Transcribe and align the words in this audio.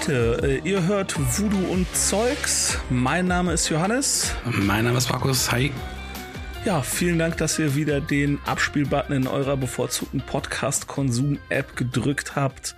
Leute, 0.00 0.62
äh, 0.64 0.68
ihr 0.68 0.86
hört 0.86 1.14
Voodoo 1.18 1.72
und 1.72 1.86
Zeugs. 1.94 2.78
Mein 2.88 3.26
Name 3.26 3.52
ist 3.52 3.68
Johannes. 3.68 4.34
Mein 4.46 4.84
Name 4.84 4.96
ist 4.96 5.10
Markus. 5.10 5.52
Hi. 5.52 5.72
Ja, 6.64 6.80
vielen 6.80 7.18
Dank, 7.18 7.36
dass 7.36 7.58
ihr 7.58 7.74
wieder 7.74 8.00
den 8.00 8.38
Abspielbutton 8.46 9.14
in 9.14 9.26
eurer 9.26 9.58
bevorzugten 9.58 10.22
Podcast-Konsum-App 10.22 11.76
gedrückt 11.76 12.34
habt. 12.34 12.76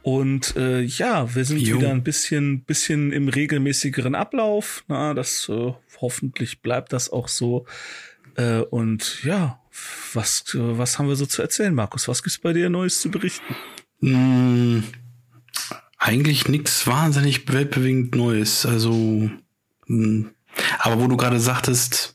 Und 0.00 0.56
äh, 0.56 0.80
ja, 0.80 1.34
wir 1.34 1.44
sind 1.44 1.60
jo. 1.60 1.76
wieder 1.76 1.90
ein 1.90 2.02
bisschen, 2.02 2.64
bisschen 2.64 3.12
im 3.12 3.28
regelmäßigeren 3.28 4.14
Ablauf. 4.14 4.84
Na, 4.88 5.12
das 5.12 5.50
äh, 5.50 5.74
hoffentlich 6.00 6.62
bleibt 6.62 6.94
das 6.94 7.10
auch 7.10 7.28
so. 7.28 7.66
Äh, 8.36 8.60
und 8.60 9.22
ja, 9.22 9.60
was, 10.14 10.44
was 10.54 10.98
haben 10.98 11.08
wir 11.08 11.16
so 11.16 11.26
zu 11.26 11.42
erzählen, 11.42 11.74
Markus? 11.74 12.08
Was 12.08 12.22
gibt's 12.22 12.38
bei 12.38 12.54
dir 12.54 12.70
Neues 12.70 13.00
zu 13.02 13.10
berichten? 13.10 13.54
Mm, 14.00 14.80
eigentlich 16.04 16.48
nichts 16.48 16.86
wahnsinnig 16.86 17.50
weltbewegend 17.50 18.14
Neues. 18.14 18.66
Also, 18.66 19.30
mm, 19.86 20.26
aber 20.78 21.00
wo 21.00 21.08
du 21.08 21.16
gerade 21.16 21.40
sagtest, 21.40 22.14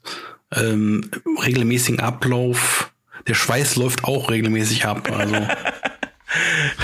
ähm, 0.54 1.10
regelmäßigen 1.44 2.00
Ablauf, 2.00 2.94
der 3.28 3.34
Schweiß 3.34 3.78
läuft 3.78 4.04
auch 4.04 4.30
regelmäßig 4.30 4.86
ab. 4.86 5.12
Also. 5.12 5.36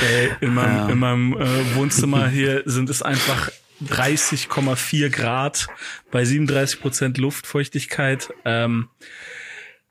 Ey, 0.02 0.32
in 0.42 0.56
meinem, 0.56 0.76
ja. 0.76 0.90
in 0.90 0.98
meinem 0.98 1.34
äh, 1.34 1.76
Wohnzimmer 1.76 2.28
hier 2.28 2.64
sind 2.66 2.90
es 2.90 3.04
einfach 3.04 3.52
30,4 3.88 5.10
Grad 5.10 5.68
bei 6.10 6.26
37 6.26 6.82
Prozent 6.82 7.18
Luftfeuchtigkeit. 7.20 8.34
Ähm, 8.46 8.90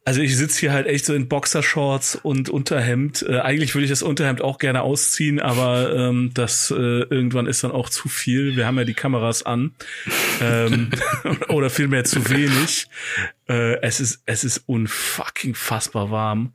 also 0.06 0.20
ich 0.20 0.36
sitze 0.36 0.60
hier 0.60 0.72
halt 0.72 0.86
echt 0.86 1.06
so 1.06 1.14
in 1.14 1.28
Boxershorts 1.28 2.16
und 2.16 2.50
Unterhemd. 2.50 3.24
Äh, 3.26 3.40
eigentlich 3.40 3.74
würde 3.74 3.84
ich 3.84 3.90
das 3.90 4.02
Unterhemd 4.02 4.42
auch 4.42 4.58
gerne 4.58 4.82
ausziehen, 4.82 5.40
aber 5.40 5.94
ähm, 5.94 6.30
das 6.34 6.70
äh, 6.70 6.74
irgendwann 6.74 7.46
ist 7.46 7.64
dann 7.64 7.70
auch 7.70 7.88
zu 7.88 8.10
viel. 8.10 8.54
Wir 8.54 8.66
haben 8.66 8.76
ja 8.76 8.84
die 8.84 8.92
Kameras 8.92 9.44
an. 9.44 9.74
Ähm, 10.42 10.90
oder 11.48 11.70
vielmehr 11.70 12.04
zu 12.04 12.28
wenig. 12.28 12.88
Äh, 13.48 13.80
es 13.80 14.00
ist 14.00 14.22
es 14.26 14.44
ist 14.44 14.64
unfucking 14.66 15.54
fassbar 15.54 16.10
warm. 16.10 16.52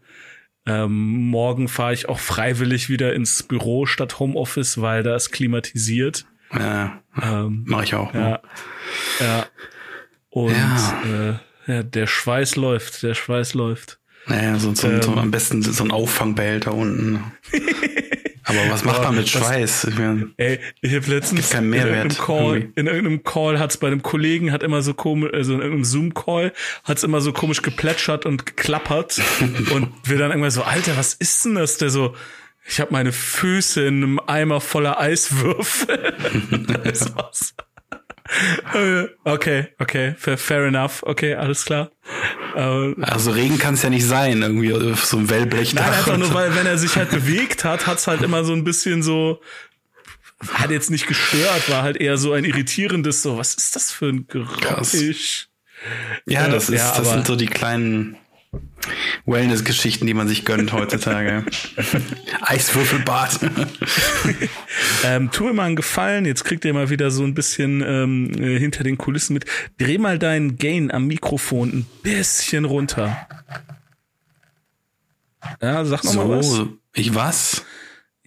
Ähm, 0.68 1.30
morgen 1.30 1.68
fahre 1.68 1.94
ich 1.94 2.08
auch 2.08 2.20
freiwillig 2.20 2.88
wieder 2.88 3.14
ins 3.14 3.42
Büro 3.42 3.88
statt 3.88 4.20
Homeoffice, 4.20 4.80
weil 4.80 5.02
da 5.02 5.16
ist 5.16 5.32
klimatisiert. 5.32 6.26
Ja, 6.54 7.02
ähm, 7.20 7.64
mache 7.66 7.84
ich 7.86 7.96
auch. 7.96 8.14
Ja, 8.14 8.42
ja. 9.20 9.48
Und 10.30 10.54
ja. 10.54 11.32
Äh, 11.32 11.49
ja, 11.70 11.84
der 11.84 12.08
Schweiß 12.08 12.56
läuft, 12.56 13.04
der 13.04 13.14
Schweiß 13.14 13.54
läuft. 13.54 14.00
Naja, 14.26 14.58
so, 14.58 14.74
so, 14.74 14.88
ähm, 14.88 15.02
so 15.02 15.14
am 15.14 15.32
besten 15.32 15.62
so 15.62 15.84
ein 15.84 15.92
Auffangbehälter 15.92 16.74
unten. 16.74 17.32
Aber 18.44 18.72
was 18.72 18.84
macht 18.84 19.04
man 19.04 19.16
mit 19.16 19.30
Schweiß? 19.30 19.84
Ich 19.84 19.98
mein, 19.98 20.34
ey, 20.38 20.60
ich 20.82 20.96
habe 20.96 21.06
letztens 21.08 21.54
in 21.54 21.72
irgendeinem 21.72 22.18
Call, 22.18 22.72
in 22.76 22.88
irgendeinem 22.88 23.24
Call 23.24 23.60
hat's 23.60 23.78
bei 23.78 23.86
einem 23.86 24.02
Kollegen 24.02 24.52
hat 24.52 24.64
immer 24.64 24.82
so 24.82 24.96
komisch, 24.96 25.32
also 25.34 25.54
in 25.54 25.60
irgendeinem 25.60 25.86
Zoom 25.86 26.14
Call 26.16 26.52
hat's 26.84 27.04
immer 27.04 27.22
so 27.22 27.32
komisch 27.32 27.62
geplätschert 27.62 28.26
und 28.26 28.48
geklappert 28.48 29.22
und 29.72 29.90
wir 30.04 30.18
dann 30.18 30.32
irgendwann 30.32 30.50
so, 30.50 30.64
Alter, 30.64 30.98
was 30.98 31.14
ist 31.14 31.46
denn 31.46 31.56
das? 31.56 31.78
Der 31.78 31.92
so, 31.92 32.16
ich 32.68 32.80
habe 32.80 32.92
meine 32.92 33.12
Füße 33.12 33.86
in 33.86 33.98
einem 33.98 34.20
Eimer 34.26 34.62
voller 34.62 35.00
Eiswürfel. 35.00 36.14
das 36.84 37.16
war's. 37.16 37.54
okay, 39.24 39.68
okay, 39.80 40.16
fair, 40.18 40.66
enough. 40.66 41.04
Okay, 41.04 41.36
alles 41.36 41.66
klar. 41.66 41.92
also 42.56 43.32
Regen 43.32 43.58
kann 43.58 43.74
es 43.74 43.84
ja 43.84 43.90
nicht 43.90 44.06
sein, 44.06 44.42
irgendwie 44.42 44.74
auf 44.74 45.06
so 45.06 45.18
ein 45.18 45.30
Wellblech. 45.30 45.74
Nein, 45.74 45.86
einfach 45.86 46.18
nur, 46.18 46.34
weil 46.34 46.56
wenn 46.56 46.66
er 46.66 46.78
sich 46.78 46.96
halt 46.96 47.10
bewegt 47.12 47.64
hat, 47.64 47.88
hat's 47.88 48.08
halt 48.08 48.22
immer 48.22 48.44
so 48.44 48.54
ein 48.54 48.64
bisschen 48.64 49.02
so, 49.04 49.42
hat 50.54 50.72
jetzt 50.72 50.92
nicht 50.92 51.08
gestört, 51.08 51.70
war 51.70 51.84
halt 51.84 51.98
eher 51.98 52.18
so 52.18 52.34
ein 52.34 52.46
irritierendes, 52.46 53.22
so, 53.22 53.38
was 53.38 53.56
ist 53.56 53.76
das 53.76 53.92
für 53.92 54.10
ein 54.10 54.28
Geräusch? 54.28 55.48
Ja, 56.26 56.48
das 56.48 56.70
ist, 56.70 56.78
ja, 56.78 56.98
das 56.98 57.10
sind 57.10 57.26
so 57.26 57.36
die 57.36 57.48
kleinen 57.48 58.18
Wellness-Geschichten, 59.26 60.08
die 60.08 60.14
man 60.14 60.28
sich 60.28 60.46
gönnt 60.46 60.74
heutzutage. 60.74 61.46
Eiswürfelbad. 62.42 63.40
ähm, 65.04 65.30
tu 65.32 65.46
mir 65.46 65.54
mal 65.54 65.66
einen 65.66 65.76
Gefallen, 65.76 66.26
jetzt 66.26 66.44
kriegt 66.44 66.66
ihr 66.66 66.74
mal 66.74 66.90
wieder 66.90 67.12
so 67.12 67.24
ein 67.24 67.34
bisschen 67.34 67.82
ähm, 67.82 68.32
äh, 68.40 68.58
hinter 68.60 68.84
den 68.84 68.98
Kulissen 68.98 69.34
mit. 69.34 69.46
Dreh 69.78 69.98
mal 69.98 70.18
deinen 70.18 70.58
Gain 70.58 70.92
am 70.92 71.08
Mikrofon 71.08 71.70
ein 71.70 71.86
bisschen 72.02 72.66
runter. 72.66 73.28
Ja, 75.62 75.86
sag 75.86 76.04
noch 76.04 76.12
so, 76.12 76.26
mal 76.26 76.38
was. 76.38 76.62
Ich 76.94 77.16
was? 77.16 77.66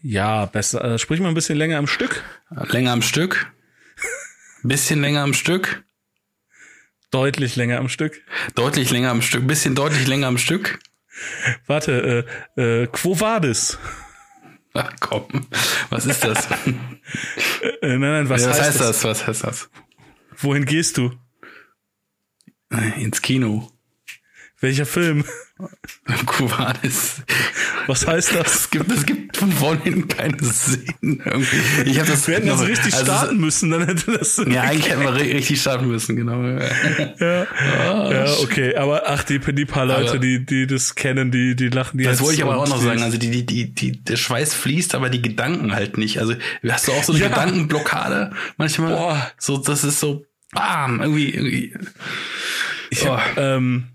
Ja, 0.00 0.46
besser. 0.46 0.84
Äh, 0.84 0.98
sprich 0.98 1.20
mal 1.20 1.28
ein 1.28 1.34
bisschen 1.34 1.58
länger 1.58 1.78
am 1.78 1.86
Stück. 1.86 2.22
Länger 2.50 2.92
am 2.92 3.02
Stück? 3.02 3.52
Bisschen 4.62 5.00
länger 5.00 5.22
am 5.22 5.34
Stück? 5.34 5.84
Deutlich 7.12 7.56
länger 7.56 7.78
am 7.78 7.88
Stück. 7.88 8.22
Deutlich 8.54 8.90
länger 8.90 9.10
am 9.10 9.22
Stück. 9.22 9.46
Bisschen 9.46 9.74
deutlich 9.74 10.08
länger 10.08 10.26
am 10.26 10.38
Stück. 10.38 10.80
Warte, 11.66 12.26
äh, 12.56 12.82
äh, 12.82 12.86
Quo 12.88 13.20
Vadis? 13.20 13.78
Ach 14.74 14.90
komm, 15.00 15.46
was 15.90 16.06
ist 16.06 16.24
das? 16.24 16.48
äh, 17.82 17.98
nein, 17.98 18.00
nein, 18.00 18.28
was, 18.30 18.42
ja, 18.42 18.48
was 18.48 18.60
heißt, 18.60 18.68
heißt 18.68 18.80
das? 18.80 19.00
das? 19.00 19.04
Was 19.04 19.26
heißt 19.26 19.44
das? 19.44 19.70
Wohin 20.38 20.64
gehst 20.64 20.96
du? 20.96 21.12
Ins 22.96 23.20
Kino. 23.20 23.70
Welcher 24.62 24.86
Film? 24.86 25.24
Kubanis. 26.24 27.20
Was 27.88 28.06
heißt 28.06 28.36
das? 28.36 28.54
Es 28.54 28.70
gibt, 28.70 28.92
es 28.92 29.04
gibt 29.04 29.36
von 29.36 29.50
vorhin 29.50 30.06
keine 30.06 30.38
Szenen 30.40 31.20
irgendwie. 31.24 31.90
Ich 31.90 31.98
habe 31.98 32.08
das. 32.08 32.28
Wir 32.28 32.36
hätten 32.36 32.46
das 32.46 32.60
richtig 32.62 32.94
also 32.94 33.04
starten 33.04 33.38
müssen, 33.38 33.70
dann 33.70 33.86
hätte 33.86 34.16
das. 34.16 34.40
Ja, 34.48 34.62
eigentlich 34.62 34.88
hätten 34.88 35.02
wir 35.02 35.16
richtig 35.16 35.60
starten 35.60 35.88
müssen, 35.88 36.14
genau. 36.14 36.44
Ja, 36.44 37.46
oh, 37.90 38.12
ja 38.12 38.32
okay. 38.40 38.76
Aber 38.76 39.02
ach, 39.08 39.24
die, 39.24 39.40
die 39.40 39.64
paar 39.64 39.84
Leute, 39.84 40.10
aber, 40.10 40.18
die, 40.20 40.46
die 40.46 40.68
das 40.68 40.94
kennen, 40.94 41.32
die, 41.32 41.56
die 41.56 41.68
lachen 41.68 41.98
die 41.98 42.04
Das 42.04 42.20
wollte 42.20 42.36
ich 42.36 42.44
aber 42.44 42.58
auch 42.58 42.68
noch 42.68 42.80
sagen. 42.80 43.02
Also 43.02 43.18
die, 43.18 43.32
die, 43.32 43.44
die, 43.44 43.74
die, 43.74 44.04
der 44.04 44.16
Schweiß 44.16 44.54
fließt, 44.54 44.94
aber 44.94 45.10
die 45.10 45.22
Gedanken 45.22 45.74
halt 45.74 45.98
nicht. 45.98 46.20
Also 46.20 46.34
hast 46.68 46.86
du 46.86 46.92
auch 46.92 47.02
so 47.02 47.12
eine 47.12 47.20
ja. 47.20 47.28
Gedankenblockade 47.28 48.30
manchmal? 48.58 48.94
Boah. 48.94 49.32
So, 49.38 49.58
das 49.58 49.82
ist 49.82 49.98
so, 49.98 50.24
bam, 50.52 51.00
irgendwie, 51.00 51.30
irgendwie. 51.30 51.74
Ich 52.90 53.04
oh. 53.08 53.16
hab, 53.16 53.36
ähm, 53.38 53.88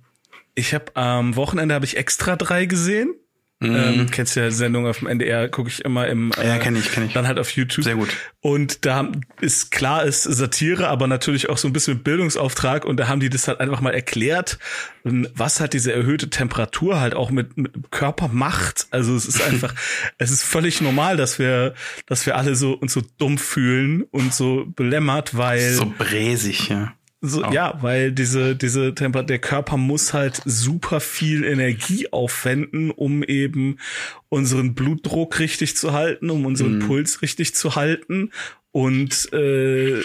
ich 0.57 0.73
habe 0.73 0.95
am 0.95 1.35
Wochenende 1.35 1.75
habe 1.75 1.85
ich 1.85 1.97
extra 1.97 2.35
drei 2.35 2.65
gesehen. 2.65 3.13
Mhm. 3.59 3.75
Ähm, 3.75 4.11
kennst 4.11 4.35
du 4.35 4.39
ja 4.39 4.51
Sendung 4.51 4.85
auf 4.85 4.99
dem 4.99 5.07
NDR, 5.07 5.49
gucke 5.49 5.69
ich 5.69 5.83
immer 5.83 6.07
im 6.07 6.31
äh, 6.37 6.47
Ja, 6.47 6.59
kenne 6.59 6.77
ich, 6.77 6.91
kenne 6.91 7.07
ich. 7.07 7.13
Dann 7.13 7.25
halt 7.25 7.39
auf 7.39 7.49
YouTube. 7.51 7.83
Sehr 7.83 7.95
gut. 7.95 8.09
Und 8.39 8.85
da 8.85 9.11
ist 9.41 9.71
klar, 9.71 10.03
ist 10.03 10.23
Satire, 10.23 10.89
aber 10.89 11.07
natürlich 11.07 11.49
auch 11.49 11.57
so 11.57 11.67
ein 11.67 11.73
bisschen 11.73 11.95
mit 11.95 12.03
Bildungsauftrag 12.03 12.85
und 12.85 12.97
da 12.97 13.07
haben 13.07 13.19
die 13.19 13.29
das 13.29 13.47
halt 13.47 13.59
einfach 13.59 13.81
mal 13.81 13.95
erklärt, 13.95 14.59
was 15.03 15.59
halt 15.59 15.73
diese 15.73 15.91
erhöhte 15.91 16.29
Temperatur 16.29 16.99
halt 16.99 17.15
auch 17.15 17.31
mit, 17.31 17.57
mit 17.57 17.89
Körper 17.89 18.27
macht. 18.27 18.87
Also 18.91 19.15
es 19.15 19.25
ist 19.25 19.41
einfach, 19.47 19.73
es 20.19 20.29
ist 20.29 20.43
völlig 20.43 20.81
normal, 20.81 21.17
dass 21.17 21.39
wir, 21.39 21.73
dass 22.05 22.27
wir 22.27 22.35
alle 22.35 22.55
so 22.55 22.73
uns 22.73 22.93
so 22.93 23.01
dumm 23.17 23.39
fühlen 23.39 24.03
und 24.03 24.35
so 24.35 24.65
belämmert, 24.67 25.35
weil 25.35 25.71
so 25.71 25.91
bräsig, 25.97 26.69
ja. 26.69 26.93
So, 27.19 27.43
oh. 27.43 27.51
Ja, 27.51 27.81
weil 27.81 28.11
diese, 28.11 28.55
diese 28.55 28.93
Temperatur, 28.93 29.27
der 29.27 29.39
Körper 29.39 29.77
muss 29.77 30.13
halt 30.13 30.39
super 30.45 30.99
viel 30.99 31.43
Energie 31.43 32.11
aufwenden, 32.11 32.91
um 32.91 33.23
eben 33.23 33.77
unseren 34.29 34.75
Blutdruck 34.75 35.39
richtig 35.39 35.75
zu 35.75 35.93
halten, 35.93 36.29
um 36.29 36.45
unseren 36.45 36.77
mm. 36.77 36.87
Puls 36.87 37.21
richtig 37.23 37.55
zu 37.55 37.75
halten. 37.75 38.31
Und 38.71 39.33
äh, 39.33 40.03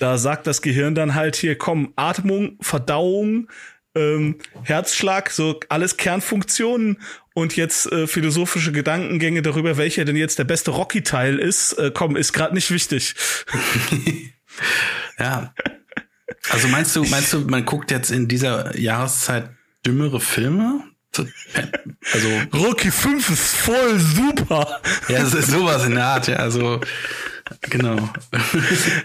da 0.00 0.18
sagt 0.18 0.48
das 0.48 0.60
Gehirn 0.60 0.96
dann 0.96 1.14
halt 1.14 1.36
hier, 1.36 1.56
komm, 1.56 1.92
Atmung, 1.94 2.58
Verdauung, 2.60 3.48
ähm, 3.94 4.36
Herzschlag, 4.64 5.30
so 5.30 5.60
alles 5.68 5.96
Kernfunktionen 5.96 6.98
und 7.34 7.54
jetzt 7.54 7.90
äh, 7.92 8.08
philosophische 8.08 8.72
Gedankengänge 8.72 9.42
darüber, 9.42 9.76
welcher 9.76 10.04
denn 10.04 10.16
jetzt 10.16 10.40
der 10.40 10.44
beste 10.44 10.72
Rocky-Teil 10.72 11.38
ist, 11.38 11.74
äh, 11.74 11.92
komm, 11.94 12.16
ist 12.16 12.32
gerade 12.32 12.54
nicht 12.54 12.72
wichtig. 12.72 13.14
ja, 15.18 15.54
also 16.50 16.68
meinst 16.68 16.96
du, 16.96 17.04
meinst 17.04 17.32
du, 17.32 17.40
man 17.40 17.64
guckt 17.64 17.90
jetzt 17.90 18.10
in 18.10 18.28
dieser 18.28 18.76
Jahreszeit 18.78 19.50
dümmere 19.84 20.20
Filme? 20.20 20.82
Also 22.12 22.28
Rocky 22.52 22.90
5 22.90 23.30
ist 23.30 23.54
voll 23.54 23.98
super. 24.00 24.80
Ja, 25.08 25.18
es 25.18 25.32
ist 25.32 25.50
sowas 25.50 25.84
in 25.84 25.94
der 25.94 26.06
Art, 26.06 26.26
ja, 26.26 26.36
also 26.36 26.80
genau. 27.60 28.08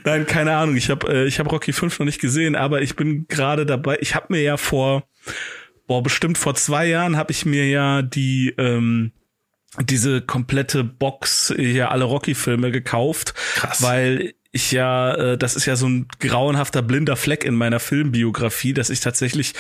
Nein, 0.04 0.26
keine 0.26 0.56
Ahnung, 0.56 0.76
ich 0.76 0.90
habe 0.90 1.08
äh, 1.08 1.26
ich 1.28 1.38
habe 1.40 1.50
Rocky 1.50 1.72
5 1.72 2.00
noch 2.00 2.06
nicht 2.06 2.20
gesehen, 2.20 2.56
aber 2.56 2.82
ich 2.82 2.96
bin 2.96 3.28
gerade 3.28 3.66
dabei, 3.66 3.98
ich 4.02 4.16
habe 4.16 4.28
mir 4.30 4.42
ja 4.42 4.58
vor 4.58 5.04
boah, 5.88 6.02
bestimmt 6.04 6.38
vor 6.38 6.56
zwei 6.56 6.86
Jahren 6.88 7.18
habe 7.18 7.32
ich 7.32 7.46
mir 7.46 7.68
ja 7.68 8.02
die 8.02 8.54
ähm, 8.58 9.12
diese 9.80 10.22
komplette 10.22 10.84
Box 10.84 11.54
hier 11.56 11.92
alle 11.92 12.06
Rocky 12.06 12.34
Filme 12.34 12.72
gekauft, 12.72 13.34
Krass. 13.56 13.82
weil 13.82 14.34
ich 14.52 14.72
ja, 14.72 15.14
äh, 15.14 15.38
das 15.38 15.56
ist 15.56 15.66
ja 15.68 15.76
so 15.76 15.88
ein 15.88 16.08
grauenhafter 16.20 16.82
blinder 16.82 17.16
Fleck 17.16 17.44
in 17.44 17.54
meiner 17.54 17.80
Filmbiografie, 17.80 18.74
dass 18.74 18.90
ich 18.90 19.00
tatsächlich 19.00 19.54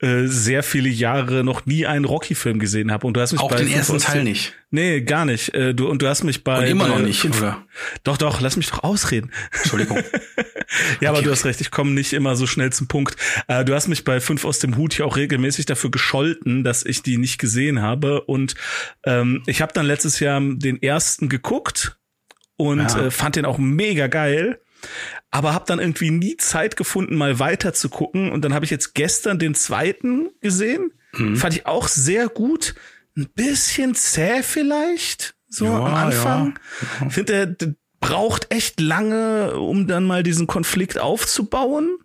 äh, 0.00 0.26
sehr 0.26 0.62
viele 0.62 0.88
Jahre 0.88 1.42
noch 1.42 1.66
nie 1.66 1.84
einen 1.86 2.04
Rocky-Film 2.04 2.60
gesehen 2.60 2.92
habe. 2.92 3.08
Und 3.08 3.14
du 3.14 3.20
hast 3.20 3.32
mich 3.32 3.40
auch 3.40 3.50
bei 3.50 3.56
den 3.56 3.72
ersten 3.72 3.98
Teil 3.98 4.22
nicht. 4.22 4.54
Nee, 4.70 5.00
gar 5.00 5.24
nicht. 5.24 5.52
Äh, 5.52 5.74
du 5.74 5.88
und 5.88 6.00
du 6.00 6.06
hast 6.06 6.22
mich 6.22 6.44
bei 6.44 6.58
und 6.58 6.66
immer 6.66 6.86
noch 6.86 7.00
nicht, 7.00 7.20
fünf, 7.20 7.38
oder? 7.38 7.64
Doch, 8.04 8.18
doch. 8.18 8.40
Lass 8.40 8.56
mich 8.56 8.70
doch 8.70 8.84
ausreden. 8.84 9.32
Entschuldigung. 9.50 9.98
ja, 11.00 11.08
aber 11.08 11.18
okay, 11.18 11.26
du 11.26 11.32
hast 11.32 11.44
recht. 11.44 11.60
Ich 11.60 11.72
komme 11.72 11.90
nicht 11.90 12.12
immer 12.12 12.36
so 12.36 12.46
schnell 12.46 12.72
zum 12.72 12.86
Punkt. 12.86 13.16
Äh, 13.48 13.64
du 13.64 13.74
hast 13.74 13.88
mich 13.88 14.04
bei 14.04 14.20
fünf 14.20 14.44
aus 14.44 14.60
dem 14.60 14.76
Hut 14.76 14.94
hier 14.94 15.06
auch 15.06 15.16
regelmäßig 15.16 15.66
dafür 15.66 15.90
gescholten, 15.90 16.62
dass 16.62 16.84
ich 16.84 17.02
die 17.02 17.18
nicht 17.18 17.38
gesehen 17.38 17.82
habe. 17.82 18.20
Und 18.20 18.54
ähm, 19.04 19.42
ich 19.46 19.60
habe 19.60 19.72
dann 19.72 19.86
letztes 19.86 20.20
Jahr 20.20 20.40
den 20.40 20.80
ersten 20.80 21.28
geguckt 21.28 21.98
und 22.56 22.80
ja. 22.80 23.06
äh, 23.06 23.10
fand 23.10 23.36
den 23.36 23.44
auch 23.44 23.58
mega 23.58 24.06
geil. 24.06 24.60
Aber 25.30 25.52
habe 25.52 25.64
dann 25.66 25.78
irgendwie 25.78 26.10
nie 26.10 26.36
Zeit 26.36 26.76
gefunden, 26.76 27.16
mal 27.16 27.38
weiter 27.38 27.72
zu 27.72 27.88
gucken. 27.88 28.30
Und 28.30 28.44
dann 28.44 28.54
habe 28.54 28.64
ich 28.64 28.70
jetzt 28.70 28.94
gestern 28.94 29.38
den 29.38 29.54
zweiten 29.54 30.28
gesehen. 30.40 30.92
Mhm. 31.14 31.36
Fand 31.36 31.54
ich 31.54 31.66
auch 31.66 31.88
sehr 31.88 32.28
gut. 32.28 32.74
Ein 33.16 33.28
bisschen 33.34 33.94
zäh 33.94 34.42
vielleicht, 34.42 35.34
so 35.48 35.64
ja, 35.64 35.78
am 35.78 35.94
Anfang. 35.94 36.58
Ja. 37.00 37.08
Finde, 37.08 37.46
der, 37.48 37.74
braucht 37.98 38.52
echt 38.52 38.78
lange, 38.78 39.56
um 39.56 39.86
dann 39.86 40.04
mal 40.04 40.22
diesen 40.22 40.46
Konflikt 40.46 40.98
aufzubauen 40.98 41.98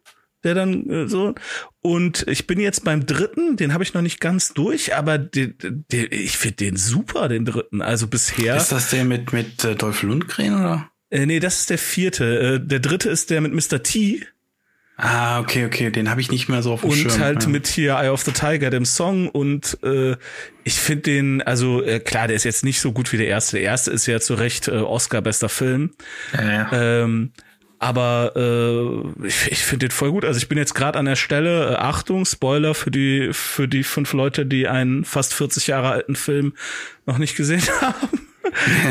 der 0.43 0.55
dann 0.55 0.89
äh, 0.89 1.07
so 1.07 1.35
und 1.81 2.27
ich 2.27 2.45
bin 2.45 2.59
jetzt 2.59 2.83
beim 2.83 3.05
dritten, 3.05 3.57
den 3.57 3.73
habe 3.73 3.83
ich 3.83 3.93
noch 3.93 4.03
nicht 4.03 4.19
ganz 4.19 4.53
durch, 4.53 4.95
aber 4.95 5.17
den, 5.17 5.55
den, 5.59 6.07
ich 6.11 6.37
finde 6.37 6.57
den 6.57 6.77
super, 6.77 7.27
den 7.27 7.45
dritten. 7.45 7.81
Also 7.81 8.07
bisher. 8.07 8.55
Ist 8.55 8.71
das 8.71 8.91
der 8.91 9.03
mit 9.03 9.33
mit 9.33 9.63
äh, 9.63 9.75
Dolph 9.75 10.03
Lundgren 10.03 10.53
oder? 10.53 10.91
Äh, 11.09 11.25
nee, 11.25 11.39
das 11.39 11.61
ist 11.61 11.69
der 11.71 11.79
vierte. 11.79 12.39
Äh, 12.39 12.59
der 12.65 12.79
dritte 12.79 13.09
ist 13.09 13.31
der 13.31 13.41
mit 13.41 13.53
Mr. 13.53 13.81
T. 13.81 14.25
Ah, 14.95 15.39
okay, 15.39 15.65
okay, 15.65 15.89
den 15.89 16.11
habe 16.11 16.21
ich 16.21 16.29
nicht 16.29 16.47
mehr 16.47 16.61
so 16.61 16.73
auf 16.73 16.81
dem 16.81 16.91
und 16.91 16.97
Schirm. 16.97 17.13
Und 17.13 17.19
halt 17.19 17.43
ja. 17.43 17.49
mit 17.49 17.65
hier 17.65 17.93
Eye 17.95 18.09
of 18.09 18.21
the 18.21 18.31
Tiger, 18.31 18.69
dem 18.69 18.85
Song. 18.85 19.29
Und 19.29 19.79
äh, 19.81 20.15
ich 20.63 20.75
finde 20.75 21.01
den, 21.01 21.41
also 21.41 21.81
äh, 21.81 21.99
klar, 21.99 22.27
der 22.27 22.35
ist 22.35 22.43
jetzt 22.43 22.63
nicht 22.63 22.79
so 22.79 22.91
gut 22.91 23.11
wie 23.11 23.17
der 23.17 23.27
erste. 23.27 23.57
Der 23.57 23.65
erste 23.65 23.89
ist 23.89 24.05
ja 24.05 24.19
zu 24.19 24.35
Recht 24.35 24.67
äh, 24.67 24.73
Oscar 24.73 25.23
bester 25.23 25.49
Film. 25.49 25.91
Ja, 26.33 26.51
ja. 26.51 27.03
Ähm, 27.03 27.31
aber 27.81 28.33
äh, 28.35 29.25
ich, 29.27 29.51
ich 29.51 29.65
finde 29.65 29.87
den 29.87 29.91
voll 29.91 30.11
gut. 30.11 30.23
Also 30.23 30.37
ich 30.37 30.47
bin 30.47 30.59
jetzt 30.59 30.75
gerade 30.75 30.99
an 30.99 31.05
der 31.05 31.15
Stelle, 31.15 31.71
äh, 31.71 31.75
Achtung, 31.77 32.25
Spoiler 32.25 32.75
für 32.75 32.91
die, 32.91 33.29
für 33.31 33.67
die 33.67 33.83
fünf 33.83 34.13
Leute, 34.13 34.45
die 34.45 34.67
einen 34.67 35.03
fast 35.03 35.33
40 35.33 35.65
Jahre 35.65 35.89
alten 35.89 36.15
Film 36.15 36.53
noch 37.07 37.17
nicht 37.17 37.35
gesehen 37.35 37.63
haben. 37.81 38.27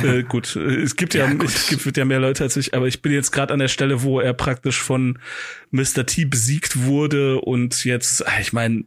äh, 0.02 0.25
gut, 0.25 0.56
es 0.56 0.96
gibt 0.96 1.14
ja, 1.14 1.28
ja 1.28 1.38
es 1.44 1.69
gibt 1.69 1.96
ja 1.96 2.04
mehr 2.04 2.19
Leute 2.19 2.42
als 2.42 2.56
ich, 2.56 2.75
aber 2.75 2.88
ich 2.88 3.00
bin 3.00 3.12
jetzt 3.12 3.31
gerade 3.31 3.52
an 3.52 3.60
der 3.60 3.69
Stelle, 3.69 4.02
wo 4.02 4.19
er 4.19 4.32
praktisch 4.32 4.82
von 4.82 5.20
Mr. 5.70 6.04
T 6.04 6.25
besiegt 6.25 6.82
wurde 6.82 7.40
und 7.40 7.84
jetzt, 7.84 8.26
ah, 8.26 8.40
ich 8.40 8.52
meine, 8.52 8.84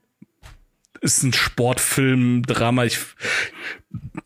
ist 1.04 1.24
ein 1.24 1.34
Sportfilm, 1.34 2.44
Drama. 2.44 2.86
Ich, 2.86 2.98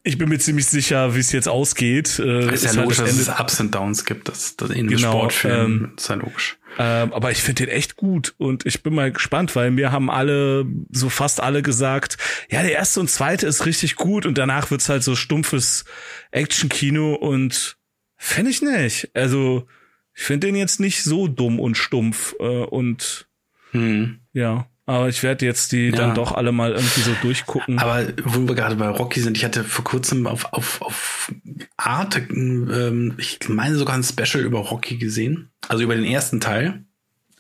ich 0.03 0.17
bin 0.17 0.29
mir 0.29 0.39
ziemlich 0.39 0.67
sicher, 0.67 1.15
wie 1.15 1.19
es 1.19 1.31
jetzt 1.31 1.49
ausgeht. 1.49 2.19
Äh, 2.19 2.53
ist 2.53 2.63
ja 2.63 2.69
halt 2.69 2.81
logisch, 2.81 2.97
dass 2.97 3.17
es 3.17 3.29
Ups 3.29 3.59
und 3.59 3.73
Downs 3.73 4.05
gibt. 4.05 4.29
Das, 4.29 4.55
das 4.55 4.69
in 4.69 4.87
genau, 4.87 5.11
Sportfilm 5.11 5.83
ähm, 5.85 5.93
ist 5.97 6.07
ja 6.07 6.15
logisch. 6.15 6.57
Ähm, 6.79 7.11
aber 7.11 7.31
ich 7.31 7.41
finde 7.41 7.65
den 7.65 7.75
echt 7.75 7.95
gut 7.95 8.35
und 8.37 8.65
ich 8.67 8.83
bin 8.83 8.93
mal 8.93 9.11
gespannt, 9.11 9.55
weil 9.55 9.71
mir 9.71 9.91
haben 9.91 10.11
alle, 10.11 10.65
so 10.91 11.09
fast 11.09 11.41
alle 11.41 11.63
gesagt, 11.63 12.17
ja, 12.49 12.61
der 12.61 12.73
erste 12.73 12.99
und 12.99 13.09
zweite 13.09 13.47
ist 13.47 13.65
richtig 13.65 13.95
gut 13.95 14.27
und 14.27 14.37
danach 14.37 14.69
wird's 14.69 14.87
halt 14.87 15.03
so 15.03 15.15
stumpfes 15.15 15.85
Action-Kino 16.29 17.15
und 17.15 17.77
finde 18.15 18.51
ich 18.51 18.61
nicht. 18.61 19.09
Also 19.15 19.65
ich 20.13 20.21
finde 20.23 20.47
den 20.47 20.55
jetzt 20.55 20.79
nicht 20.79 21.03
so 21.03 21.27
dumm 21.27 21.59
und 21.59 21.77
stumpf 21.77 22.35
äh, 22.39 22.43
und 22.43 23.27
hm. 23.71 24.19
ja. 24.33 24.69
Aber 24.87 25.09
ich 25.09 25.21
werde 25.21 25.45
jetzt 25.45 25.73
die 25.73 25.89
ja. 25.89 25.97
dann 25.97 26.15
doch 26.15 26.31
alle 26.31 26.53
mal 26.53 26.71
irgendwie 26.71 27.01
so 27.01 27.11
durchgucken. 27.21 27.77
Aber 27.77 28.07
wo 28.23 28.47
wir 28.47 28.55
gerade 28.55 28.77
bei 28.77 28.87
Rocky 28.87 29.19
sind, 29.19 29.35
ich 29.35 29.43
hatte 29.43 29.65
vor 29.65 29.83
kurzem 29.83 30.25
auf, 30.25 30.53
auf, 30.53 30.81
auf 30.81 31.31
Arte, 31.75 32.19
ähm, 32.31 33.13
ich 33.17 33.39
meine 33.49 33.75
sogar 33.75 33.95
ein 33.95 34.03
Special 34.03 34.43
über 34.43 34.59
Rocky 34.59 34.95
gesehen. 34.95 35.49
Also 35.67 35.83
über 35.83 35.93
den 35.93 36.05
ersten 36.05 36.39
Teil. 36.39 36.85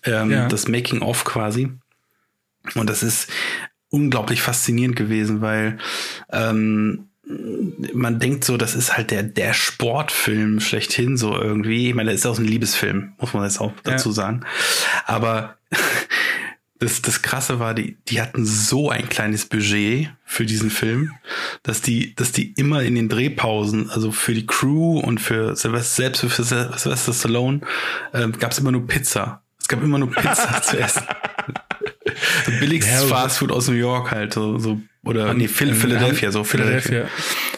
Ähm, 0.03 0.29
ja. 0.29 0.47
Das 0.49 0.67
Making-of 0.67 1.23
quasi. 1.23 1.69
Und 2.75 2.89
das 2.89 3.01
ist 3.01 3.31
unglaublich 3.89 4.41
faszinierend 4.41 4.97
gewesen, 4.97 5.39
weil 5.39 5.77
ähm, 6.29 7.07
man 7.93 8.19
denkt 8.19 8.43
so, 8.43 8.57
das 8.57 8.75
ist 8.75 8.95
halt 8.95 9.11
der, 9.11 9.23
der 9.23 9.53
Sportfilm 9.53 10.59
schlechthin 10.59 11.17
so 11.17 11.33
irgendwie. 11.33 11.89
Ich 11.89 11.95
meine, 11.95 12.11
das 12.11 12.21
ist 12.21 12.25
auch 12.25 12.39
ein 12.39 12.45
Liebesfilm, 12.45 13.13
muss 13.19 13.33
man 13.33 13.43
jetzt 13.43 13.61
auch 13.61 13.71
dazu 13.83 14.09
ja. 14.09 14.15
sagen. 14.15 14.45
Aber 15.05 15.57
das, 16.79 17.01
das 17.01 17.21
Krasse 17.21 17.59
war, 17.59 17.73
die, 17.73 17.97
die 18.07 18.21
hatten 18.21 18.45
so 18.45 18.89
ein 18.89 19.09
kleines 19.09 19.45
Budget 19.45 20.09
für 20.25 20.45
diesen 20.45 20.69
Film, 20.69 21.11
dass 21.63 21.81
die, 21.81 22.15
dass 22.15 22.31
die 22.31 22.53
immer 22.53 22.83
in 22.83 22.95
den 22.95 23.09
Drehpausen, 23.09 23.89
also 23.89 24.11
für 24.11 24.33
die 24.33 24.45
Crew 24.45 24.99
und 24.99 25.19
für 25.19 25.55
Sylvester, 25.55 25.95
selbst 26.03 26.21
für 26.21 26.43
Sylvester 26.43 27.13
Stallone, 27.13 27.61
äh, 28.13 28.27
gab 28.29 28.51
es 28.51 28.59
immer 28.59 28.71
nur 28.71 28.85
Pizza. 28.85 29.41
Es 29.59 29.67
gab 29.67 29.83
immer 29.83 29.97
nur 29.97 30.11
Pizza 30.11 30.61
zu 30.63 30.77
essen. 30.79 31.03
so 32.45 32.51
billigstes 32.59 33.01
ja, 33.01 33.07
Fastfood 33.07 33.51
aus 33.51 33.67
New 33.67 33.75
York 33.75 34.11
halt, 34.11 34.33
so, 34.33 34.57
so 34.59 34.79
oder 35.03 35.33
nee, 35.33 35.47
Phil, 35.47 35.73
Philadelphia, 35.73 36.31
so 36.31 36.43
Philadelphia. 36.43 37.05
Philadelphia. 37.07 37.11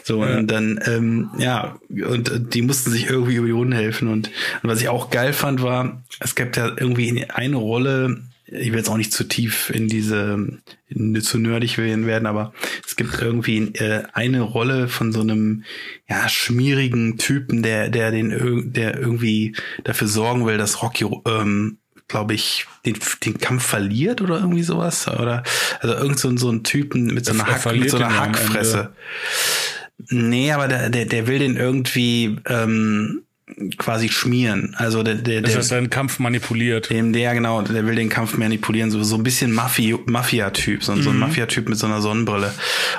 So, 0.04 0.24
ja. 0.24 0.38
und 0.38 0.48
dann, 0.48 0.80
ähm, 0.86 1.30
ja, 1.39 1.77
und 1.89 2.54
die 2.54 2.62
mussten 2.62 2.92
sich 2.92 3.10
irgendwie 3.10 3.36
über 3.36 3.48
die 3.48 3.54
Runden 3.54 3.74
helfen. 3.74 4.07
Und, 4.07 4.30
und 4.62 4.69
was 4.69 4.81
ich 4.81 4.89
auch 4.89 5.10
geil 5.10 5.33
fand, 5.33 5.62
war, 5.62 6.04
es 6.19 6.36
gibt 6.36 6.57
ja 6.57 6.68
irgendwie 6.68 7.25
eine 7.30 7.56
Rolle, 7.56 8.22
ich 8.51 8.72
will 8.72 8.78
jetzt 8.78 8.90
auch 8.90 8.98
nicht 8.98 9.13
zu 9.13 9.24
tief 9.24 9.69
in 9.69 9.88
diese, 9.88 10.60
in, 10.88 11.22
zu 11.22 11.38
nerdig 11.38 11.78
werden, 11.78 12.25
aber 12.25 12.54
es 12.86 12.96
gibt 12.96 13.22
irgendwie 13.22 13.74
äh, 13.75 14.04
eine 14.13 14.42
Rolle 14.42 14.88
von 14.88 15.12
so 15.12 15.22
einem, 15.22 15.63
ja, 16.10 16.28
schmierigen 16.30 17.18
Typen, 17.18 17.63
der, 17.63 17.90
der 17.90 18.12
den, 18.12 18.74
der 18.74 18.98
irgendwie 19.00 19.56
dafür 19.84 20.07
sorgen 20.07 20.46
will, 20.46 20.57
dass 20.57 20.81
Rocky, 20.81 21.06
ähm, 21.25 21.78
glaube 22.07 22.34
ich, 22.34 22.66
den, 22.86 22.98
den 23.24 23.38
Kampf 23.38 23.66
verliert 23.66 24.22
oder 24.22 24.40
irgendwie 24.40 24.63
sowas, 24.63 25.07
oder, 25.07 25.44
also 25.81 25.96
irgend 25.96 26.19
so, 26.19 26.36
so 26.38 26.50
ein 26.50 26.63
Typen 26.63 27.06
mit 27.13 27.25
so 27.25 27.34
einer, 27.34 27.46
Hack, 27.46 27.74
mit 27.75 27.90
so 27.90 27.98
einer 27.98 28.18
Hackfresse. 28.18 28.94
Nee, 30.10 30.51
aber 30.51 30.68
der, 30.68 30.90
der, 30.90 31.06
der 31.06 31.28
will 31.28 31.40
den 31.40 31.57
irgendwie, 31.57 32.38
ähm, 32.48 33.24
quasi 33.78 34.10
schmieren. 34.10 34.75
Also 34.78 35.04
der, 35.04 35.16
der, 35.16 35.42
der 35.42 35.60
ist 35.60 35.69
seinen 35.69 35.90
Kampf 35.90 36.19
manipuliert. 36.19 36.90
Dem, 36.90 37.13
der 37.13 37.34
genau, 37.34 37.62
der 37.62 37.86
will 37.86 37.96
den 37.96 38.10
Kampf 38.10 38.38
manipulieren, 38.38 38.92
so 38.92 39.04
so 39.04 39.16
ein 39.16 39.24
bisschen 39.24 39.54
Mafia-Typ, 39.54 40.84
so, 40.84 40.94
mhm. 40.94 41.01
so 41.01 41.10
ein 41.10 41.16
mhm. 41.16 41.22
Mafia-Typ 41.22 41.69
mit 41.69 41.78
so 41.78 41.88
einer 41.88 42.01
Sonnenbrille. 42.01 42.53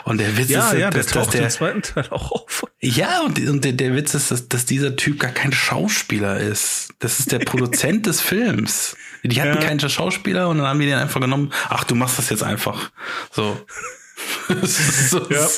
Und 0.05 0.19
der 0.19 0.37
Witz 0.37 0.51
ja, 0.51 0.71
ist, 0.71 0.79
ja, 0.79 0.91
dass, 0.91 1.07
der 1.07 1.23
dass 1.23 1.31
der 1.31 1.49
zweiten 1.49 1.83
Teil 1.83 2.07
auch 2.11 2.33
auf. 2.33 2.65
Ja, 2.81 3.23
und, 3.23 3.39
und 3.49 3.65
der, 3.65 3.73
der 3.73 3.95
Witz 3.95 4.15
ist, 4.15 4.31
dass, 4.31 4.49
dass 4.49 4.67
dieser 4.67 4.97
Typ 4.97 5.21
gar 5.21 5.33
kein 5.33 5.53
Schauspieler 5.53 6.39
ist. 6.39 6.95
Das 6.99 7.21
ist 7.21 7.33
der 7.33 7.41
Produzent 7.41 8.07
des 8.07 8.21
Films. 8.21 8.97
Die 9.23 9.41
hatten 9.41 9.61
ja. 9.61 9.67
keinen 9.67 9.81
Schauspieler 9.81 10.49
und 10.49 10.59
dann 10.59 10.67
haben 10.67 10.81
die 10.81 10.87
den 10.87 10.97
einfach 10.97 11.21
genommen. 11.21 11.53
Ach, 11.69 11.85
du 11.85 11.95
machst 11.95 12.19
das 12.19 12.31
jetzt 12.31 12.43
einfach. 12.43 12.91
So. 13.31 13.61
so 14.63 15.27
ja, 15.31 15.49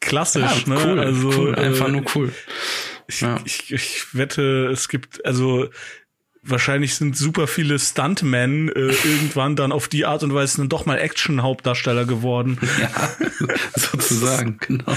klassisch, 0.00 0.64
ja, 0.66 0.74
cool, 0.76 0.94
ne? 0.94 1.02
Also 1.02 1.28
cool, 1.28 1.54
einfach 1.54 1.88
äh, 1.88 1.90
nur 1.90 2.04
cool. 2.14 2.32
Ich, 3.08 3.22
ja. 3.22 3.40
ich, 3.44 3.72
ich 3.72 4.14
wette, 4.14 4.68
es 4.70 4.88
gibt, 4.88 5.24
also 5.24 5.68
wahrscheinlich 6.42 6.94
sind 6.94 7.16
super 7.16 7.46
viele 7.46 7.78
Stuntmen 7.78 8.68
äh, 8.68 8.92
irgendwann 9.04 9.56
dann 9.56 9.72
auf 9.72 9.88
die 9.88 10.06
Art 10.06 10.22
und 10.22 10.34
Weise 10.34 10.58
dann 10.58 10.68
doch 10.68 10.86
mal 10.86 10.98
Action-Hauptdarsteller 10.98 12.04
geworden. 12.04 12.58
Ja, 12.80 13.10
sozusagen, 13.76 14.58
genau. 14.58 14.96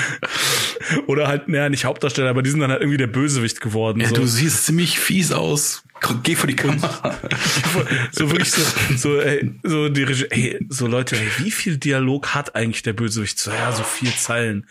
Oder 1.08 1.27
halt, 1.27 1.48
naja, 1.48 1.70
nicht 1.70 1.86
Hauptdarsteller, 1.86 2.30
aber 2.30 2.41
die 2.41 2.50
sind 2.50 2.60
dann 2.60 2.72
halt 2.72 2.82
irgendwie 2.82 2.98
der 2.98 3.08
Bösewicht 3.08 3.62
geworden. 3.62 4.01
Ja, 4.01 4.10
so. 4.10 4.15
du 4.15 4.25
siehst 4.25 4.65
ziemlich 4.65 5.00
fies 5.00 5.32
aus. 5.32 5.84
Geh 6.24 6.36
vor 6.36 6.48
die 6.48 6.56
Kamera. 6.56 7.18
so 8.12 8.32
wirklich 8.32 8.51
so, 8.51 8.62
so, 8.98 9.20
ey, 9.20 9.53
so 9.63 9.88
die 9.88 10.03
Regie, 10.03 10.25
ey, 10.32 10.65
so 10.68 10.88
Leute, 10.88 11.15
ey, 11.15 11.27
wie 11.38 11.51
viel 11.51 11.77
Dialog 11.77 12.34
hat 12.34 12.56
eigentlich 12.56 12.82
der 12.82 12.94
Bösewicht? 12.94 13.39
So, 13.39 13.51
ja, 13.51 13.72
so 13.72 13.84
vier 13.84 14.12
Zeilen 14.18 14.68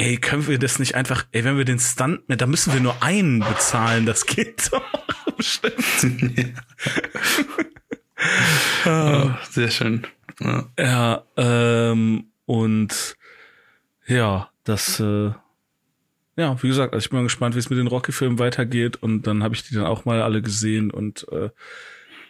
ey, 0.00 0.16
können 0.16 0.46
wir 0.46 0.58
das 0.58 0.78
nicht 0.78 0.94
einfach, 0.94 1.26
ey, 1.32 1.44
wenn 1.44 1.58
wir 1.58 1.66
den 1.66 1.78
Stunt, 1.78 2.22
da 2.26 2.46
müssen 2.46 2.72
wir 2.72 2.80
nur 2.80 3.02
einen 3.02 3.40
bezahlen, 3.40 4.06
das 4.06 4.24
geht 4.24 4.72
doch 4.72 4.82
bestimmt. 5.36 6.54
oh, 8.86 9.30
sehr 9.50 9.70
schön. 9.70 10.06
Ja, 10.40 10.68
ja 10.78 11.24
ähm, 11.36 12.32
und 12.46 13.16
ja, 14.06 14.48
das, 14.64 15.00
äh, 15.00 15.32
ja, 16.36 16.62
wie 16.62 16.68
gesagt, 16.68 16.94
also 16.94 17.04
ich 17.04 17.10
bin 17.10 17.18
mal 17.18 17.24
gespannt, 17.24 17.54
wie 17.54 17.58
es 17.58 17.68
mit 17.68 17.78
den 17.78 17.86
Rocky-Filmen 17.86 18.38
weitergeht 18.38 18.96
und 19.02 19.26
dann 19.26 19.42
habe 19.42 19.54
ich 19.54 19.68
die 19.68 19.74
dann 19.74 19.84
auch 19.84 20.06
mal 20.06 20.22
alle 20.22 20.40
gesehen 20.40 20.90
und 20.90 21.26
äh, 21.30 21.50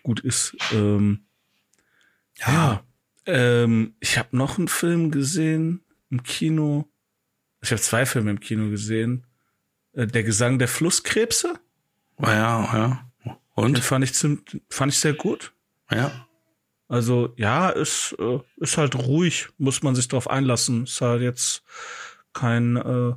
gut 0.03 0.19
ist. 0.19 0.57
Ähm, 0.73 1.21
ja, 2.37 2.53
ja 2.53 2.85
ähm, 3.27 3.95
ich 4.01 4.19
habe 4.19 4.37
noch 4.37 4.59
einen 4.59 4.67
Film 4.67 5.13
gesehen 5.13 5.85
im 6.11 6.25
Kino. 6.25 6.90
Ich 7.63 7.71
habe 7.71 7.81
zwei 7.81 8.07
Filme 8.07 8.31
im 8.31 8.41
Kino 8.41 8.71
gesehen. 8.71 9.27
Äh, 9.93 10.07
der 10.07 10.23
Gesang 10.23 10.59
der 10.59 10.69
Flusskrebse. 10.69 11.55
Oh 12.17 12.27
ja, 12.27 12.71
ja. 12.73 13.11
Und? 13.55 13.77
Den 13.77 13.83
fand 13.83 14.05
ich, 14.05 14.15
ziemlich, 14.15 14.63
fand 14.69 14.93
ich 14.93 14.99
sehr 14.99 15.15
gut. 15.15 15.53
Ja. 15.91 16.27
Also 16.89 17.33
ja, 17.37 17.69
ist, 17.69 18.17
äh, 18.19 18.39
ist 18.57 18.79
halt 18.79 18.97
ruhig, 18.97 19.49
muss 19.59 19.83
man 19.83 19.95
sich 19.95 20.09
drauf 20.09 20.29
einlassen. 20.29 20.85
Ist 20.85 21.01
halt 21.01 21.23
jetzt 21.23 21.63
kein, 22.33 22.77
äh, 22.77 23.13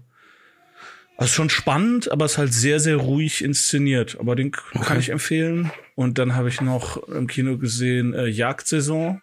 also 1.18 1.34
schon 1.34 1.50
spannend, 1.50 2.12
aber 2.12 2.26
ist 2.26 2.38
halt 2.38 2.54
sehr, 2.54 2.80
sehr 2.80 2.98
ruhig 2.98 3.44
inszeniert. 3.44 4.18
Aber 4.20 4.36
den 4.36 4.54
okay. 4.54 4.80
kann 4.84 5.00
ich 5.00 5.10
empfehlen. 5.10 5.72
Und 5.96 6.18
dann 6.18 6.36
habe 6.36 6.50
ich 6.50 6.62
noch 6.62 6.98
im 7.08 7.28
Kino 7.28 7.58
gesehen 7.58 8.14
äh, 8.14 8.28
Jagdsaison, 8.28 9.22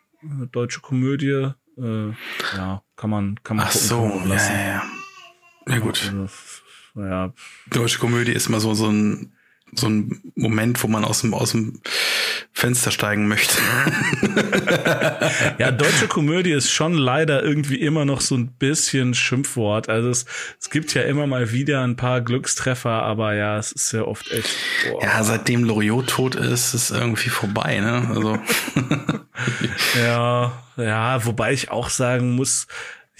deutsche 0.52 0.80
Komödie. 0.80 1.52
Äh, 1.78 2.10
ja, 2.56 2.82
kann 2.96 3.10
man, 3.10 3.40
kann 3.42 3.56
man 3.56 3.66
Ach 3.68 3.72
so, 3.72 4.20
lassen. 4.26 4.52
Ja, 4.52 4.68
ja. 4.68 4.82
Ja 5.70 5.78
gut. 5.78 6.12
Also, 6.12 6.28
ja. 6.96 7.32
Deutsche 7.70 7.98
Komödie 7.98 8.32
ist 8.32 8.48
immer 8.48 8.60
so, 8.60 8.74
so 8.74 8.88
ein 8.88 9.32
so 9.72 9.88
ein 9.88 10.20
Moment, 10.34 10.82
wo 10.82 10.88
man 10.88 11.04
aus 11.04 11.20
dem, 11.20 11.34
aus 11.34 11.52
dem 11.52 11.80
Fenster 12.52 12.90
steigen 12.90 13.28
möchte. 13.28 13.56
ja, 15.58 15.70
deutsche 15.70 16.08
Komödie 16.08 16.52
ist 16.52 16.70
schon 16.70 16.94
leider 16.94 17.42
irgendwie 17.42 17.80
immer 17.80 18.04
noch 18.04 18.20
so 18.20 18.36
ein 18.36 18.52
bisschen 18.52 19.14
Schimpfwort. 19.14 19.88
Also 19.88 20.10
es, 20.10 20.26
es 20.58 20.70
gibt 20.70 20.92
ja 20.94 21.02
immer 21.02 21.26
mal 21.26 21.52
wieder 21.52 21.82
ein 21.82 21.96
paar 21.96 22.20
Glückstreffer, 22.20 22.90
aber 23.02 23.34
ja, 23.34 23.58
es 23.58 23.72
ist 23.72 23.92
ja 23.92 24.02
oft 24.02 24.30
echt. 24.32 24.56
Boah. 24.90 25.02
Ja, 25.02 25.22
seitdem 25.22 25.64
Loriot 25.64 26.08
tot 26.08 26.34
ist, 26.34 26.74
ist 26.74 26.90
irgendwie 26.90 27.30
vorbei, 27.30 27.78
ne? 27.80 28.08
Also. 28.10 28.38
ja, 30.00 30.52
ja, 30.76 31.24
wobei 31.24 31.52
ich 31.52 31.70
auch 31.70 31.90
sagen 31.90 32.34
muss, 32.34 32.66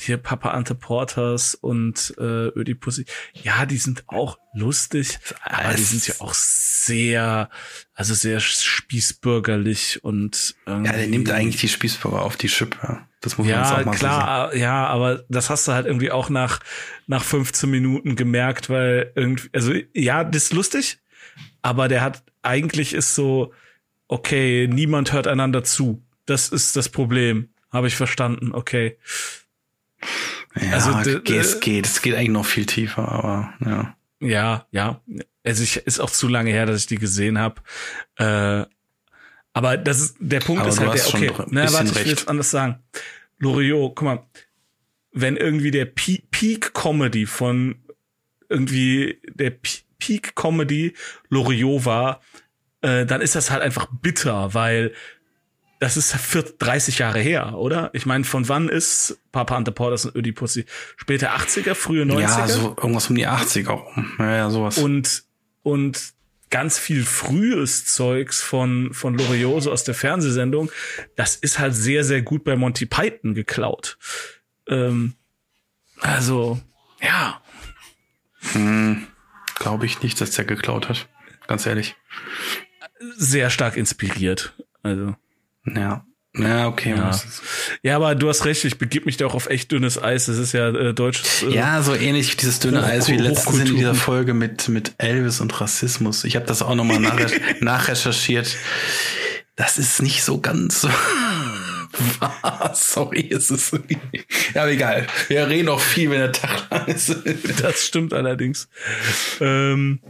hier 0.02 0.16
Papa 0.16 0.50
Ante 0.50 0.74
Porters 0.74 1.54
und 1.54 2.14
äh, 2.18 2.48
Ödipussy, 2.48 3.04
ja, 3.34 3.66
die 3.66 3.76
sind 3.76 4.04
auch 4.08 4.38
lustig, 4.54 5.18
aber 5.42 5.74
die 5.74 5.82
sind 5.82 6.06
ja 6.06 6.14
auch 6.20 6.34
sehr, 6.34 7.50
also 7.94 8.14
sehr 8.14 8.40
spießbürgerlich 8.40 10.04
und 10.04 10.54
irgendwie, 10.66 10.90
Ja, 10.90 10.96
der 10.96 11.06
nimmt 11.06 11.30
eigentlich 11.30 11.60
die 11.60 11.68
Spießbürger 11.68 12.22
auf 12.22 12.36
die 12.36 12.48
Schippe. 12.48 13.06
Das 13.20 13.36
muss 13.36 13.46
man 13.46 13.56
ja, 13.56 13.80
auch 13.80 13.84
mal 13.84 13.94
klar, 13.94 14.46
so 14.46 14.52
sagen. 14.52 14.60
Ja, 14.60 14.86
aber 14.86 15.24
das 15.28 15.50
hast 15.50 15.68
du 15.68 15.72
halt 15.72 15.86
irgendwie 15.86 16.10
auch 16.10 16.30
nach, 16.30 16.60
nach 17.06 17.22
15 17.22 17.70
Minuten 17.70 18.16
gemerkt, 18.16 18.70
weil 18.70 19.12
irgendwie, 19.14 19.50
also 19.52 19.74
ja, 19.92 20.24
das 20.24 20.44
ist 20.44 20.52
lustig, 20.54 20.98
aber 21.62 21.88
der 21.88 22.00
hat, 22.00 22.22
eigentlich 22.42 22.94
ist 22.94 23.14
so, 23.14 23.52
okay, 24.08 24.68
niemand 24.70 25.12
hört 25.12 25.26
einander 25.26 25.62
zu. 25.62 26.02
Das 26.26 26.48
ist 26.48 26.76
das 26.76 26.88
Problem. 26.88 27.50
Habe 27.70 27.86
ich 27.86 27.94
verstanden, 27.94 28.52
okay. 28.52 28.98
Ja, 30.60 30.72
also, 30.72 30.90
es 31.32 31.60
geht, 31.60 31.86
es 31.86 32.02
geht 32.02 32.14
eigentlich 32.14 32.30
noch 32.30 32.46
viel 32.46 32.66
tiefer, 32.66 33.08
aber 33.08 33.54
ja. 33.64 33.96
Ja, 34.20 34.66
ja. 34.70 35.00
Also 35.44 35.62
ich 35.62 35.76
ist 35.78 36.00
auch 36.00 36.10
zu 36.10 36.28
lange 36.28 36.50
her, 36.50 36.66
dass 36.66 36.82
ich 36.82 36.86
die 36.86 36.98
gesehen 36.98 37.38
habe. 37.38 37.62
Äh, 38.16 38.66
aber 39.52 39.76
das 39.76 40.00
ist 40.00 40.16
der 40.20 40.40
Punkt 40.40 40.60
aber 40.60 40.70
ist 40.70 40.80
halt 40.80 40.94
der, 40.94 41.06
okay, 41.06 41.44
na, 41.48 41.72
warte, 41.72 41.88
ich 41.90 41.94
will 41.94 42.06
jetzt 42.06 42.28
anders 42.28 42.50
sagen. 42.50 42.78
Loriot, 43.38 43.96
guck 43.96 44.04
mal, 44.04 44.26
wenn 45.12 45.36
irgendwie 45.36 45.70
der 45.70 45.86
Peak 45.86 46.74
Comedy 46.74 47.26
von 47.26 47.76
irgendwie 48.48 49.20
der 49.26 49.50
Peak 49.98 50.36
Comedy 50.36 50.94
Loriot 51.30 51.84
war, 51.84 52.20
äh, 52.82 53.06
dann 53.06 53.20
ist 53.20 53.34
das 53.34 53.50
halt 53.50 53.62
einfach 53.62 53.88
bitter, 54.00 54.54
weil 54.54 54.92
das 55.80 55.96
ist 55.96 56.14
30 56.58 56.98
Jahre 56.98 57.20
her, 57.20 57.54
oder? 57.56 57.90
Ich 57.94 58.04
meine, 58.04 58.24
von 58.24 58.48
wann 58.48 58.68
ist 58.68 59.18
Papa 59.32 59.56
Ante 59.56 59.72
Porters 59.72 60.04
und 60.04 60.14
Ödipussy? 60.14 60.66
Später 60.98 61.34
80er, 61.34 61.74
frühe 61.74 62.04
90er? 62.04 62.20
Ja, 62.20 62.48
so 62.48 62.76
irgendwas 62.76 63.08
um 63.08 63.16
die 63.16 63.26
80er. 63.26 63.80
Ja, 64.18 64.36
ja, 64.36 64.50
sowas. 64.50 64.76
Und, 64.76 65.24
und 65.62 66.12
ganz 66.50 66.78
viel 66.78 67.02
frühes 67.02 67.86
Zeugs 67.86 68.42
von, 68.42 68.92
von 68.92 69.16
Loriot, 69.16 69.66
aus 69.68 69.82
der 69.82 69.94
Fernsehsendung, 69.94 70.70
das 71.16 71.34
ist 71.34 71.58
halt 71.58 71.74
sehr, 71.74 72.04
sehr 72.04 72.20
gut 72.20 72.44
bei 72.44 72.56
Monty 72.56 72.84
Python 72.84 73.32
geklaut. 73.32 73.96
Ähm, 74.68 75.14
also, 76.00 76.60
ja. 77.00 77.40
Hm, 78.52 79.06
Glaube 79.54 79.86
ich 79.86 80.02
nicht, 80.02 80.20
dass 80.20 80.32
der 80.32 80.44
geklaut 80.44 80.90
hat. 80.90 81.08
Ganz 81.46 81.64
ehrlich. 81.64 81.96
Sehr 83.16 83.48
stark 83.48 83.78
inspiriert. 83.78 84.52
Also. 84.82 85.16
Ja. 85.66 86.04
Ja, 86.36 86.68
okay. 86.68 86.94
Ja. 86.96 87.20
ja, 87.82 87.96
aber 87.96 88.14
du 88.14 88.28
hast 88.28 88.44
recht, 88.44 88.64
ich 88.64 88.78
begib 88.78 89.04
mich 89.04 89.16
da 89.16 89.26
auch 89.26 89.34
auf 89.34 89.48
echt 89.48 89.72
dünnes 89.72 90.00
Eis. 90.00 90.26
Das 90.26 90.38
ist 90.38 90.52
ja 90.52 90.68
äh, 90.68 90.94
deutsches. 90.94 91.42
Äh, 91.42 91.50
ja, 91.50 91.82
so 91.82 91.92
ähnlich 91.94 92.36
dieses 92.36 92.60
dünne 92.60 92.84
Eis 92.84 93.08
wie 93.08 93.16
letztens 93.16 93.58
in 93.58 93.76
dieser 93.76 93.96
Folge 93.96 94.32
mit, 94.32 94.68
mit 94.68 94.94
Elvis 94.98 95.40
und 95.40 95.60
Rassismus. 95.60 96.22
Ich 96.22 96.36
habe 96.36 96.46
das 96.46 96.62
auch 96.62 96.76
nochmal 96.76 97.00
nach, 97.00 97.18
nachrecherchiert. 97.60 98.56
Das 99.56 99.76
ist 99.76 100.02
nicht 100.02 100.22
so 100.22 100.40
ganz 100.40 100.80
so. 100.82 100.90
Sorry, 102.74 103.28
es 103.32 103.50
ist. 103.50 103.72
Ja, 104.54 104.62
aber 104.62 104.70
egal. 104.70 105.08
Wir 105.26 105.48
reden 105.48 105.68
auch 105.68 105.80
viel, 105.80 106.10
wenn 106.10 106.20
der 106.20 106.32
Tag 106.32 106.70
lang 106.70 106.86
ist. 106.86 107.14
das 107.60 107.84
stimmt 107.84 108.14
allerdings. 108.14 108.68
Ähm, 109.40 110.00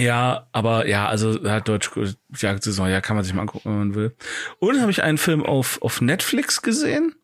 ja, 0.00 0.46
aber 0.52 0.86
ja, 0.86 1.08
also 1.08 1.38
halt 1.44 1.68
Deutsch 1.68 1.90
Jagdsaison, 2.34 2.88
ja, 2.88 3.00
kann 3.00 3.16
man 3.16 3.24
sich 3.24 3.34
mal 3.34 3.42
angucken, 3.42 3.70
wenn 3.70 3.78
man 3.78 3.94
will. 3.94 4.16
Und 4.58 4.80
habe 4.80 4.90
ich 4.90 5.02
einen 5.02 5.18
Film 5.18 5.44
auf, 5.44 5.80
auf 5.82 6.00
Netflix 6.00 6.62
gesehen. 6.62 7.14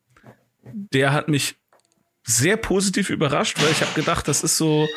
Der 0.63 1.13
hat 1.13 1.29
mich 1.29 1.57
sehr 2.25 2.57
positiv 2.57 3.09
überrascht, 3.09 3.63
weil 3.63 3.71
ich 3.71 3.81
habe 3.83 3.93
gedacht, 3.95 4.27
das 4.27 4.43
ist 4.43 4.57
so, 4.57 4.89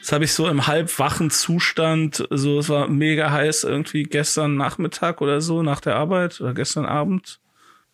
das 0.00 0.10
habe 0.12 0.24
ich 0.24 0.32
so 0.32 0.48
im 0.48 0.66
halbwachen 0.66 1.30
Zustand, 1.30 2.26
so 2.30 2.58
es 2.58 2.70
war 2.70 2.88
mega 2.88 3.30
heiß 3.30 3.64
irgendwie 3.64 4.04
gestern 4.04 4.56
Nachmittag 4.56 5.20
oder 5.20 5.42
so 5.42 5.62
nach 5.62 5.80
der 5.80 5.96
Arbeit 5.96 6.40
oder 6.40 6.54
gestern 6.54 6.86
Abend. 6.86 7.40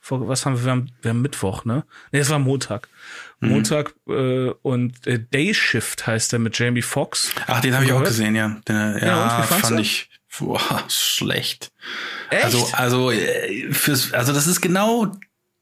Vor, 0.05 0.29
was 0.29 0.45
haben 0.45 0.59
wir? 0.59 0.65
Wir 0.67 0.71
haben, 0.71 0.93
wir 1.01 1.09
haben 1.09 1.23
Mittwoch, 1.23 1.65
ne? 1.65 1.83
Nee, 2.13 2.19
es 2.19 2.29
war 2.29 2.39
Montag. 2.39 2.91
Mhm. 3.41 3.49
Montag 3.49 3.95
äh, 4.07 4.51
und 4.61 5.07
äh, 5.07 5.19
Day 5.19 5.55
Shift 5.55 6.07
heißt 6.07 6.31
der 6.31 6.41
mit 6.41 6.59
Jamie 6.59 6.83
Foxx. 6.83 7.31
Ach, 7.47 7.63
den 7.63 7.75
habe 7.75 7.87
ich 7.87 7.93
auch 7.93 8.05
gesehen, 8.05 8.37
ja. 8.37 8.61
Den, 8.69 8.77
ja, 8.77 8.99
ja 8.99 9.43
fand 9.45 9.79
du? 9.79 9.81
ich 9.81 10.11
boah, 10.39 10.61
schlecht. 10.89 11.73
Echt? 12.29 12.45
Also, 12.45 12.69
also 12.75 13.11
äh, 13.13 13.73
fürs, 13.73 14.13
also 14.13 14.35
das 14.35 14.47
ist 14.47 14.61
genau 14.61 15.11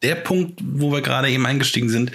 der 0.02 0.16
Punkt, 0.16 0.58
wo 0.60 0.90
wir 0.90 1.02
gerade 1.02 1.30
eben 1.30 1.46
eingestiegen 1.46 1.88
sind. 1.88 2.10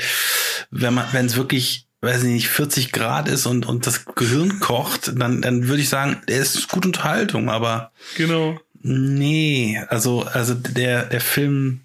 Wenn 0.70 0.96
man, 0.96 1.06
wenn 1.14 1.28
es 1.28 1.38
wirklich 1.38 1.88
weiß 2.02 2.24
ich 2.24 2.30
nicht, 2.30 2.50
40 2.50 2.92
Grad 2.92 3.30
ist 3.30 3.46
und, 3.46 3.66
und 3.66 3.88
das 3.88 4.04
Gehirn 4.04 4.60
kocht, 4.60 5.14
dann, 5.16 5.42
dann 5.42 5.70
würde 5.70 5.82
ich 5.82 5.88
sagen, 5.88 6.22
der 6.28 6.40
ist 6.40 6.68
gut 6.68 6.86
Unterhaltung, 6.86 7.50
aber. 7.50 7.94
Genau. 8.18 8.60
Nee, 8.82 9.82
also, 9.88 10.24
also 10.24 10.54
der, 10.54 11.06
der 11.06 11.22
Film, 11.22 11.82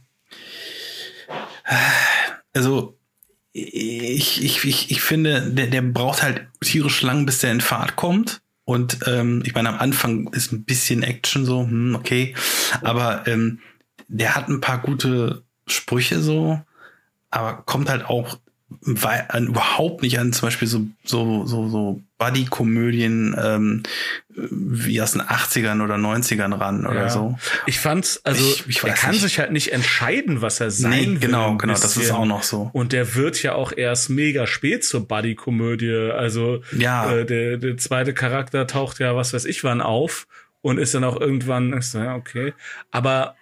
also 2.52 2.98
ich, 3.52 4.42
ich, 4.42 4.64
ich, 4.64 4.90
ich 4.90 5.02
finde, 5.02 5.42
der, 5.50 5.66
der 5.66 5.82
braucht 5.82 6.22
halt 6.22 6.46
tierisch 6.60 7.02
lang, 7.02 7.26
bis 7.26 7.40
der 7.40 7.52
in 7.52 7.60
Fahrt 7.60 7.96
kommt. 7.96 8.40
Und 8.64 9.00
ähm, 9.06 9.42
ich 9.44 9.54
meine, 9.54 9.68
am 9.68 9.78
Anfang 9.78 10.28
ist 10.32 10.52
ein 10.52 10.64
bisschen 10.64 11.02
Action 11.02 11.44
so, 11.44 11.62
hm, 11.62 11.94
okay. 11.94 12.34
Aber 12.80 13.26
ähm, 13.26 13.60
der 14.08 14.34
hat 14.34 14.48
ein 14.48 14.60
paar 14.60 14.78
gute 14.78 15.42
Sprüche 15.66 16.20
so, 16.20 16.60
aber 17.30 17.62
kommt 17.62 17.88
halt 17.88 18.04
auch 18.04 18.38
an, 19.28 19.46
überhaupt 19.46 20.02
nicht 20.02 20.18
an 20.18 20.32
zum 20.32 20.48
Beispiel 20.48 20.66
so 20.66 20.86
so 21.04 21.46
so 21.46 21.68
so 21.68 22.00
Buddy-Komödien 22.18 23.34
ähm, 23.38 23.82
wie 24.28 25.00
aus 25.00 25.12
den 25.12 25.22
80ern 25.22 25.82
oder 25.82 25.96
90ern 25.96 26.56
ran 26.56 26.86
oder 26.86 27.02
ja. 27.02 27.08
so. 27.08 27.36
Ich 27.66 27.80
fand's, 27.80 28.20
also 28.24 28.44
ich, 28.44 28.68
ich 28.68 28.84
er 28.84 28.94
kann 28.94 29.10
nicht. 29.10 29.22
sich 29.22 29.38
halt 29.40 29.50
nicht 29.50 29.72
entscheiden, 29.72 30.40
was 30.40 30.60
er 30.60 30.70
sein 30.70 31.14
nee, 31.14 31.18
genau, 31.18 31.50
will. 31.50 31.58
Genau, 31.58 31.72
das 31.72 31.96
ist 31.96 32.12
auch 32.12 32.24
noch 32.24 32.44
so. 32.44 32.70
Und 32.72 32.92
der 32.92 33.16
wird 33.16 33.42
ja 33.42 33.54
auch 33.54 33.72
erst 33.76 34.08
mega 34.08 34.46
spät 34.46 34.84
zur 34.84 35.06
Buddy-Komödie. 35.08 36.12
Also 36.12 36.62
ja. 36.76 37.12
äh, 37.12 37.26
der, 37.26 37.56
der 37.56 37.76
zweite 37.76 38.14
Charakter 38.14 38.68
taucht 38.68 39.00
ja, 39.00 39.16
was 39.16 39.32
weiß 39.32 39.44
ich 39.44 39.64
wann 39.64 39.80
auf 39.80 40.28
und 40.60 40.78
ist 40.78 40.94
dann 40.94 41.04
auch 41.04 41.20
irgendwann, 41.20 41.72
ist, 41.72 41.94
ja, 41.94 42.14
okay. 42.14 42.54
Aber 42.92 43.34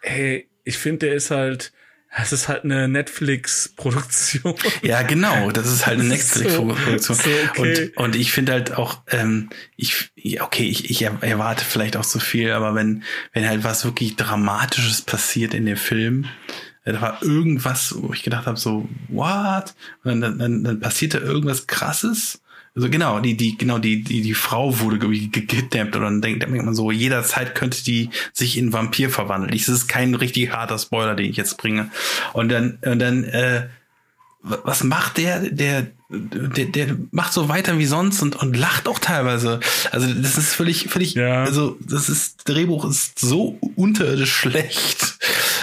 hey, 0.00 0.48
ich 0.64 0.76
finde, 0.76 1.06
der 1.06 1.14
ist 1.14 1.30
halt 1.30 1.72
es 2.16 2.32
ist 2.32 2.48
halt 2.48 2.64
eine 2.64 2.88
Netflix-Produktion. 2.88 4.54
Ja, 4.82 5.02
genau. 5.02 5.50
Das 5.50 5.66
ist 5.66 5.86
halt 5.86 6.00
eine 6.00 6.08
Netflix-Produktion. 6.08 7.00
So, 7.00 7.12
okay. 7.50 7.92
und, 7.96 7.96
und 7.96 8.16
ich 8.16 8.32
finde 8.32 8.52
halt 8.52 8.76
auch, 8.76 9.02
ähm, 9.08 9.50
ich, 9.76 10.10
okay, 10.40 10.64
ich, 10.64 10.90
ich 10.90 11.02
erwarte 11.02 11.64
vielleicht 11.64 11.96
auch 11.96 12.04
so 12.04 12.18
viel, 12.18 12.52
aber 12.52 12.74
wenn, 12.74 13.02
wenn 13.32 13.46
halt 13.46 13.62
was 13.64 13.84
wirklich 13.84 14.16
Dramatisches 14.16 15.02
passiert 15.02 15.54
in 15.54 15.66
dem 15.66 15.76
Film, 15.76 16.26
äh, 16.84 16.92
da 16.92 17.00
war 17.00 17.22
irgendwas, 17.22 17.94
wo 17.98 18.12
ich 18.12 18.22
gedacht 18.22 18.46
habe, 18.46 18.58
so, 18.58 18.88
what? 19.08 19.74
Und 20.02 20.20
dann, 20.20 20.38
dann, 20.38 20.64
dann 20.64 20.80
passiert 20.80 21.14
da 21.14 21.18
irgendwas 21.18 21.66
krasses 21.66 22.40
also 22.74 22.90
genau, 22.90 23.20
die, 23.20 23.36
die, 23.36 23.58
genau, 23.58 23.78
die, 23.78 24.02
die, 24.02 24.22
die 24.22 24.34
Frau 24.34 24.78
wurde 24.80 24.98
gekidnappt 24.98 25.96
und 25.96 26.02
dann 26.02 26.22
denkt, 26.22 26.42
denkt 26.42 26.64
man 26.64 26.74
so, 26.74 26.90
jederzeit 26.90 27.54
könnte 27.54 27.82
die 27.82 28.10
sich 28.32 28.56
in 28.56 28.72
Vampir 28.72 29.10
verwandeln. 29.10 29.52
Das 29.52 29.68
ist 29.68 29.88
kein 29.88 30.14
richtig 30.14 30.52
harter 30.52 30.78
Spoiler, 30.78 31.14
den 31.14 31.30
ich 31.30 31.36
jetzt 31.36 31.56
bringe. 31.58 31.90
Und 32.32 32.50
dann, 32.50 32.78
und 32.84 32.98
dann, 33.00 33.24
äh, 33.24 33.68
was 34.42 34.84
macht 34.84 35.18
der, 35.18 35.40
der, 35.40 35.88
der, 36.10 36.66
der 36.66 36.96
macht 37.10 37.32
so 37.32 37.48
weiter 37.48 37.78
wie 37.78 37.86
sonst 37.86 38.22
und, 38.22 38.36
und 38.36 38.56
lacht 38.56 38.88
auch 38.88 38.98
teilweise. 38.98 39.60
Also 39.90 40.12
das 40.14 40.38
ist 40.38 40.54
völlig, 40.54 40.88
völlig, 40.88 41.14
ja. 41.14 41.44
also 41.44 41.76
das 41.80 42.08
ist, 42.08 42.48
Drehbuch 42.48 42.88
ist 42.88 43.18
so 43.18 43.58
unterirdisch 43.76 44.32
schlecht. 44.32 45.18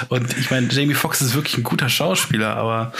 Und 0.09 0.37
ich 0.37 0.51
meine, 0.51 0.67
Jamie 0.71 0.93
Foxx 0.93 1.21
ist 1.21 1.35
wirklich 1.35 1.57
ein 1.57 1.63
guter 1.63 1.89
Schauspieler, 1.89 2.55
aber 2.55 2.93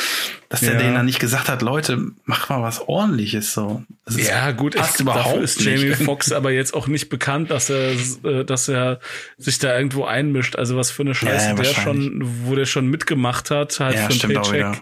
dass 0.50 0.62
der 0.62 0.74
ja. 0.74 0.80
denen 0.80 0.96
dann 0.96 1.06
nicht 1.06 1.20
gesagt 1.20 1.50
hat, 1.50 1.62
Leute, 1.62 2.12
mach 2.25 2.50
mal 2.50 2.62
was 2.62 2.88
ordentliches 2.88 3.54
so. 3.54 3.84
ja, 4.10 4.52
gut, 4.52 4.75
passt 4.75 4.96
ich, 4.96 5.02
überhaupt 5.02 5.42
ist 5.42 5.62
Jamie 5.62 5.94
Foxx 5.96 6.32
aber 6.32 6.52
jetzt 6.52 6.74
auch 6.74 6.88
nicht 6.88 7.10
bekannt, 7.10 7.52
dass 7.52 7.70
er, 7.70 7.92
äh, 8.24 8.46
dass 8.46 8.68
er 8.68 9.00
sich 9.38 9.60
da 9.60 9.75
irgendwo 9.75 10.06
einmischt. 10.06 10.56
Also 10.56 10.78
was 10.78 10.92
für 10.92 11.04
eine 11.04 11.16
Scheiße 11.16 11.50
ja, 11.50 11.54
der 11.54 11.66
schon, 11.66 12.22
wo 12.46 12.56
der 12.56 12.66
schon 12.66 12.88
mitgemacht 12.88 13.52
hat, 13.52 13.80
halt 13.80 13.96
ja, 13.96 14.10
für 14.10 14.28
ein 14.28 14.34
Paycheck. 14.34 14.82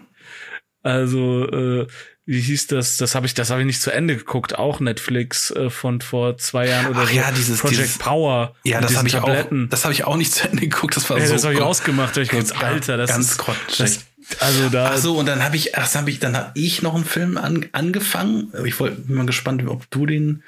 Also, 0.83 1.47
äh, 1.49 1.87
wie 2.25 2.39
hieß 2.39 2.67
das? 2.67 2.97
Das 2.97 3.15
habe 3.15 3.25
ich, 3.25 3.33
das 3.33 3.49
habe 3.49 3.61
ich 3.61 3.65
nicht 3.65 3.81
zu 3.81 3.91
Ende 3.91 4.15
geguckt. 4.15 4.57
Auch 4.57 4.79
Netflix 4.79 5.51
äh, 5.51 5.69
von 5.69 5.99
vor 5.99 6.37
zwei 6.37 6.67
Jahren 6.67 6.87
oder 6.87 7.01
Ach 7.01 7.09
so. 7.09 7.15
ja, 7.15 7.31
dieses 7.31 7.59
Project 7.59 7.81
dieses, 7.81 7.97
Power. 7.97 8.55
Ja, 8.63 8.79
das 8.79 8.95
habe 8.95 9.07
ich 9.07 9.13
Tabletten. 9.13 9.65
auch. 9.65 9.69
Das 9.69 9.83
habe 9.83 9.93
ich 9.93 10.05
auch 10.05 10.15
nicht 10.15 10.33
zu 10.33 10.47
Ende 10.47 10.61
geguckt. 10.61 10.95
Das 10.95 11.09
war 11.09 11.17
ja, 11.17 11.27
so. 11.27 11.33
Das 11.33 11.43
habe 11.43 11.53
ich 11.53 11.61
ausgemacht. 11.61 12.15
Ich 12.17 12.29
ganz, 12.29 12.51
Alter, 12.53 12.95
das 12.95 13.09
ganz 13.09 13.31
ist 13.31 13.43
das, 13.77 13.99
also 14.39 14.69
da. 14.69 14.91
Ach 14.93 14.97
so, 14.97 15.17
und 15.17 15.25
dann 15.25 15.43
habe 15.43 15.57
ich, 15.57 15.77
ach, 15.77 15.93
habe 15.95 16.09
ich, 16.09 16.19
dann 16.19 16.37
habe 16.37 16.51
ich 16.53 16.81
noch 16.81 16.95
einen 16.95 17.05
Film 17.05 17.37
an, 17.37 17.65
angefangen. 17.73 18.53
Ich 18.65 18.79
wollte, 18.79 19.01
bin 19.01 19.17
mal 19.17 19.25
gespannt, 19.25 19.61
ob 19.67 19.89
du 19.91 20.05
den 20.05 20.43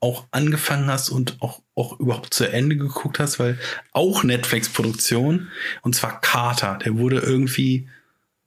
auch 0.00 0.26
angefangen 0.30 0.88
hast 0.90 1.08
und 1.08 1.38
auch, 1.40 1.62
auch 1.74 1.98
überhaupt 1.98 2.34
zu 2.34 2.44
Ende 2.46 2.76
geguckt 2.76 3.18
hast, 3.18 3.38
weil 3.38 3.58
auch 3.92 4.22
Netflix-Produktion 4.22 5.48
und 5.80 5.96
zwar 5.96 6.20
Carter. 6.20 6.78
Der 6.84 6.98
wurde 6.98 7.20
irgendwie 7.20 7.88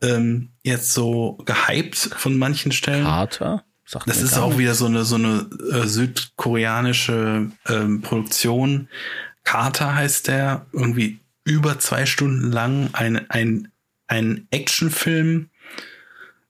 ähm, 0.02 0.50
jetzt 0.64 0.94
so 0.94 1.38
gehypt 1.46 1.98
von 1.98 2.38
manchen 2.38 2.72
Stellen. 2.72 3.04
Carter? 3.04 3.64
Sagt 3.86 4.10
das 4.10 4.22
ist 4.22 4.38
auch 4.38 4.50
nicht. 4.50 4.60
wieder 4.60 4.76
so 4.76 4.86
eine 4.86 5.06
so 5.06 5.16
eine 5.16 5.50
äh, 5.72 5.88
südkoreanische 5.88 7.52
ähm, 7.68 8.02
Produktion. 8.02 8.90
Carter 9.44 9.96
heißt 9.96 10.28
der, 10.28 10.66
irgendwie 10.74 11.20
über 11.46 11.80
zwei 11.80 12.06
Stunden 12.06 12.52
lang 12.52 12.90
ein 12.94 13.30
ein 13.30 13.70
ein 14.08 14.48
Actionfilm 14.52 15.50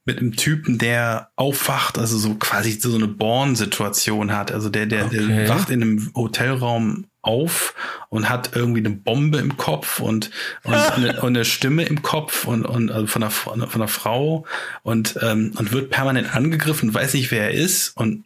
mit 0.04 0.18
einem 0.18 0.36
Typen, 0.36 0.78
der 0.78 1.30
aufwacht, 1.36 1.98
also 1.98 2.16
so 2.16 2.34
quasi 2.36 2.72
so 2.72 2.94
eine 2.94 3.06
Born-Situation 3.06 4.32
hat. 4.32 4.50
Also 4.50 4.70
der, 4.70 4.86
der, 4.86 5.04
okay. 5.04 5.26
der 5.26 5.48
wacht 5.50 5.68
in 5.68 5.82
einem 5.82 6.10
Hotelraum 6.14 7.04
auf 7.28 7.74
und 8.08 8.30
hat 8.30 8.56
irgendwie 8.56 8.80
eine 8.80 8.90
Bombe 8.90 9.38
im 9.38 9.58
Kopf 9.58 10.00
und, 10.00 10.30
und, 10.64 10.74
eine, 10.96 11.20
und 11.20 11.36
eine 11.36 11.44
Stimme 11.44 11.84
im 11.84 12.02
Kopf 12.02 12.46
und, 12.46 12.64
und 12.64 12.90
also 12.90 13.06
von, 13.06 13.22
einer, 13.22 13.30
von 13.30 13.62
einer 13.74 13.88
Frau 13.88 14.46
und, 14.82 15.18
ähm, 15.20 15.52
und 15.56 15.72
wird 15.72 15.90
permanent 15.90 16.34
angegriffen, 16.34 16.92
weiß 16.92 17.14
nicht, 17.14 17.30
wer 17.30 17.50
er 17.50 17.50
ist 17.52 17.96
und 17.96 18.24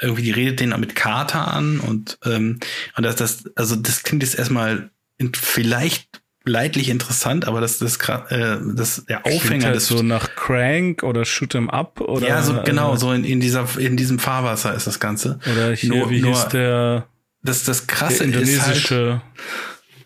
irgendwie 0.00 0.22
die 0.22 0.30
redet 0.30 0.60
den 0.60 0.70
mit 0.80 0.96
Kater 0.96 1.52
an 1.52 1.78
und, 1.78 2.18
ähm, 2.24 2.58
und 2.96 3.04
das, 3.04 3.16
das, 3.16 3.44
also 3.54 3.76
das 3.76 4.02
klingt 4.02 4.22
jetzt 4.22 4.38
erstmal 4.38 4.90
vielleicht 5.36 6.22
leidlich 6.44 6.88
interessant, 6.88 7.46
aber 7.46 7.60
das 7.60 7.78
das 7.78 7.98
äh, 8.30 8.56
das 8.74 9.04
der 9.04 9.24
Aufhänger 9.24 9.66
halt 9.66 9.76
des 9.76 9.86
so 9.86 10.02
nach 10.02 10.34
Crank 10.34 11.04
oder 11.04 11.24
Shoot 11.24 11.54
'em 11.54 11.70
Up 11.70 12.00
oder 12.00 12.26
ja 12.26 12.42
so 12.42 12.60
genau 12.64 12.94
äh, 12.94 12.96
so 12.96 13.12
in, 13.12 13.22
in 13.22 13.38
dieser 13.38 13.68
in 13.78 13.96
diesem 13.96 14.18
Fahrwasser 14.18 14.74
ist 14.74 14.88
das 14.88 14.98
Ganze. 14.98 15.38
oder 15.52 15.72
hier 15.72 15.90
nur, 15.90 16.10
wie 16.10 16.20
nur, 16.20 16.32
hieß 16.32 16.48
der 16.48 17.06
das 17.42 17.64
das 17.64 17.86
krasse 17.86 18.18
der 18.18 18.26
indonesische 18.26 19.22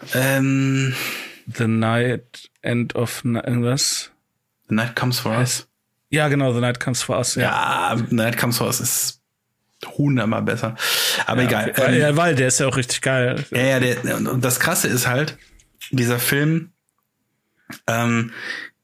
ist 0.02 0.14
halt, 0.14 0.24
ähm, 0.38 0.94
The 1.46 1.66
Night 1.66 2.50
End 2.62 2.94
of 2.94 3.24
irgendwas? 3.24 4.10
The 4.68 4.74
Night 4.74 4.96
Comes 4.96 5.18
for 5.18 5.36
Us? 5.36 5.68
Ja 6.10 6.28
genau 6.28 6.52
The 6.52 6.60
Night 6.60 6.80
Comes 6.80 7.02
for 7.02 7.16
Us 7.16 7.34
ja, 7.34 7.42
ja 7.42 7.96
The 7.96 8.14
Night 8.14 8.38
Comes 8.38 8.58
for 8.58 8.66
Us 8.66 8.80
ist 8.80 9.20
hundertmal 9.84 10.42
besser. 10.42 10.74
Aber 11.26 11.42
ja, 11.42 11.48
egal 11.48 11.70
okay. 11.70 11.94
ähm, 11.94 12.00
ja 12.00 12.16
weil 12.16 12.34
der 12.34 12.48
ist 12.48 12.60
ja 12.60 12.66
auch 12.66 12.76
richtig 12.76 13.02
geil. 13.02 13.44
Ja 13.50 13.62
ja 13.62 13.80
der 13.80 14.16
und 14.16 14.44
das 14.44 14.60
krasse 14.60 14.88
ist 14.88 15.06
halt 15.06 15.36
dieser 15.90 16.18
Film 16.18 16.72
ähm, 17.86 18.32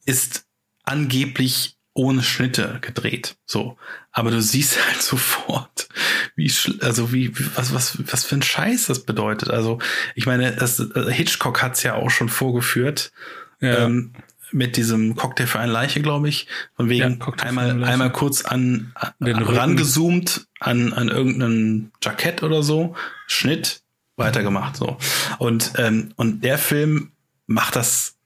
ist 0.05 0.45
angeblich 0.85 1.77
ohne 1.95 2.23
Schnitte 2.23 2.79
gedreht, 2.81 3.37
so. 3.45 3.77
Aber 4.11 4.31
du 4.31 4.41
siehst 4.41 4.79
halt 4.85 5.03
sofort, 5.03 5.89
wie, 6.37 6.53
also 6.81 7.13
wie, 7.13 7.33
was, 7.57 7.75
was, 7.75 7.99
was 8.11 8.25
für 8.25 8.37
ein 8.37 8.43
Scheiß 8.43 8.87
das 8.87 9.05
bedeutet. 9.05 9.51
Also, 9.51 9.79
ich 10.15 10.27
meine, 10.27 10.53
das, 10.53 10.81
äh, 10.81 11.13
Hitchcock 11.13 11.63
hat's 11.63 11.83
ja 11.83 11.95
auch 11.95 12.11
schon 12.11 12.29
vorgeführt, 12.29 13.13
ja. 13.61 13.85
ähm, 13.85 14.13
mit 14.51 14.77
diesem 14.77 15.17
Cocktail 15.17 15.47
für 15.47 15.61
eine 15.61 15.73
Leiche, 15.73 16.03
glaube 16.03 16.29
ich. 16.29 16.47
Von 16.77 16.91
wegen 16.91 17.19
ja, 17.21 17.33
einmal, 17.45 17.83
einmal 17.85 18.13
kurz 18.13 18.45
an, 18.45 18.93
an 18.95 19.15
rangezoomt 19.21 20.47
an, 20.61 20.93
an 20.93 21.09
irgendeinem 21.09 21.91
Jackett 22.03 22.43
oder 22.43 22.63
so, 22.63 22.95
Schnitt, 23.27 23.83
weitergemacht 24.17 24.77
so 24.77 24.99
und 25.39 25.73
ähm, 25.77 26.13
und 26.17 26.45
der 26.45 26.59
Film 26.59 27.13
macht 27.47 27.77
das 27.77 28.17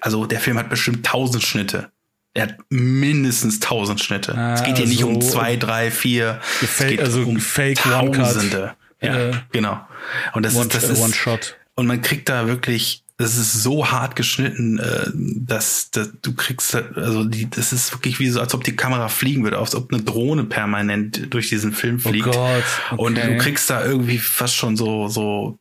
also 0.00 0.26
der 0.26 0.40
Film 0.40 0.58
hat 0.58 0.68
bestimmt 0.68 1.06
tausend 1.06 1.42
Schnitte 1.42 1.90
er 2.36 2.42
hat 2.44 2.56
mindestens 2.68 3.60
tausend 3.60 4.00
Schnitte 4.00 4.36
ah, 4.36 4.54
es 4.54 4.62
geht 4.62 4.78
hier 4.78 4.86
nicht 4.86 5.04
um 5.04 5.20
zwei 5.20 5.56
drei 5.56 5.90
vier 5.90 6.38
Fake, 6.42 6.68
es 6.70 6.78
geht 6.78 7.00
also 7.00 7.22
um 7.22 7.40
Fake 7.40 7.78
Tausende 7.78 8.74
ja 9.00 9.16
äh, 9.16 9.32
genau 9.52 9.80
und 10.34 10.44
das 10.44 10.54
one, 10.54 10.66
ist 10.66 10.74
das 10.74 10.84
ist 10.84 11.00
one 11.00 11.14
shot 11.14 11.56
und 11.74 11.86
man 11.86 12.02
kriegt 12.02 12.28
da 12.28 12.46
wirklich 12.46 13.02
das 13.18 13.38
ist 13.38 13.62
so 13.62 13.90
hart 13.90 14.14
geschnitten, 14.14 14.78
äh, 14.78 15.10
dass, 15.14 15.90
dass 15.90 16.10
du 16.20 16.34
kriegst, 16.34 16.74
also 16.74 17.24
die, 17.24 17.48
das 17.48 17.72
ist 17.72 17.92
wirklich 17.92 18.18
wie 18.18 18.28
so, 18.28 18.40
als 18.40 18.52
ob 18.52 18.62
die 18.62 18.76
Kamera 18.76 19.08
fliegen 19.08 19.42
würde, 19.42 19.58
als 19.58 19.74
ob 19.74 19.90
eine 19.92 20.02
Drohne 20.02 20.44
permanent 20.44 21.32
durch 21.32 21.48
diesen 21.48 21.72
Film 21.72 21.98
oh 22.04 22.08
fliegt. 22.10 22.26
Oh 22.26 22.32
Gott, 22.32 22.64
okay. 22.90 23.02
Und 23.02 23.16
du 23.16 23.38
kriegst 23.38 23.70
da 23.70 23.84
irgendwie 23.84 24.18
fast 24.18 24.54
schon 24.54 24.76
so, 24.76 25.08
so, 25.08 25.58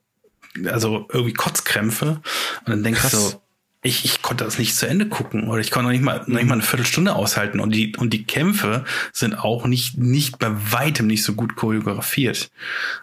also 0.65 1.07
irgendwie 1.13 1.33
Kotzkrämpfe. 1.33 2.21
Und 2.65 2.69
dann 2.69 2.83
denkst 2.83 2.99
Krass. 2.99 3.31
du, 3.31 3.41
ich, 3.85 4.03
ich 4.03 4.21
konnte 4.21 4.43
das 4.43 4.57
nicht 4.57 4.75
zu 4.75 4.87
Ende 4.87 5.07
gucken 5.07 5.47
oder 5.47 5.59
ich 5.59 5.69
konnte 5.69 5.85
noch 5.85 5.91
nicht 5.91 6.03
mal, 6.03 6.19
noch 6.19 6.27
nicht 6.27 6.47
mal 6.47 6.53
eine 6.53 6.63
Viertelstunde 6.63 7.13
aushalten 7.13 7.59
und 7.59 7.73
die, 7.73 7.95
und 7.95 8.11
die 8.11 8.23
Kämpfe 8.23 8.83
sind 9.13 9.35
auch 9.35 9.67
nicht, 9.67 9.97
nicht 9.97 10.39
bei 10.39 10.49
weitem 10.71 11.07
nicht 11.07 11.23
so 11.23 11.33
gut 11.33 11.55
choreografiert 11.55 12.49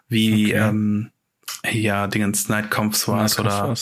wie, 0.08 0.54
okay. 0.54 0.68
ähm, 0.68 1.10
ja, 1.70 2.08
Dingens 2.08 2.48
Night 2.48 2.70
Comes 2.70 3.06
was 3.06 3.38
oder, 3.38 3.74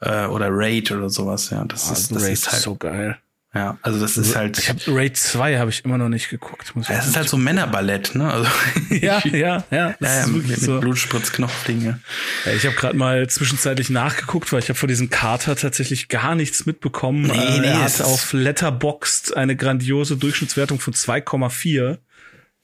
äh, 0.00 0.26
oder 0.26 0.48
Raid 0.50 0.90
oder 0.90 1.10
sowas, 1.10 1.50
ja. 1.50 1.64
Das 1.66 1.90
oh, 1.90 1.92
ist 1.92 2.14
das 2.14 2.22
Raid 2.22 2.32
ist 2.32 2.52
halt 2.52 2.62
so 2.62 2.74
geil. 2.76 3.18
Ja, 3.54 3.78
also 3.80 3.98
das 3.98 4.18
ist 4.18 4.36
halt. 4.36 4.58
Ich 4.58 4.68
habe 4.68 4.80
Raid 4.88 5.16
2 5.16 5.58
habe 5.58 5.70
ich 5.70 5.82
immer 5.82 5.96
noch 5.96 6.10
nicht 6.10 6.28
geguckt. 6.28 6.76
Muss 6.76 6.88
ja, 6.88 6.98
es 6.98 7.06
ist 7.06 7.16
halt 7.16 7.30
so 7.30 7.38
Männerballett, 7.38 8.14
ne? 8.14 8.30
Also 8.30 8.50
ja, 8.90 9.20
ja, 9.24 9.64
ja. 9.70 9.94
Das 9.98 10.16
ja, 10.16 10.20
ja 10.20 10.26
mit, 10.26 10.48
mit 10.48 10.60
so. 10.60 10.78
Blutspritzknopfdinge. 10.80 11.98
Ja, 12.44 12.52
ich 12.52 12.66
habe 12.66 12.76
gerade 12.76 12.96
mal 12.96 13.26
zwischenzeitlich 13.28 13.88
nachgeguckt, 13.88 14.52
weil 14.52 14.58
ich 14.58 14.68
habe 14.68 14.78
vor 14.78 14.86
diesem 14.86 15.08
Kater 15.08 15.56
tatsächlich 15.56 16.08
gar 16.08 16.34
nichts 16.34 16.66
mitbekommen. 16.66 17.22
Nee, 17.22 17.38
äh, 17.38 17.60
nee, 17.60 17.66
er 17.68 17.84
hat 17.84 18.02
auf 18.02 18.34
Letterboxd 18.34 19.34
eine 19.34 19.56
grandiose 19.56 20.18
Durchschnittswertung 20.18 20.78
von 20.78 20.92
2,4. 20.92 21.96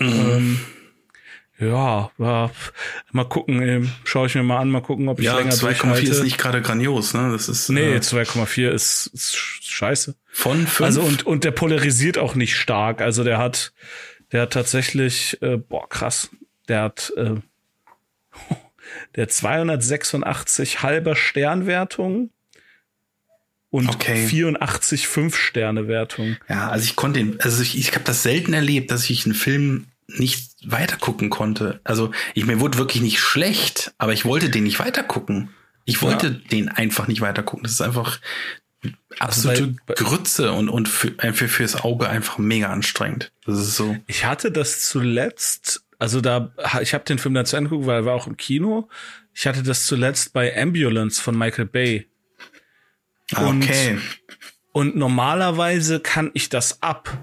Mhm. 0.01 0.07
Ähm, 0.07 0.61
ja, 1.59 2.11
ja, 2.19 2.51
mal 3.13 3.29
gucken, 3.29 3.63
ähm, 3.63 3.93
schaue 4.05 4.27
ich 4.27 4.35
mir 4.35 4.43
mal 4.43 4.59
an, 4.59 4.71
mal 4.71 4.83
gucken, 4.83 5.09
ob 5.09 5.21
ich 5.21 5.27
ja, 5.27 5.39
länger 5.39 5.53
2,4 5.53 6.03
ist 6.03 6.23
nicht 6.25 6.37
gerade 6.39 6.61
grandios, 6.61 7.15
ne? 7.15 7.31
Das 7.31 7.49
ist 7.49 7.69
Nee, 7.69 7.95
äh, 7.95 7.99
2,4 7.99 8.71
ist, 8.71 9.07
ist 9.15 9.37
scheiße. 9.37 10.17
Von 10.27 10.67
5? 10.67 10.81
Also 10.81 11.03
und 11.03 11.27
und 11.27 11.45
der 11.45 11.53
polarisiert 11.53 12.19
auch 12.19 12.35
nicht 12.35 12.57
stark, 12.57 13.01
also 13.01 13.23
der 13.23 13.39
hat 13.39 13.73
der 14.33 14.43
hat 14.43 14.53
tatsächlich 14.53 15.41
äh, 15.43 15.57
boah, 15.57 15.89
krass. 15.89 16.31
Der 16.69 16.83
hat 16.83 17.13
äh, 17.17 17.37
der 19.15 19.29
286 19.29 20.83
halber 20.83 21.15
Sternwertung 21.15 22.31
und 23.71 23.89
okay. 23.91 24.27
84 24.27 25.07
5 25.07 25.37
Sterne 25.37 25.87
Wertung. 25.87 26.37
Ja, 26.49 26.69
also 26.71 26.85
ich 26.85 26.97
konnte 26.97 27.21
den 27.21 27.41
also 27.41 27.63
ich, 27.63 27.79
ich 27.79 27.93
habe 27.95 28.05
das 28.05 28.25
selten 28.25 28.55
erlebt, 28.55 28.91
dass 28.91 29.09
ich 29.09 29.25
einen 29.25 29.37
Film 29.37 29.87
nicht 30.09 30.51
weitergucken 30.65 31.31
konnte. 31.31 31.81
Also 31.85 32.11
ich 32.35 32.47
mir 32.47 32.61
wurde 32.61 32.79
wirklich 32.79 33.03
nicht 33.03 33.21
schlecht, 33.21 33.95
aber 33.99 34.13
ich 34.13 34.25
wollte 34.25 34.51
den 34.51 34.65
nicht 34.65 34.79
weitergucken. 34.79 35.51
Ich 35.85 36.03
wollte 36.03 36.27
ja. 36.29 36.49
den 36.51 36.69
einfach 36.69 37.09
nicht 37.09 37.21
weitergucken. 37.21 37.63
Das 37.63 37.73
ist 37.73 37.81
einfach 37.81 38.21
absolute 39.19 39.75
also 39.87 40.05
Grütze 40.05 40.53
und 40.53 40.69
und 40.69 40.89
für, 40.89 41.13
für 41.33 41.49
fürs 41.49 41.77
Auge 41.77 42.09
einfach 42.09 42.39
mega 42.39 42.69
anstrengend. 42.69 43.33
Das 43.47 43.59
ist 43.59 43.77
so. 43.77 43.97
Ich 44.07 44.25
hatte 44.25 44.53
das 44.53 44.89
zuletzt, 44.89 45.85
also 45.99 46.21
da 46.21 46.53
ich 46.81 46.95
habe 46.95 47.05
den 47.05 47.19
Film 47.19 47.35
dann 47.35 47.47
zu 47.47 47.57
Ende 47.57 47.71
geguckt, 47.71 47.87
weil 47.87 48.01
er 48.01 48.05
war 48.05 48.15
auch 48.15 48.27
im 48.27 48.37
Kino. 48.37 48.89
Ich 49.33 49.47
hatte 49.47 49.63
das 49.63 49.87
zuletzt 49.87 50.33
bei 50.33 50.57
Ambulance 50.57 51.21
von 51.21 51.37
Michael 51.37 51.67
Bay. 51.67 52.07
Und, 53.37 53.65
okay. 53.65 53.99
Und 54.73 54.97
normalerweise 54.97 56.01
kann 56.01 56.31
ich 56.35 56.49
das 56.49 56.83
ab. 56.83 57.17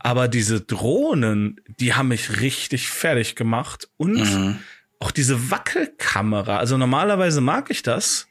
Aber 0.00 0.28
diese 0.28 0.60
Drohnen, 0.60 1.60
die 1.78 1.94
haben 1.94 2.08
mich 2.08 2.40
richtig 2.40 2.88
fertig 2.88 3.36
gemacht. 3.36 3.88
Und 3.96 4.14
mhm. 4.14 4.58
auch 4.98 5.10
diese 5.10 5.50
Wackelkamera. 5.50 6.58
Also 6.58 6.76
normalerweise 6.76 7.40
mag 7.40 7.70
ich 7.70 7.82
das. 7.82 8.26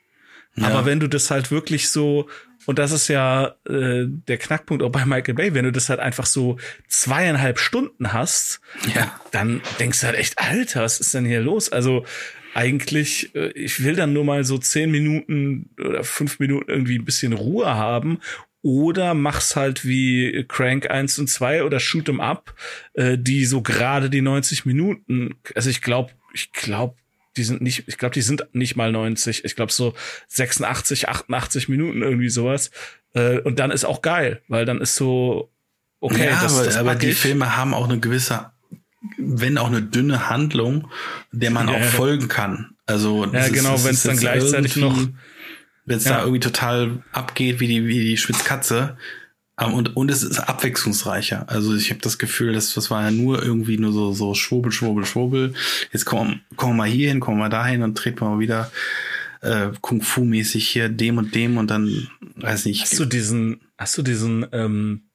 Ja. 0.55 0.67
Aber 0.67 0.85
wenn 0.85 0.99
du 0.99 1.07
das 1.07 1.31
halt 1.31 1.51
wirklich 1.51 1.89
so 1.89 2.27
und 2.65 2.77
das 2.77 2.91
ist 2.91 3.07
ja 3.07 3.55
äh, 3.67 4.05
der 4.05 4.37
Knackpunkt 4.37 4.83
auch 4.83 4.91
bei 4.91 5.05
Michael 5.05 5.33
Bay, 5.33 5.53
wenn 5.53 5.65
du 5.65 5.71
das 5.71 5.89
halt 5.89 5.99
einfach 5.99 6.25
so 6.25 6.57
zweieinhalb 6.87 7.57
Stunden 7.57 8.13
hast, 8.13 8.61
ja. 8.93 9.19
dann 9.31 9.61
denkst 9.79 10.01
du 10.01 10.05
halt 10.07 10.17
echt, 10.17 10.37
Alter, 10.37 10.83
was 10.83 10.99
ist 10.99 11.13
denn 11.13 11.25
hier 11.25 11.41
los? 11.41 11.71
Also 11.71 12.05
eigentlich, 12.53 13.33
äh, 13.33 13.49
ich 13.53 13.83
will 13.83 13.95
dann 13.95 14.13
nur 14.13 14.23
mal 14.23 14.43
so 14.43 14.57
zehn 14.57 14.91
Minuten 14.91 15.69
oder 15.79 16.03
fünf 16.03 16.39
Minuten 16.39 16.69
irgendwie 16.69 16.99
ein 16.99 17.05
bisschen 17.05 17.33
Ruhe 17.33 17.73
haben 17.73 18.19
oder 18.61 19.13
mach's 19.13 19.55
halt 19.55 19.85
wie 19.85 20.45
Crank 20.47 20.89
1 20.89 21.19
und 21.19 21.27
2 21.27 21.63
oder 21.63 21.79
Shoot 21.79 22.09
'em 22.09 22.19
Up, 22.19 22.53
äh, 22.93 23.17
die 23.17 23.45
so 23.45 23.61
gerade 23.61 24.09
die 24.09 24.21
90 24.21 24.65
Minuten, 24.65 25.35
also 25.55 25.69
ich 25.69 25.81
glaube, 25.81 26.11
ich 26.33 26.51
glaube, 26.51 26.95
die 27.37 27.43
sind 27.43 27.61
nicht, 27.61 27.83
ich 27.87 27.97
glaube, 27.97 28.13
die 28.13 28.21
sind 28.21 28.43
nicht 28.53 28.75
mal 28.75 28.91
90, 28.91 29.45
ich 29.45 29.55
glaube 29.55 29.71
so 29.71 29.93
86, 30.27 31.07
88 31.07 31.69
Minuten 31.69 32.01
irgendwie 32.01 32.29
sowas. 32.29 32.71
Äh, 33.13 33.39
und 33.39 33.59
dann 33.59 33.71
ist 33.71 33.85
auch 33.85 34.01
geil, 34.01 34.41
weil 34.47 34.65
dann 34.65 34.81
ist 34.81 34.95
so, 34.95 35.49
okay, 35.99 36.25
ja, 36.25 36.41
das, 36.41 36.55
aber, 36.55 36.65
das 36.65 36.77
aber 36.77 36.95
die 36.95 37.13
Filme 37.13 37.55
haben 37.55 37.73
auch 37.73 37.87
eine 37.87 37.99
gewisse 37.99 38.51
wenn 39.17 39.57
auch 39.57 39.67
eine 39.67 39.81
dünne 39.81 40.29
Handlung, 40.29 40.89
der 41.31 41.51
man 41.51 41.69
ja, 41.69 41.75
auch 41.75 41.83
folgen 41.83 42.27
kann. 42.27 42.75
Also 42.85 43.25
ja, 43.25 43.47
genau, 43.47 43.81
wenn 43.83 43.93
es 43.93 44.03
dann 44.03 44.17
gleichzeitig 44.17 44.75
noch 44.75 44.97
wenn 45.89 45.97
es 45.97 46.05
ja. 46.05 46.11
da 46.11 46.19
irgendwie 46.19 46.39
total 46.39 47.03
abgeht 47.11 47.59
wie 47.59 47.67
die 47.67 47.87
wie 47.87 47.99
die 47.99 48.17
Schwitzkatze 48.17 48.95
ähm, 49.59 49.73
und 49.73 49.95
und 49.97 50.11
es 50.11 50.21
ist 50.21 50.39
abwechslungsreicher. 50.39 51.49
Also 51.49 51.75
ich 51.75 51.89
habe 51.89 51.99
das 51.99 52.19
Gefühl, 52.19 52.53
dass 52.53 52.75
das 52.75 52.91
war 52.91 53.01
ja 53.03 53.11
nur 53.11 53.43
irgendwie 53.43 53.79
nur 53.79 53.91
so 53.91 54.13
so 54.13 54.35
schwurbel 54.35 54.71
schwurbel 54.71 55.03
schwurbel. 55.03 55.55
Jetzt 55.91 56.05
kommen 56.05 56.41
kommen 56.55 56.73
wir 56.73 56.83
mal 56.83 56.89
hier 56.89 57.09
hin, 57.09 57.19
kommen 57.19 57.37
wir 57.37 57.45
mal 57.45 57.49
dahin 57.49 57.81
und 57.81 57.97
treten 57.97 58.21
wir 58.21 58.29
mal 58.29 58.39
wieder 58.39 58.71
äh, 59.41 59.69
Kung 59.81 60.03
Fu 60.03 60.23
mäßig 60.23 60.67
hier 60.67 60.89
dem 60.89 61.17
und 61.17 61.33
dem 61.33 61.57
und 61.57 61.71
dann 61.71 62.07
weiß 62.35 62.65
nicht. 62.65 62.83
Hast 62.83 62.99
du 62.99 63.05
diesen 63.05 63.61
hast 63.75 63.97
du 63.97 64.03
diesen 64.03 64.45
ähm, 64.51 65.05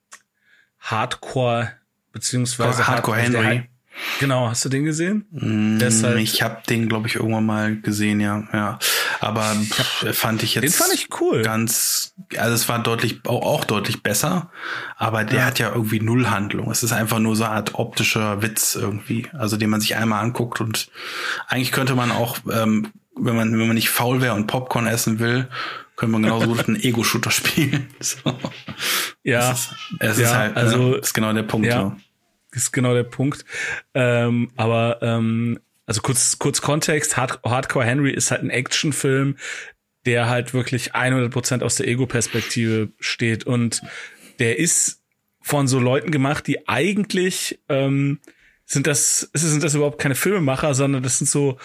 Hardcore 0.81 1.71
beziehungsweise 2.11 2.89
Hardcore 2.89 3.19
Henry 3.19 3.69
Genau, 4.21 4.49
hast 4.49 4.65
du 4.65 4.69
den 4.69 4.85
gesehen? 4.85 5.27
Mm, 5.31 5.79
Deshalb, 5.79 6.19
ich 6.19 6.43
habe 6.43 6.63
den, 6.69 6.89
glaube 6.89 7.09
ich, 7.09 7.17
irgendwann 7.17 7.47
mal 7.47 7.77
gesehen, 7.77 8.21
ja, 8.21 8.45
ja. 8.53 8.79
Aber 9.21 9.43
hab, 9.45 10.15
fand 10.15 10.43
ich 10.43 10.55
jetzt. 10.55 10.65
Den 10.65 10.73
fand 10.73 10.95
ich 10.95 11.09
cool. 11.21 11.43
Ganz, 11.43 12.15
also 12.37 12.55
es 12.55 12.69
war 12.69 12.83
deutlich, 12.83 13.21
auch, 13.27 13.43
auch 13.43 13.65
deutlich 13.65 14.03
besser, 14.03 14.51
aber 14.97 15.25
der 15.25 15.41
ja. 15.41 15.47
hat 15.47 15.59
ja 15.59 15.73
irgendwie 15.73 16.01
null 16.01 16.29
Handlung. 16.29 16.71
Es 16.71 16.83
ist 16.83 16.93
einfach 16.93 17.19
nur 17.19 17.37
so 17.37 17.45
eine 17.45 17.55
Art 17.55 17.75
optischer 17.75 18.43
Witz 18.43 18.75
irgendwie, 18.75 19.27
also 19.33 19.57
den 19.57 19.71
man 19.71 19.81
sich 19.81 19.97
einmal 19.97 20.23
anguckt 20.23 20.61
und 20.61 20.89
eigentlich 21.47 21.73
könnte 21.73 21.95
man 21.95 22.11
auch, 22.11 22.39
ähm, 22.53 22.89
wenn 23.17 23.37
man, 23.37 23.53
wenn 23.59 23.67
man 23.67 23.75
nicht 23.75 23.91
faul 23.91 24.21
wäre 24.21 24.35
und 24.35 24.47
Popcorn 24.47 24.87
essen 24.87 25.19
will, 25.21 25.49
könnte 25.97 26.13
man 26.13 26.23
genauso 26.23 26.49
gut 26.49 26.67
einen 26.67 26.77
Ego-Shooter 26.83 27.31
spielen. 27.31 27.89
So. 28.01 28.19
Ja. 29.23 29.53
Es 29.53 29.61
ist, 29.61 29.75
es 30.01 30.19
ja, 30.19 30.25
ist 30.25 30.35
halt, 30.35 30.57
also, 30.57 30.79
ne, 30.79 30.97
ist 30.97 31.15
genau 31.15 31.33
der 31.33 31.45
Punkt. 31.45 31.67
Ja. 31.67 31.81
So 31.81 31.97
ist 32.55 32.73
genau 32.73 32.95
der 32.95 33.05
Punkt. 33.05 33.45
Ähm, 33.95 34.51
aber 34.57 34.99
ähm, 35.03 35.59
also 35.87 36.01
kurz 36.01 36.39
kurz 36.39 36.61
Kontext: 36.61 37.17
Hard 37.17 37.41
Hardcore 37.45 37.85
Henry 37.85 38.13
ist 38.13 38.31
halt 38.31 38.43
ein 38.43 38.51
Actionfilm, 38.51 39.37
der 40.07 40.29
halt 40.29 40.55
wirklich 40.55 40.95
100% 40.95 41.63
aus 41.63 41.77
der 41.77 41.89
Ego-Perspektive 41.89 42.91
steht 43.01 43.45
und 43.45 43.83
der 44.39 44.59
ist 44.59 45.03
von 45.41 45.69
so 45.69 45.79
Leuten 45.79 46.11
gemacht, 46.11 46.47
die 46.47 46.69
eigentlich 46.69 47.61
ähm, 47.69 48.19
sind 48.65 48.87
das 48.87 49.29
sind 49.35 49.63
das 49.63 49.75
überhaupt 49.75 50.01
keine 50.01 50.15
Filmemacher, 50.15 50.75
sondern 50.75 51.03
das 51.03 51.19
sind 51.19 51.29
so 51.29 51.59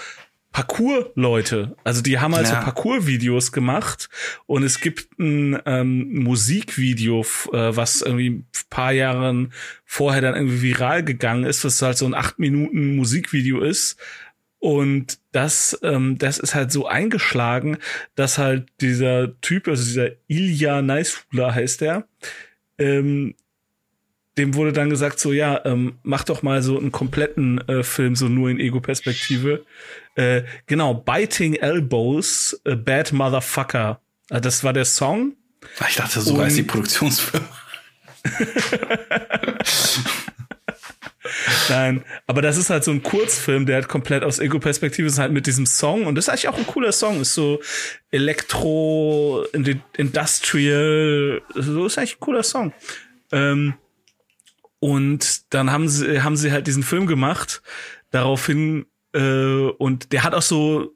Parkour-Leute. 0.51 1.75
Also 1.83 2.01
die 2.01 2.19
haben 2.19 2.35
halt 2.35 2.47
ja. 2.47 2.55
so 2.55 2.61
Parkour-Videos 2.61 3.51
gemacht 3.51 4.09
und 4.47 4.63
es 4.63 4.81
gibt 4.81 5.19
ein 5.19 5.59
ähm, 5.65 6.23
Musikvideo, 6.23 7.21
äh, 7.53 7.75
was 7.75 8.01
irgendwie 8.01 8.29
ein 8.29 8.47
paar 8.69 8.91
Jahren 8.91 9.53
vorher 9.85 10.21
dann 10.21 10.35
irgendwie 10.35 10.61
viral 10.61 11.03
gegangen 11.03 11.43
ist, 11.43 11.63
was 11.63 11.81
halt 11.81 11.97
so 11.97 12.05
ein 12.05 12.15
acht 12.15 12.39
Minuten 12.39 12.95
Musikvideo 12.95 13.61
ist. 13.61 13.97
Und 14.59 15.19
das, 15.31 15.79
ähm, 15.83 16.17
das 16.17 16.37
ist 16.37 16.53
halt 16.53 16.71
so 16.71 16.85
eingeschlagen, 16.87 17.77
dass 18.15 18.37
halt 18.37 18.67
dieser 18.81 19.39
Typ, 19.39 19.67
also 19.67 19.83
dieser 19.83 20.11
Ilya 20.27 20.81
Neisfula 20.81 21.53
heißt 21.53 21.81
der, 21.81 22.07
ähm, 22.77 23.35
dem 24.37 24.55
wurde 24.55 24.73
dann 24.73 24.89
gesagt, 24.89 25.19
so 25.19 25.31
ja, 25.31 25.61
ähm, 25.65 25.99
mach 26.03 26.23
doch 26.23 26.41
mal 26.41 26.61
so 26.61 26.77
einen 26.77 26.91
kompletten 26.91 27.59
äh, 27.67 27.83
Film, 27.83 28.15
so 28.15 28.27
nur 28.27 28.49
in 28.49 28.59
Ego-Perspektive. 28.59 29.65
Äh, 30.19 30.43
genau, 30.65 30.95
Biting 30.95 31.53
Elbows, 31.55 32.59
a 32.65 32.75
Bad 32.75 33.13
Motherfucker. 33.13 34.01
Äh, 34.29 34.41
das 34.41 34.65
war 34.65 34.73
der 34.73 34.83
Song. 34.83 35.37
Ich 35.87 35.95
dachte, 35.95 36.19
so 36.19 36.37
heißt 36.41 36.57
die 36.57 36.63
Produktionsfirma. 36.63 37.47
Nein, 41.69 42.03
aber 42.27 42.41
das 42.41 42.57
ist 42.57 42.69
halt 42.69 42.83
so 42.83 42.91
ein 42.91 43.01
Kurzfilm, 43.01 43.65
der 43.65 43.75
halt 43.75 43.87
komplett 43.87 44.25
aus 44.25 44.39
Ego-Perspektive 44.39 45.07
ist, 45.07 45.19
halt 45.19 45.31
mit 45.31 45.47
diesem 45.47 45.65
Song. 45.65 46.05
Und 46.05 46.15
das 46.15 46.25
ist 46.25 46.29
eigentlich 46.29 46.49
auch 46.49 46.57
ein 46.57 46.67
cooler 46.67 46.91
Song. 46.91 47.21
Ist 47.21 47.33
so 47.33 47.61
Elektro, 48.11 49.45
Industrial, 49.95 51.41
so 51.55 51.85
ist 51.85 51.97
eigentlich 51.97 52.17
ein 52.17 52.19
cooler 52.19 52.43
Song. 52.43 52.73
Ähm, 53.31 53.75
und 54.79 55.53
dann 55.53 55.71
haben 55.71 55.87
sie, 55.87 56.21
haben 56.23 56.35
sie 56.35 56.51
halt 56.51 56.67
diesen 56.67 56.83
Film 56.83 57.07
gemacht. 57.07 57.61
Daraufhin, 58.11 58.85
äh, 59.13 59.69
und 59.77 60.11
der 60.11 60.23
hat 60.23 60.33
auch 60.33 60.41
so, 60.41 60.95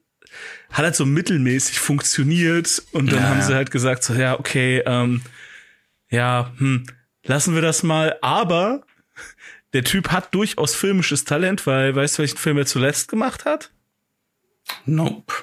hat 0.69 0.85
halt 0.85 0.95
so 0.95 1.05
mittelmäßig 1.05 1.79
funktioniert. 1.79 2.83
Und 2.91 3.11
dann 3.11 3.19
ja, 3.19 3.29
haben 3.29 3.41
sie 3.41 3.55
halt 3.55 3.71
gesagt, 3.71 4.03
so, 4.03 4.13
ja, 4.13 4.39
okay, 4.39 4.83
ähm, 4.85 5.21
ja, 6.09 6.51
hm, 6.57 6.85
lassen 7.23 7.55
wir 7.55 7.61
das 7.61 7.83
mal. 7.83 8.17
Aber 8.21 8.83
der 9.73 9.83
Typ 9.83 10.11
hat 10.11 10.33
durchaus 10.33 10.75
filmisches 10.75 11.25
Talent, 11.25 11.65
weil, 11.65 11.95
weißt 11.95 12.17
du, 12.17 12.19
welchen 12.19 12.37
Film 12.37 12.57
er 12.57 12.65
zuletzt 12.65 13.07
gemacht 13.09 13.45
hat? 13.45 13.71
Nope. 14.85 15.33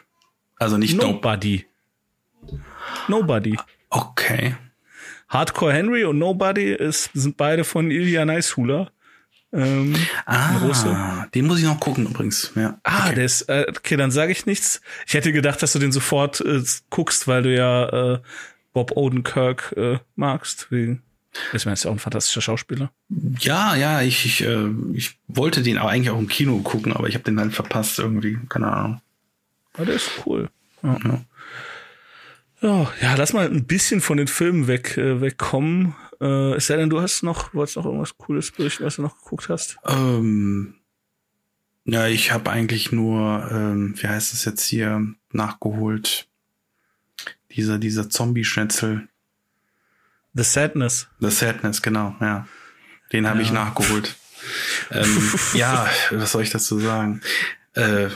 Also 0.56 0.76
nicht 0.76 0.96
Nobody. 0.96 1.66
Nobody. 3.08 3.56
Okay. 3.88 4.56
Hardcore 5.28 5.72
Henry 5.72 6.04
und 6.04 6.18
Nobody 6.18 6.72
ist, 6.72 7.10
sind 7.14 7.36
beide 7.36 7.64
von 7.64 7.90
Ilya 7.90 8.24
Neishula. 8.24 8.90
Ähm, 9.52 9.96
ah, 10.26 11.26
den 11.34 11.46
muss 11.46 11.58
ich 11.58 11.64
noch 11.64 11.80
gucken 11.80 12.06
übrigens. 12.06 12.52
Ja. 12.54 12.78
Ah, 12.84 13.06
okay. 13.06 13.16
der 13.16 13.24
ist, 13.24 13.42
äh, 13.48 13.66
okay, 13.68 13.96
dann 13.96 14.10
sage 14.10 14.32
ich 14.32 14.46
nichts. 14.46 14.80
Ich 15.06 15.14
hätte 15.14 15.32
gedacht, 15.32 15.62
dass 15.62 15.72
du 15.72 15.78
den 15.78 15.92
sofort 15.92 16.40
äh, 16.40 16.62
guckst, 16.88 17.26
weil 17.26 17.42
du 17.42 17.54
ja 17.54 18.14
äh, 18.14 18.18
Bob 18.72 18.92
Odenkirk 18.96 19.74
äh, 19.76 19.98
magst. 20.14 20.68
Wie, 20.70 20.98
ich 21.52 21.64
meine, 21.64 21.72
ist 21.72 21.84
ja 21.84 21.90
auch 21.90 21.94
ein 21.94 22.00
fantastischer 22.00 22.42
Schauspieler. 22.42 22.92
Ja, 23.40 23.74
ja, 23.74 24.02
ich, 24.02 24.24
ich, 24.24 24.44
äh, 24.44 24.68
ich 24.94 25.18
wollte 25.26 25.62
den 25.62 25.78
aber 25.78 25.90
eigentlich 25.90 26.10
auch 26.10 26.18
im 26.18 26.28
Kino 26.28 26.58
gucken, 26.58 26.92
aber 26.92 27.08
ich 27.08 27.14
habe 27.14 27.24
den 27.24 27.40
halt 27.40 27.52
verpasst 27.52 27.98
irgendwie. 27.98 28.38
Keine 28.48 28.72
Ahnung. 28.72 29.00
Aber 29.74 29.86
der 29.86 29.96
ist 29.96 30.10
cool. 30.26 30.48
Ja. 30.82 30.98
ja. 31.04 31.20
Ja, 32.62 32.92
ja, 33.00 33.14
lass 33.14 33.32
mal 33.32 33.46
ein 33.46 33.64
bisschen 33.64 34.02
von 34.02 34.18
den 34.18 34.28
Filmen 34.28 34.66
weg, 34.66 34.98
äh, 34.98 35.20
wegkommen. 35.20 35.94
Äh, 36.20 36.54
es 36.54 36.66
sei 36.66 36.76
denn, 36.76 36.90
du 36.90 37.00
hast 37.00 37.22
noch, 37.22 37.54
wolltest 37.54 37.76
noch 37.76 37.86
irgendwas 37.86 38.16
Cooles 38.16 38.50
berichten, 38.50 38.84
was 38.84 38.96
du 38.96 39.02
noch 39.02 39.18
geguckt 39.22 39.48
hast? 39.48 39.78
Ähm, 39.86 40.74
ja, 41.84 42.06
ich 42.06 42.32
habe 42.32 42.50
eigentlich 42.50 42.92
nur, 42.92 43.48
ähm, 43.50 43.94
wie 43.96 44.06
heißt 44.06 44.34
es 44.34 44.44
jetzt 44.44 44.66
hier, 44.66 45.06
nachgeholt. 45.32 46.28
Dieser, 47.52 47.78
dieser 47.78 48.08
Zombie-Schnetzel. 48.08 49.08
The 50.34 50.44
Sadness. 50.44 51.08
The 51.20 51.30
Sadness, 51.30 51.82
genau, 51.82 52.14
ja. 52.20 52.46
Den 53.12 53.26
habe 53.26 53.38
ja. 53.38 53.44
ich 53.44 53.52
nachgeholt. 53.52 54.16
ähm, 54.90 55.32
ja, 55.54 55.88
was 56.10 56.32
soll 56.32 56.42
ich 56.42 56.50
dazu 56.50 56.78
sagen? 56.78 57.22
Äh, 57.74 58.08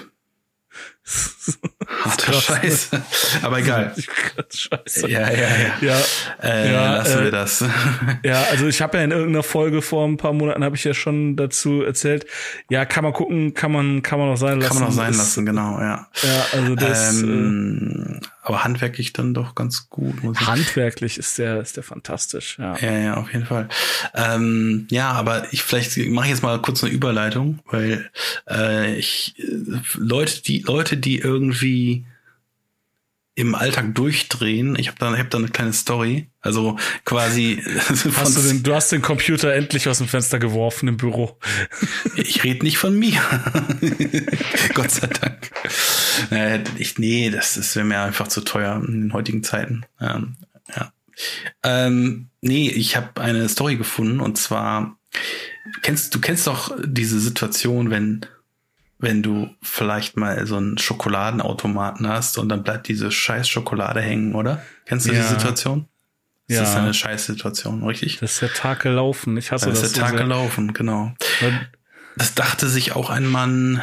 Harter 1.86 2.32
Scheiß. 2.32 2.90
Aber 3.42 3.58
egal. 3.58 3.94
Scheiße. 4.50 5.08
Ja, 5.08 5.30
ja, 5.30 5.48
ja. 5.80 5.80
ja, 5.80 5.98
äh, 6.42 6.72
ja 6.72 6.96
lassen 6.96 7.18
äh, 7.18 7.24
wir 7.24 7.30
das. 7.30 7.64
ja, 8.24 8.42
also 8.50 8.66
ich 8.66 8.80
habe 8.82 8.98
ja 8.98 9.04
in 9.04 9.10
irgendeiner 9.10 9.42
Folge 9.42 9.82
vor 9.82 10.06
ein 10.06 10.16
paar 10.16 10.32
Monaten 10.32 10.64
habe 10.64 10.76
ich 10.76 10.84
ja 10.84 10.94
schon 10.94 11.36
dazu 11.36 11.82
erzählt. 11.82 12.26
Ja, 12.70 12.84
kann 12.84 13.04
man 13.04 13.12
gucken, 13.12 13.54
kann 13.54 13.72
man, 13.72 14.02
kann 14.02 14.18
man 14.18 14.30
auch 14.30 14.36
sein 14.36 14.60
lassen. 14.60 14.72
Kann 14.72 14.80
man 14.80 14.88
auch 14.88 14.94
sein 14.94 15.14
lassen, 15.14 15.46
genau, 15.46 15.80
ja. 15.80 16.08
Ja, 16.22 16.46
also 16.52 16.74
das. 16.74 17.22
Ähm, 17.22 18.20
äh, 18.22 18.26
aber 18.44 18.62
handwerklich 18.62 19.14
dann 19.14 19.32
doch 19.32 19.54
ganz 19.54 19.88
gut. 19.88 20.22
Muss 20.22 20.38
ich. 20.38 20.46
Handwerklich 20.46 21.16
ist 21.16 21.38
der, 21.38 21.60
ist 21.60 21.76
der 21.78 21.82
fantastisch, 21.82 22.58
ja. 22.58 22.76
Ja, 22.76 22.98
ja, 22.98 23.14
auf 23.14 23.32
jeden 23.32 23.46
Fall. 23.46 23.70
Ähm, 24.14 24.86
ja, 24.90 25.12
aber 25.12 25.50
ich 25.52 25.62
vielleicht 25.62 25.96
mache 25.96 26.26
ich 26.26 26.32
jetzt 26.32 26.42
mal 26.42 26.60
kurz 26.60 26.84
eine 26.84 26.92
Überleitung, 26.92 27.60
weil 27.70 28.10
äh, 28.48 28.96
ich 28.96 29.34
äh, 29.38 29.80
Leute, 29.94 30.42
die 30.42 30.60
Leute, 30.60 30.98
die 30.98 31.18
irgendwie 31.18 32.04
im 33.34 33.54
Alltag 33.54 33.94
durchdrehen. 33.94 34.76
Ich 34.78 34.88
habe 34.88 34.98
da, 34.98 35.12
ich 35.12 35.20
hab 35.20 35.30
da 35.30 35.38
eine 35.38 35.48
kleine 35.48 35.72
Story. 35.72 36.28
Also 36.40 36.76
quasi. 37.04 37.62
Hast 37.88 38.36
du, 38.36 38.42
den, 38.42 38.62
du 38.62 38.74
hast 38.74 38.92
den 38.92 39.00
Computer 39.00 39.54
endlich 39.54 39.88
aus 39.88 39.98
dem 39.98 40.06
Fenster 40.06 40.38
geworfen 40.38 40.88
im 40.88 40.98
Büro. 40.98 41.38
ich 42.16 42.44
rede 42.44 42.64
nicht 42.64 42.76
von 42.76 42.96
mir. 42.96 43.20
Gott 44.74 44.90
sei 44.90 45.06
Dank. 45.06 45.50
Ich, 46.76 46.98
nee, 46.98 47.30
das, 47.30 47.54
das 47.54 47.74
wäre 47.76 47.86
mir 47.86 48.00
einfach 48.00 48.28
zu 48.28 48.40
teuer 48.42 48.76
in 48.76 49.02
den 49.02 49.12
heutigen 49.12 49.42
Zeiten. 49.42 49.84
Ähm, 50.00 50.36
ja. 50.74 50.92
Ähm, 51.62 52.28
nee, 52.40 52.68
ich 52.68 52.96
habe 52.96 53.20
eine 53.20 53.48
Story 53.48 53.76
gefunden 53.76 54.20
und 54.20 54.38
zwar 54.38 54.98
kennst 55.82 56.14
du 56.14 56.20
kennst 56.20 56.46
doch 56.46 56.76
diese 56.84 57.20
Situation, 57.20 57.90
wenn 57.90 58.26
wenn 58.98 59.22
du 59.22 59.50
vielleicht 59.62 60.16
mal 60.16 60.46
so 60.46 60.56
einen 60.56 60.78
Schokoladenautomaten 60.78 62.08
hast 62.08 62.38
und 62.38 62.48
dann 62.48 62.62
bleibt 62.62 62.88
diese 62.88 63.10
scheiß 63.10 63.48
Schokolade 63.48 64.00
hängen, 64.00 64.34
oder? 64.34 64.62
Kennst 64.86 65.06
du 65.06 65.12
ja. 65.12 65.20
die 65.20 65.28
Situation? 65.28 65.88
Das 66.48 66.56
ja. 66.58 66.62
ist 66.62 66.76
eine 66.76 66.94
scheiß 66.94 67.26
Situation, 67.26 67.84
richtig? 67.84 68.18
Das 68.20 68.32
ist 68.32 68.42
der 68.42 68.52
Tag 68.52 68.80
gelaufen. 68.80 69.36
Ich 69.36 69.50
hasse 69.50 69.70
das. 69.70 69.80
Das 69.80 69.88
ist 69.88 69.96
der 69.96 70.04
Tag 70.04 70.16
gelaufen, 70.16 70.72
genau. 70.72 71.14
Das 72.16 72.34
dachte 72.34 72.68
sich 72.68 72.92
auch 72.92 73.10
ein 73.10 73.26
Mann 73.26 73.82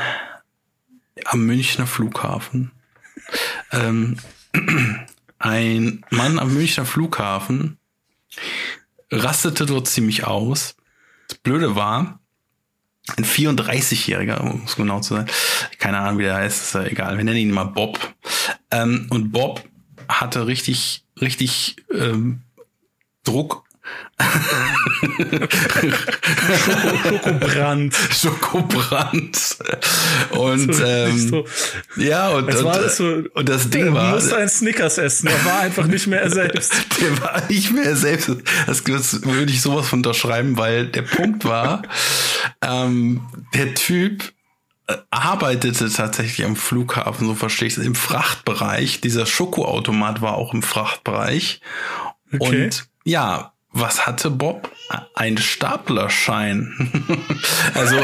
am 1.25 1.45
Münchner 1.45 1.87
Flughafen. 1.87 2.71
ähm, 3.71 4.17
ein 5.39 6.05
Mann 6.09 6.39
am 6.39 6.53
Münchner 6.53 6.85
Flughafen 6.85 7.77
rastete 9.11 9.65
dort 9.65 9.87
ziemlich 9.87 10.25
aus. 10.25 10.75
Das 11.27 11.37
Blöde 11.39 11.75
war, 11.75 12.19
ein 13.17 13.25
34-Jähriger, 13.25 14.39
um 14.39 14.63
es 14.65 14.75
genau 14.75 14.99
zu 14.99 15.15
sein. 15.15 15.27
Keine 15.79 15.99
Ahnung, 15.99 16.19
wie 16.19 16.23
der 16.23 16.35
heißt, 16.35 16.61
ist 16.61 16.73
ja 16.75 16.83
egal. 16.83 17.17
Wir 17.17 17.23
nennen 17.23 17.37
ihn 17.37 17.51
mal 17.51 17.65
Bob. 17.65 17.99
Ähm, 18.69 19.07
und 19.09 19.31
Bob 19.31 19.67
hatte 20.07 20.47
richtig, 20.47 21.03
richtig 21.19 21.77
ähm, 21.93 22.43
Druck 23.23 23.65
Schokobrand. 27.01 27.95
Schokobrand. 28.11 29.57
Und 30.31 30.75
so, 30.75 30.83
ähm, 30.83 31.29
so. 31.29 31.45
ja, 31.95 32.29
und, 32.29 32.53
und, 32.53 32.63
war 32.63 32.79
das 32.79 32.97
so, 32.97 33.23
und 33.33 33.49
das 33.49 33.69
Ding 33.69 33.93
war. 33.93 34.09
Er 34.09 34.15
musste 34.15 34.37
einen 34.37 34.49
Snickers 34.49 34.97
essen. 34.97 35.27
Er 35.27 35.45
war 35.45 35.61
einfach 35.61 35.87
nicht 35.87 36.07
mehr 36.07 36.21
er 36.21 36.29
selbst. 36.29 36.73
Der 37.01 37.21
war 37.21 37.41
nicht 37.47 37.71
mehr 37.71 37.85
er 37.85 37.95
selbst. 37.95 38.29
Das, 38.67 38.83
das 38.83 39.23
würde 39.23 39.51
ich 39.51 39.61
sowas 39.61 39.87
von 39.87 40.01
unterschreiben, 40.01 40.57
weil 40.57 40.87
der 40.87 41.03
Punkt 41.03 41.45
war, 41.45 41.83
ähm, 42.61 43.21
der 43.53 43.75
Typ 43.75 44.33
äh, 44.87 44.95
arbeitete 45.11 45.91
tatsächlich 45.91 46.45
am 46.45 46.55
Flughafen, 46.55 47.27
so 47.27 47.35
verstehe 47.35 47.67
ich 47.67 47.77
es, 47.77 47.85
im 47.85 47.95
Frachtbereich. 47.95 48.99
Dieser 49.01 49.27
Schokoautomat 49.27 50.21
war 50.21 50.35
auch 50.35 50.53
im 50.53 50.63
Frachtbereich. 50.63 51.61
Okay. 52.33 52.65
Und 52.65 52.87
ja, 53.03 53.53
was 53.71 54.05
hatte 54.05 54.29
Bob? 54.29 54.69
Ein 55.13 55.37
Staplerschein. 55.37 57.07
also, 57.73 57.95
äh, 57.95 58.03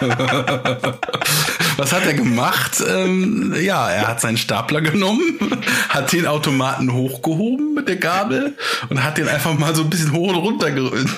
was 1.76 1.92
hat 1.92 2.06
er 2.06 2.14
gemacht? 2.14 2.82
Ähm, 2.86 3.54
ja, 3.60 3.90
er 3.90 4.08
hat 4.08 4.20
seinen 4.20 4.36
Stapler 4.36 4.80
genommen, 4.80 5.38
hat 5.88 6.12
den 6.12 6.26
Automaten 6.26 6.92
hochgehoben 6.92 7.74
mit 7.74 7.88
der 7.88 7.96
Gabel 7.96 8.56
und 8.88 9.02
hat 9.02 9.18
den 9.18 9.28
einfach 9.28 9.54
mal 9.54 9.74
so 9.74 9.82
ein 9.82 9.90
bisschen 9.90 10.12
hoch 10.12 10.28
und 10.28 10.36
runter 10.36 10.70
gerührt. 10.70 11.08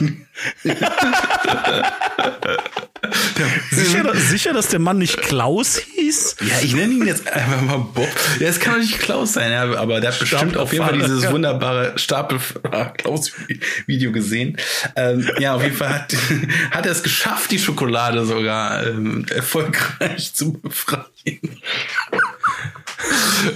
sicher, 3.71 4.15
sicher, 4.15 4.53
dass 4.53 4.69
der 4.69 4.79
Mann 4.79 4.99
nicht 4.99 5.21
Klaus 5.21 5.79
hieß? 5.79 6.37
Ja, 6.41 6.61
ich 6.63 6.75
nenne 6.75 6.95
ihn 6.95 7.07
jetzt 7.07 7.31
einfach 7.33 7.61
mal 7.61 7.79
Bob. 7.79 8.09
Ja, 8.41 8.49
es 8.49 8.61
kann 8.61 8.75
doch 8.75 8.81
nicht 8.81 8.99
Klaus 8.99 9.35
sein, 9.35 9.53
ja, 9.53 9.79
aber 9.79 10.01
der 10.01 10.13
hat 10.13 10.19
bestimmt 10.19 10.57
auf 10.57 10.73
jeden 10.73 10.85
Fall 10.85 10.99
dieses 10.99 11.31
wunderbare 11.31 11.93
Stapel-Klaus-Video 11.97 14.13
gesehen. 14.13 14.57
Ähm, 14.97 15.31
ja, 15.39 15.55
auf 15.55 15.63
jeden 15.63 15.77
Fall 15.77 15.91
hat, 15.91 16.17
hat 16.71 16.87
er 16.87 16.93
es 16.93 17.03
geschafft, 17.03 17.51
die 17.51 17.59
Schokolade 17.59 18.25
sogar 18.25 18.87
ähm, 18.87 19.27
erfolgreich 19.31 20.33
zu 20.35 20.48
befreien. 20.53 21.61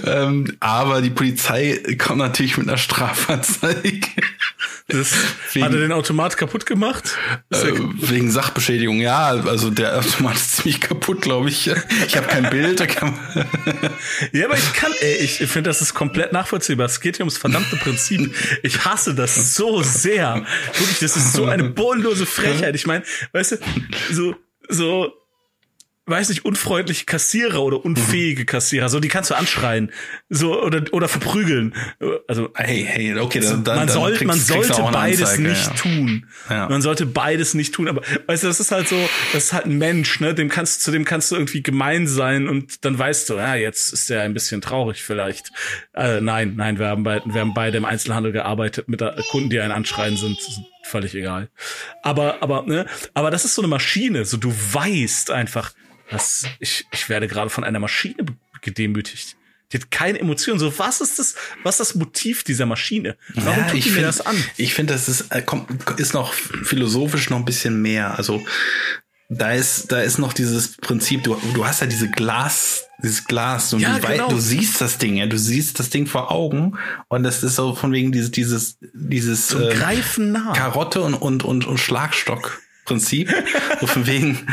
ähm, 0.05 0.55
aber 0.59 1.01
die 1.01 1.09
Polizei 1.09 1.95
kommt 1.97 2.19
natürlich 2.19 2.57
mit 2.57 2.67
einer 2.67 2.77
Strafanzeige. 2.77 4.07
Das 4.87 5.13
wegen, 5.53 5.65
hat 5.65 5.73
er 5.73 5.79
den 5.79 5.91
Automat 5.93 6.35
kaputt 6.35 6.65
gemacht? 6.65 7.17
Äh, 7.51 7.71
wegen 7.95 8.29
Sachbeschädigung, 8.29 8.99
ja. 8.99 9.27
Also 9.27 9.69
der 9.69 9.97
Automat 9.97 10.35
ist 10.35 10.57
ziemlich 10.57 10.81
kaputt, 10.81 11.21
glaube 11.21 11.49
ich. 11.49 11.71
Ich 12.05 12.17
habe 12.17 12.27
kein 12.27 12.49
Bild. 12.49 12.79
ja, 14.33 14.45
aber 14.45 14.57
ich 14.57 14.73
kann, 14.73 14.91
ey, 14.99 15.15
ich 15.15 15.37
finde, 15.37 15.69
das 15.69 15.81
ist 15.81 15.93
komplett 15.93 16.33
nachvollziehbar. 16.33 16.85
Es 16.87 16.99
geht 16.99 17.15
hier 17.17 17.23
ums 17.23 17.37
verdammte 17.37 17.77
Prinzip. 17.77 18.35
Ich 18.61 18.83
hasse 18.83 19.15
das 19.15 19.55
so 19.55 19.81
sehr. 19.81 20.45
Wirklich, 20.77 20.99
das 20.99 21.15
ist 21.15 21.33
so 21.33 21.45
eine 21.45 21.63
bodenlose 21.63 22.25
Frechheit. 22.25 22.75
Ich 22.75 22.85
meine, 22.85 23.03
weißt 23.31 23.53
du, 23.53 23.57
so, 24.11 24.35
so, 24.67 25.13
weiß 26.05 26.29
nicht, 26.29 26.43
unfreundliche 26.43 27.05
Kassierer 27.05 27.61
oder 27.61 27.83
unfähige 27.85 28.45
Kassierer, 28.45 28.89
so 28.89 28.99
die 28.99 29.07
kannst 29.07 29.31
du 29.31 29.35
anschreien, 29.35 29.91
so 30.29 30.61
oder 30.61 30.83
oder 30.91 31.07
verprügeln. 31.07 31.73
Also 32.27 32.49
hey, 32.55 32.85
hey, 32.87 33.17
okay, 33.17 33.39
dann, 33.39 33.63
dann, 33.63 33.77
man, 33.77 33.89
soll, 33.89 34.11
kriegst, 34.11 34.25
man 34.25 34.39
sollte 34.39 34.81
beides 34.91 35.21
Anzeige, 35.21 35.41
nicht 35.43 35.67
ja. 35.67 35.73
tun. 35.73 36.25
Ja. 36.49 36.67
Man 36.67 36.81
sollte 36.81 37.05
beides 37.05 37.53
nicht 37.53 37.73
tun, 37.73 37.87
aber 37.87 38.01
weißt 38.27 38.43
du, 38.43 38.47
das 38.47 38.59
ist 38.59 38.71
halt 38.71 38.89
so, 38.89 38.97
das 39.31 39.45
ist 39.45 39.53
halt 39.53 39.65
ein 39.65 39.77
Mensch, 39.77 40.19
ne, 40.19 40.33
dem 40.33 40.49
kannst 40.49 40.83
zu 40.83 40.91
dem 40.91 41.05
kannst 41.05 41.31
du 41.31 41.35
irgendwie 41.35 41.63
gemein 41.63 42.05
sein 42.07 42.49
und 42.49 42.83
dann 42.83 42.99
weißt 42.99 43.29
du, 43.29 43.35
ja, 43.35 43.55
jetzt 43.55 43.93
ist 43.93 44.09
der 44.09 44.23
ein 44.23 44.33
bisschen 44.33 44.59
traurig 44.59 45.03
vielleicht. 45.03 45.51
Äh, 45.93 46.19
nein, 46.19 46.55
nein, 46.57 46.79
wir 46.79 46.87
haben 46.87 47.03
beide 47.03 47.23
wir 47.25 47.39
haben 47.39 47.53
beide 47.53 47.77
im 47.77 47.85
Einzelhandel 47.85 48.33
gearbeitet 48.33 48.89
mit 48.89 49.01
Kunden, 49.29 49.49
die 49.49 49.59
einen 49.61 49.71
anschreien 49.71 50.17
sind 50.17 50.37
völlig 50.83 51.15
egal. 51.15 51.49
Aber, 52.01 52.43
aber, 52.43 52.63
ne, 52.63 52.85
aber 53.13 53.31
das 53.31 53.45
ist 53.45 53.55
so 53.55 53.61
eine 53.61 53.69
Maschine, 53.69 54.25
so 54.25 54.37
du 54.37 54.51
weißt 54.51 55.31
einfach, 55.31 55.71
das, 56.13 56.45
ich, 56.59 56.85
ich 56.91 57.09
werde 57.09 57.27
gerade 57.27 57.49
von 57.49 57.63
einer 57.63 57.79
Maschine 57.79 58.25
gedemütigt. 58.61 59.35
Die 59.71 59.79
hat 59.79 59.89
keine 59.89 60.19
Emotionen. 60.19 60.59
So, 60.59 60.77
was 60.77 61.01
ist 61.01 61.17
das, 61.17 61.35
was 61.63 61.79
ist 61.79 61.89
das 61.89 61.95
Motiv 61.95 62.43
dieser 62.43 62.65
Maschine? 62.65 63.17
Warum 63.33 63.59
ja, 63.59 63.69
tut 63.69 63.83
die 63.83 63.89
mir 63.89 63.95
find, 63.95 64.07
das 64.07 64.21
an? 64.21 64.35
Ich 64.55 64.73
finde, 64.73 64.93
das 64.93 65.09
ist, 65.09 65.31
äh, 65.31 65.41
kommt, 65.41 65.89
ist 65.99 66.13
noch 66.13 66.33
philosophisch 66.33 67.29
noch 67.29 67.37
ein 67.37 67.45
bisschen 67.45 67.81
mehr. 67.81 68.17
Also, 68.17 68.45
da 69.29 69.51
ist, 69.51 69.91
da 69.91 70.01
ist 70.01 70.19
noch 70.19 70.33
dieses 70.33 70.77
Prinzip, 70.77 71.23
du, 71.23 71.35
du 71.53 71.65
hast 71.65 71.81
ja 71.81 71.87
diese 71.87 72.09
Glas, 72.09 72.85
dieses 73.01 73.25
Glas 73.25 73.73
und 73.73 73.79
ja, 73.79 73.97
du, 73.97 74.07
genau. 74.07 74.29
du 74.29 74.39
siehst 74.39 74.79
das 74.79 74.99
Ding, 74.99 75.15
ja, 75.15 75.25
du 75.25 75.37
siehst 75.39 75.79
das 75.79 75.89
Ding 75.89 76.05
vor 76.05 76.31
Augen 76.31 76.77
und 77.07 77.23
das 77.23 77.41
ist 77.41 77.55
so 77.55 77.73
von 77.73 77.91
wegen 77.91 78.11
dieses, 78.11 78.29
dieses, 78.31 78.77
dieses, 78.93 79.47
Zum 79.47 79.63
äh, 79.63 79.73
Greifen 79.73 80.33
nah. 80.33 80.53
Karotte 80.53 81.01
und, 81.01 81.15
und, 81.15 81.43
und, 81.43 81.65
und 81.65 81.79
Schlagstock. 81.79 82.61
Prinzip. 82.85 83.33
so 83.79 83.87
von 83.87 84.07
wegen. 84.07 84.45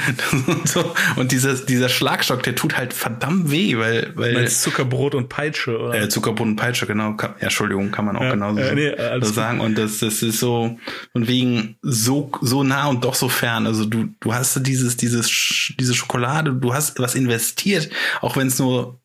und, 0.47 0.69
so. 0.69 0.95
und 1.17 1.33
dieser, 1.33 1.55
dieser 1.55 1.89
Schlagstock, 1.89 2.43
der 2.43 2.55
tut 2.55 2.77
halt 2.77 2.93
verdammt 2.93 3.51
weh, 3.51 3.77
weil. 3.77 4.13
weil 4.15 4.35
Meinst 4.35 4.63
Zuckerbrot 4.63 5.15
und 5.15 5.29
Peitsche, 5.29 5.79
oder? 5.79 6.03
Äh, 6.03 6.09
Zuckerbrot 6.09 6.47
und 6.47 6.57
Peitsche, 6.57 6.87
genau. 6.87 7.15
Kann, 7.15 7.35
ja, 7.39 7.45
Entschuldigung, 7.45 7.91
kann 7.91 8.05
man 8.05 8.17
auch 8.17 8.23
ja, 8.23 8.31
genauso 8.31 8.61
äh, 8.61 8.75
nee, 8.75 9.21
so 9.21 9.33
sagen. 9.33 9.61
Und 9.61 9.77
das, 9.77 9.99
das 9.99 10.23
ist 10.23 10.41
so 10.41 10.79
von 11.13 11.29
wegen 11.29 11.77
so, 11.83 12.31
so 12.41 12.63
nah 12.63 12.87
und 12.87 13.05
doch 13.05 13.15
so 13.15 13.29
fern. 13.29 13.67
Also 13.67 13.85
du, 13.85 14.09
du 14.21 14.35
hast 14.35 14.67
dieses, 14.67 14.97
dieses, 14.97 15.73
diese 15.79 15.95
Schokolade, 15.95 16.53
du 16.53 16.73
hast 16.75 16.99
was 17.01 17.15
investiert, 17.15 17.91
auch 18.21 18.37
wenn 18.37 18.47
es 18.47 18.59
nur, 18.59 19.01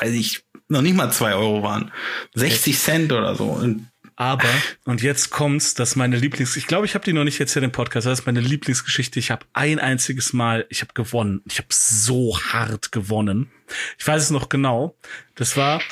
weiß 0.00 0.12
ich, 0.12 0.44
noch 0.68 0.82
nicht 0.82 0.96
mal 0.96 1.10
zwei 1.12 1.34
Euro 1.34 1.62
waren. 1.62 1.92
60 2.34 2.78
Cent 2.78 3.12
oder 3.12 3.34
so. 3.34 3.44
Und 3.44 3.86
aber, 4.16 4.48
und 4.86 5.02
jetzt 5.02 5.28
kommt's, 5.30 5.74
dass 5.74 5.94
meine 5.94 6.16
Lieblings, 6.16 6.56
ich 6.56 6.66
glaube, 6.66 6.86
ich 6.86 6.94
habe 6.94 7.04
die 7.04 7.12
noch 7.12 7.24
nicht 7.24 7.38
jetzt 7.38 7.52
hier 7.52 7.62
im 7.62 7.70
Podcast, 7.70 8.06
das 8.06 8.20
ist 8.20 8.26
meine 8.26 8.40
Lieblingsgeschichte. 8.40 9.18
Ich 9.18 9.30
habe 9.30 9.44
ein 9.52 9.78
einziges 9.78 10.32
Mal, 10.32 10.64
ich 10.70 10.80
habe 10.80 10.94
gewonnen. 10.94 11.42
Ich 11.44 11.58
habe 11.58 11.68
so 11.70 12.38
hart 12.40 12.92
gewonnen. 12.92 13.50
Ich 13.98 14.06
weiß 14.06 14.22
es 14.22 14.30
noch 14.30 14.48
genau. 14.48 14.96
Das 15.34 15.58
war 15.58 15.82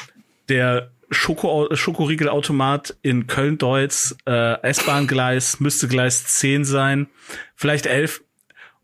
der 0.48 0.90
Schoko, 1.10 1.68
Schokoriegelautomat 1.74 2.96
in 3.02 3.26
Köln-Deutz, 3.26 4.16
äh, 4.26 4.60
S-Bahn-Gleis, 4.62 5.60
müsste 5.60 5.87
Gleis 5.87 6.24
10 6.24 6.64
sein, 6.64 7.08
vielleicht 7.54 7.84
11. 7.84 8.22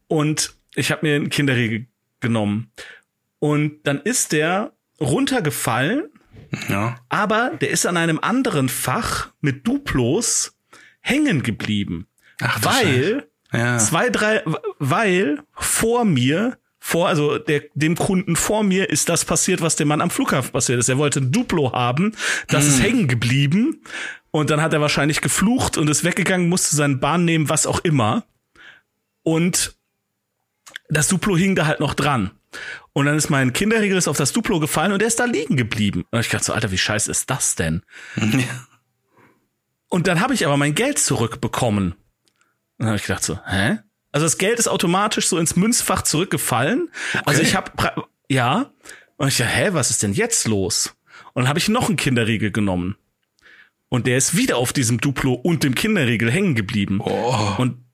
Und 0.07 0.55
ich 0.75 0.93
habe 0.93 1.07
mir 1.07 1.17
einen 1.17 1.31
Kinderriegel 1.31 1.87
genommen. 2.21 2.71
Und 3.39 3.81
dann 3.85 4.03
ist 4.03 4.33
der 4.33 4.75
runtergefallen 5.01 6.10
ja. 6.69 6.97
Aber 7.09 7.53
der 7.61 7.71
ist 7.71 7.87
an 7.87 7.97
einem 7.97 8.19
anderen 8.21 8.69
Fach 8.69 9.29
mit 9.41 9.67
Duplos 9.67 10.57
hängen 11.01 11.43
geblieben. 11.43 12.07
Ach, 12.41 12.59
weil 12.63 13.29
ja. 13.53 13.79
zwei, 13.79 14.11
drei, 14.11 14.43
weil 14.79 15.41
vor 15.53 16.05
mir, 16.05 16.59
vor, 16.79 17.09
also 17.09 17.39
der, 17.39 17.65
dem 17.75 17.97
Kunden 17.97 18.37
vor 18.37 18.63
mir 18.63 18.89
ist 18.89 19.09
das 19.09 19.25
passiert, 19.25 19.61
was 19.61 19.77
dem 19.77 19.89
Mann 19.89 20.01
am 20.01 20.11
Flughafen 20.11 20.53
passiert 20.53 20.79
ist. 20.79 20.89
Er 20.89 20.99
wollte 20.99 21.21
ein 21.21 21.33
Duplo 21.33 21.73
haben, 21.73 22.15
das 22.49 22.65
hm. 22.65 22.71
ist 22.71 22.83
hängen 22.83 23.09
geblieben. 23.09 23.83
Und 24.31 24.51
dann 24.51 24.63
hat 24.63 24.73
er 24.73 24.81
wahrscheinlich 24.81 25.21
geflucht 25.21 25.77
und 25.77 25.91
ist 25.91 26.05
weggegangen, 26.05 26.49
musste 26.49 26.77
seine 26.77 26.97
Bahn 26.97 27.25
nehmen, 27.25 27.49
was 27.49 27.67
auch 27.67 27.81
immer. 27.81 28.25
Und 29.23 29.77
das 30.89 31.09
Duplo 31.09 31.37
hing 31.37 31.55
da 31.55 31.67
halt 31.67 31.81
noch 31.81 31.95
dran. 31.95 32.31
Und 32.93 33.07
dann 33.07 33.17
ist 33.17 33.31
mein 33.31 33.53
Kinderriegel 33.53 33.99
auf 34.07 34.17
das 34.17 34.33
Duplo 34.33 34.61
gefallen 34.61 34.93
und 34.93 34.99
der 35.01 35.09
ist 35.09 35.21
da 35.21 35.25
liegen 35.25 35.57
geblieben. 35.57 36.05
Und 36.11 36.21
ich 36.21 36.29
dachte 36.29 36.47
so, 36.47 36.53
Alter, 36.53 36.71
wie 36.71 36.79
scheiße 36.79 37.11
ist 37.11 37.31
das 37.31 37.55
denn? 37.55 37.83
Ja. 38.17 38.67
Und 39.89 40.07
dann 40.07 40.21
habe 40.21 40.35
ich 40.35 40.47
aber 40.47 40.57
mein 40.57 40.75
Geld 40.75 40.99
zurückbekommen. 40.99 41.93
Und 41.93 41.97
dann 42.79 42.89
habe 42.89 42.97
ich 42.97 43.03
gedacht 43.03 43.25
so, 43.25 43.39
hä? 43.47 43.79
Also 44.13 44.27
das 44.27 44.39
Geld 44.39 44.59
ist 44.59 44.69
automatisch 44.69 45.29
so 45.29 45.39
ins 45.39 45.57
Münzfach 45.57 46.03
zurückgefallen. 46.03 46.91
Okay. 47.13 47.23
Also 47.27 47.43
ich 47.43 47.55
habe 47.55 47.73
ja, 48.29 48.73
und 49.17 49.29
ich 49.29 49.37
dachte, 49.37 49.53
hä, 49.53 49.69
was 49.73 49.91
ist 49.91 50.03
denn 50.03 50.13
jetzt 50.13 50.49
los? 50.49 50.97
Und 51.33 51.43
dann 51.43 51.49
habe 51.49 51.59
ich 51.59 51.69
noch 51.69 51.89
einen 51.89 51.97
Kinderriegel 51.97 52.51
genommen. 52.51 52.97
Und 53.89 54.07
der 54.07 54.17
ist 54.17 54.37
wieder 54.37 54.57
auf 54.57 54.73
diesem 54.73 55.01
Duplo 55.01 55.35
und 55.35 55.65
dem 55.65 55.75
Kinderriegel 55.75 56.31
hängen 56.31 56.55
geblieben. 56.55 57.01
Oh. 57.01 57.55
Und 57.59 57.85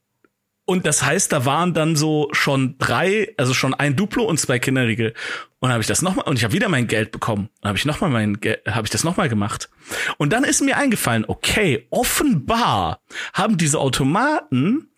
und 0.67 0.85
das 0.85 1.05
heißt, 1.05 1.33
da 1.33 1.45
waren 1.45 1.75
dann 1.75 1.95
so 1.95 2.29
schon 2.33 2.77
drei, 2.79 3.33
also 3.37 3.55
schon 3.55 3.73
ein 3.73 3.95
Duplo 3.95 4.25
und 4.25 4.39
zwei 4.39 4.59
Kinderriegel. 4.59 5.15
Und 5.61 5.71
habe 5.71 5.81
ich 5.81 5.87
das 5.87 6.03
nochmal, 6.03 6.27
und 6.27 6.37
ich 6.37 6.45
habe 6.45 6.53
wieder 6.55 6.69
mein 6.69 6.89
Geld 6.89 7.13
bekommen. 7.13 7.49
Dann 7.63 7.71
habe 7.71 7.79
ich 7.79 7.85
nochmal 7.85 8.11
mein 8.11 8.39
habe 8.69 8.85
ich 8.85 8.91
das 8.91 9.05
nochmal 9.05 9.29
gemacht. 9.29 9.71
Und 10.19 10.33
dann 10.33 10.43
ist 10.43 10.63
mir 10.63 10.77
eingefallen, 10.77 11.25
okay, 11.29 11.87
offenbar 11.91 13.01
haben 13.33 13.57
diese 13.57 13.79
Automaten 13.79 14.91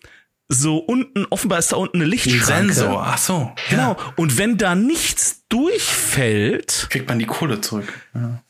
so 0.47 0.79
unten, 0.79 1.27
offenbar 1.29 1.59
ist 1.59 1.71
da 1.71 1.75
unten 1.77 1.97
eine 1.97 2.05
Lichtschranke. 2.05 2.73
Sensor, 2.73 3.03
ach 3.05 3.17
so. 3.19 3.51
Genau. 3.69 3.95
Und 4.15 4.39
wenn 4.39 4.57
da 4.57 4.73
nichts 4.73 5.45
durchfällt, 5.49 6.87
Kriegt 6.89 7.07
man 7.07 7.19
die 7.19 7.27
Kohle 7.27 7.61
zurück. 7.61 7.93
Ja. 8.15 8.41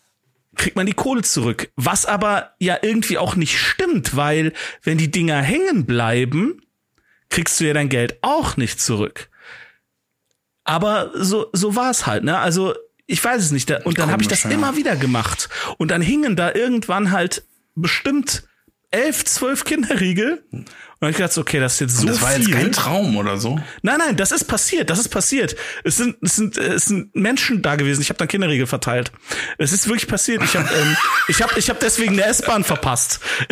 kriegt 0.56 0.78
man 0.78 0.86
die 0.86 0.94
Kohle 0.94 1.24
zurück. 1.24 1.70
Was 1.76 2.06
aber 2.06 2.54
ja 2.60 2.78
irgendwie 2.82 3.18
auch 3.18 3.36
nicht 3.36 3.60
stimmt, 3.60 4.16
weil 4.16 4.54
wenn 4.84 4.98
die 4.98 5.12
Dinger 5.12 5.42
hängen 5.42 5.86
bleiben, 5.86 6.62
kriegst 7.30 7.60
du 7.60 7.66
ja 7.66 7.74
dein 7.74 7.90
Geld 7.90 8.18
auch 8.22 8.58
nicht 8.58 8.82
zurück. 8.82 9.30
Aber 10.64 11.12
so, 11.16 11.48
so 11.54 11.76
war 11.76 11.90
es 11.90 12.06
halt, 12.06 12.24
ne? 12.24 12.38
Also, 12.38 12.76
ich 13.08 13.24
weiß 13.24 13.42
es 13.42 13.52
nicht. 13.52 13.72
Und 13.86 13.98
dann 13.98 14.12
habe 14.12 14.22
ich 14.22 14.28
das 14.28 14.44
ja. 14.44 14.52
immer 14.52 14.76
wieder 14.76 14.96
gemacht. 14.96 15.50
Und 15.78 15.90
dann 15.90 16.02
hingen 16.02 16.36
da 16.36 16.54
irgendwann 16.54 17.12
halt 17.12 17.44
bestimmt 17.74 18.44
elf, 18.92 19.26
zwölf 19.26 19.64
Kinderriegel. 19.64 20.44
Und 21.02 21.06
dann 21.06 21.08
hab 21.08 21.12
ich 21.12 21.18
gedacht, 21.18 21.38
okay, 21.38 21.60
das 21.62 21.74
ist 21.76 21.80
jetzt 21.80 21.98
so 21.98 22.08
Das 22.08 22.22
war 22.22 22.32
viel. 22.32 22.50
jetzt 22.50 22.52
kein 22.52 22.72
Traum 22.74 23.16
oder 23.16 23.38
so. 23.38 23.58
Nein, 23.84 24.00
nein, 24.00 24.18
das 24.18 24.34
ist 24.34 24.44
passiert, 24.46 24.90
das 24.90 25.00
ist 25.00 25.08
passiert. 25.08 25.56
Es 25.86 25.96
sind, 25.96 26.18
es 26.22 26.36
sind, 26.36 26.58
es 26.58 26.86
sind 26.86 27.16
Menschen 27.16 27.62
da 27.62 27.78
gewesen. 27.78 28.02
Ich 28.02 28.10
habe 28.10 28.18
dann 28.18 28.28
Kinderriegel 28.28 28.68
verteilt. 28.68 29.14
Es 29.58 29.72
ist 29.72 29.88
wirklich 29.88 30.08
passiert. 30.08 30.44
Ich 30.44 30.58
habe, 30.58 30.68
ähm, 30.68 30.98
ich 31.30 31.42
habe, 31.42 31.58
ich 31.58 31.70
habe 31.70 31.80
deswegen 31.82 32.14
eine 32.14 32.26
S-Bahn 32.26 32.66
verpasst. 32.66 33.22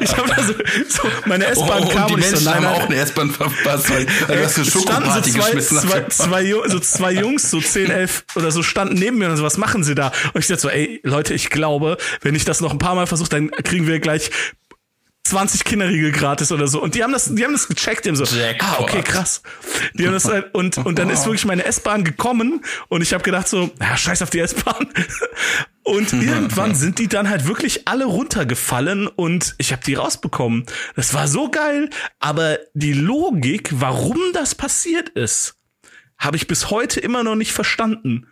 ich 0.00 0.16
habe 0.16 0.36
also 0.36 0.54
so 0.88 1.02
meine 1.26 1.46
S-Bahn 1.46 1.82
Oh, 1.84 1.88
kam 1.88 2.02
und 2.04 2.08
die 2.10 2.14
und 2.14 2.20
ich 2.20 2.26
so, 2.26 2.30
Menschen 2.32 2.44
nein, 2.44 2.54
haben 2.54 2.66
auch 2.66 2.86
eine 2.86 2.96
S-Bahn 2.96 3.30
verpasst, 3.30 3.90
weil, 3.90 4.06
weil 4.28 4.36
du 4.38 4.44
hast 4.44 4.56
eine 4.56 4.66
standen 4.66 5.10
so 5.10 5.20
zwei, 5.20 5.56
zwei, 5.60 6.04
zwei, 6.08 6.54
so 6.68 6.78
zwei 6.80 7.12
Jungs, 7.12 7.50
so 7.50 7.60
10, 7.60 7.90
11 7.90 8.24
oder 8.36 8.50
so, 8.50 8.62
standen 8.62 8.94
neben 8.94 9.18
mir 9.18 9.28
und 9.30 9.36
so, 9.36 9.42
was 9.42 9.56
machen 9.58 9.82
sie 9.84 9.94
da? 9.94 10.12
Und 10.32 10.40
ich 10.40 10.46
dachte 10.46 10.60
so, 10.62 10.68
ey, 10.68 11.00
Leute, 11.02 11.34
ich 11.34 11.50
glaube, 11.50 11.96
wenn 12.22 12.34
ich 12.34 12.44
das 12.44 12.60
noch 12.60 12.70
ein 12.70 12.78
paar 12.78 12.94
Mal 12.94 13.06
versuche, 13.06 13.30
dann 13.30 13.50
kriegen 13.50 13.86
wir 13.86 14.00
gleich 14.00 14.30
20 15.30 15.64
Kinderriegel 15.64 16.12
gratis 16.12 16.50
oder 16.50 16.66
so. 16.66 16.82
Und 16.82 16.94
die 16.94 17.02
haben 17.02 17.12
das, 17.12 17.34
die 17.34 17.44
haben 17.44 17.52
das 17.52 17.68
gecheckt, 17.68 18.04
die 18.04 18.10
haben 18.10 18.16
so, 18.16 18.24
Jackpot. 18.24 18.68
ah, 18.68 18.76
okay, 18.80 19.02
krass. 19.02 19.42
Die 19.94 20.06
haben 20.06 20.12
das 20.12 20.24
halt, 20.24 20.54
und, 20.54 20.78
und 20.78 20.98
dann 20.98 21.08
ist 21.08 21.24
wirklich 21.24 21.44
meine 21.44 21.64
S-Bahn 21.64 22.04
gekommen 22.04 22.64
und 22.88 23.02
ich 23.02 23.12
habe 23.12 23.22
gedacht 23.22 23.48
so, 23.48 23.70
ja, 23.80 23.96
scheiß 23.96 24.22
auf 24.22 24.30
die 24.30 24.40
S-Bahn. 24.40 24.88
Und 25.82 26.12
irgendwann 26.12 26.74
sind 26.74 26.98
die 26.98 27.08
dann 27.08 27.30
halt 27.30 27.48
wirklich 27.48 27.88
alle 27.88 28.04
runtergefallen 28.04 29.08
und 29.08 29.54
ich 29.56 29.72
habe 29.72 29.82
die 29.82 29.94
rausbekommen. 29.94 30.66
Das 30.94 31.14
war 31.14 31.26
so 31.26 31.50
geil, 31.50 31.88
aber 32.20 32.58
die 32.74 32.92
Logik, 32.92 33.70
warum 33.72 34.18
das 34.34 34.54
passiert 34.54 35.08
ist, 35.08 35.56
habe 36.18 36.36
ich 36.36 36.46
bis 36.46 36.70
heute 36.70 37.00
immer 37.00 37.24
noch 37.24 37.34
nicht 37.34 37.52
verstanden. 37.52 38.26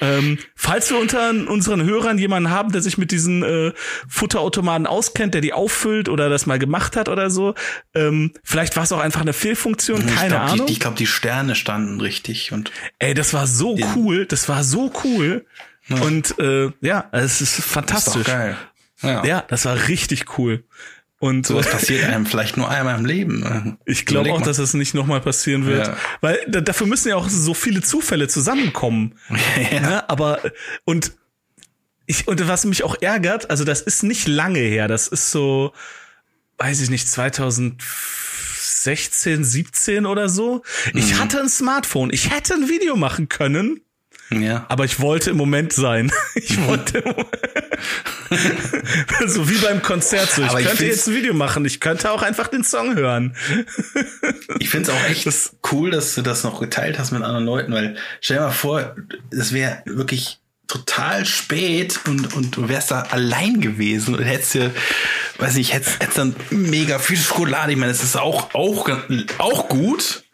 Ähm, 0.00 0.38
falls 0.54 0.90
wir 0.90 0.98
unter 0.98 1.30
unseren 1.30 1.82
Hörern 1.84 2.18
jemanden 2.18 2.50
haben, 2.50 2.72
der 2.72 2.82
sich 2.82 2.98
mit 2.98 3.10
diesen 3.10 3.42
äh, 3.42 3.72
Futterautomaten 4.08 4.86
auskennt, 4.86 5.34
der 5.34 5.40
die 5.40 5.52
auffüllt 5.52 6.08
oder 6.08 6.28
das 6.28 6.46
mal 6.46 6.58
gemacht 6.58 6.96
hat 6.96 7.08
oder 7.08 7.30
so, 7.30 7.54
ähm, 7.94 8.32
vielleicht 8.44 8.76
war 8.76 8.84
es 8.84 8.92
auch 8.92 9.00
einfach 9.00 9.20
eine 9.20 9.32
Fehlfunktion, 9.32 10.06
ich 10.06 10.14
keine 10.14 10.30
glaub, 10.30 10.42
Ahnung. 10.42 10.66
Die, 10.66 10.72
ich 10.72 10.80
glaube, 10.80 10.96
die 10.96 11.06
Sterne 11.06 11.54
standen 11.54 12.00
richtig 12.00 12.52
und 12.52 12.70
Ey, 12.98 13.14
das 13.14 13.34
war 13.34 13.46
so 13.46 13.78
cool, 13.94 14.26
das 14.26 14.48
war 14.48 14.64
so 14.64 14.92
cool. 15.04 15.46
Und 15.88 16.38
äh, 16.38 16.70
ja, 16.80 17.08
es 17.12 17.40
ist 17.40 17.58
das 17.58 17.58
ist 17.60 17.64
fantastisch. 17.64 18.24
doch 18.24 18.32
geil. 18.32 18.56
Ja. 19.00 19.24
Ja, 19.24 19.44
das 19.46 19.64
war 19.64 19.88
richtig 19.88 20.38
cool. 20.38 20.64
Und 21.20 21.48
Sowas 21.48 21.66
äh, 21.66 21.70
passiert 21.70 22.04
einem 22.04 22.26
vielleicht 22.26 22.56
nur 22.56 22.70
einmal 22.70 22.96
im 22.96 23.04
Leben. 23.04 23.76
ich 23.84 24.06
glaube 24.06 24.32
auch, 24.32 24.38
mal. 24.38 24.46
dass 24.46 24.58
es 24.58 24.72
nicht 24.74 24.94
nochmal 24.94 25.20
passieren 25.20 25.66
wird. 25.66 25.88
Ja. 25.88 25.96
Weil 26.20 26.38
da, 26.46 26.60
dafür 26.60 26.86
müssen 26.86 27.08
ja 27.08 27.16
auch 27.16 27.28
so 27.28 27.54
viele 27.54 27.82
Zufälle 27.82 28.28
zusammenkommen. 28.28 29.16
ja. 29.72 29.80
Ne? 29.80 30.08
Aber 30.08 30.38
und 30.84 31.10
ich 32.06 32.28
und 32.28 32.46
was 32.46 32.64
mich 32.64 32.84
auch 32.84 32.94
ärgert, 33.02 33.50
also 33.50 33.64
das 33.64 33.80
ist 33.80 34.04
nicht 34.04 34.28
lange 34.28 34.60
her, 34.60 34.86
das 34.86 35.08
ist 35.08 35.32
so, 35.32 35.72
weiß 36.58 36.80
ich 36.82 36.90
nicht, 36.90 37.08
2016, 37.08 39.44
17 39.44 40.06
oder 40.06 40.28
so. 40.28 40.62
Ich 40.94 41.14
Mhm. 41.14 41.18
hatte 41.18 41.40
ein 41.40 41.48
Smartphone, 41.48 42.10
ich 42.10 42.30
hätte 42.30 42.54
ein 42.54 42.68
Video 42.68 42.96
machen 42.96 43.28
können, 43.28 43.80
ja. 44.30 44.66
aber 44.68 44.84
ich 44.84 45.00
wollte 45.00 45.30
im 45.30 45.36
Moment 45.36 45.72
sein. 45.72 46.10
Ich 46.34 46.60
wollte 46.66 46.98
im 46.98 47.04
Moment- 47.10 47.28
so 49.26 49.48
wie 49.48 49.56
beim 49.58 49.80
Konzert 49.82 50.30
so. 50.30 50.42
Ich 50.42 50.48
Aber 50.50 50.60
ich 50.60 50.66
könnte 50.66 50.82
find's- 50.84 50.96
jetzt 50.96 51.08
ein 51.08 51.14
Video 51.14 51.34
machen, 51.34 51.64
ich 51.64 51.80
könnte 51.80 52.10
auch 52.10 52.22
einfach 52.22 52.48
den 52.48 52.64
Song 52.64 52.94
hören. 52.96 53.34
Ich 54.60 54.70
finde 54.70 54.90
es 54.90 54.96
auch 54.96 55.04
echt 55.04 55.26
cool, 55.72 55.90
dass 55.90 56.14
du 56.14 56.22
das 56.22 56.42
noch 56.42 56.60
geteilt 56.60 56.98
hast 56.98 57.12
mit 57.12 57.22
anderen 57.22 57.44
Leuten, 57.46 57.72
weil 57.72 57.96
stell 58.20 58.38
dir 58.38 58.42
mal 58.44 58.50
vor, 58.50 58.96
es 59.30 59.52
wäre 59.52 59.82
wirklich 59.86 60.38
total 60.66 61.24
spät 61.24 62.00
und, 62.06 62.34
und 62.34 62.56
du 62.56 62.68
wärst 62.68 62.90
da 62.90 63.02
allein 63.02 63.60
gewesen 63.60 64.14
und 64.16 64.24
hättest 64.24 64.54
dir, 64.54 64.70
weiß 65.38 65.54
nicht, 65.54 65.72
hättest, 65.72 66.00
hättest 66.02 66.18
dann 66.18 66.34
mega 66.50 66.98
viel 66.98 67.16
Schokolade. 67.16 67.72
Ich 67.72 67.78
meine, 67.78 67.92
das 67.92 68.02
ist 68.02 68.16
auch, 68.16 68.52
auch, 68.54 68.88
auch 69.38 69.68
gut. 69.68 70.24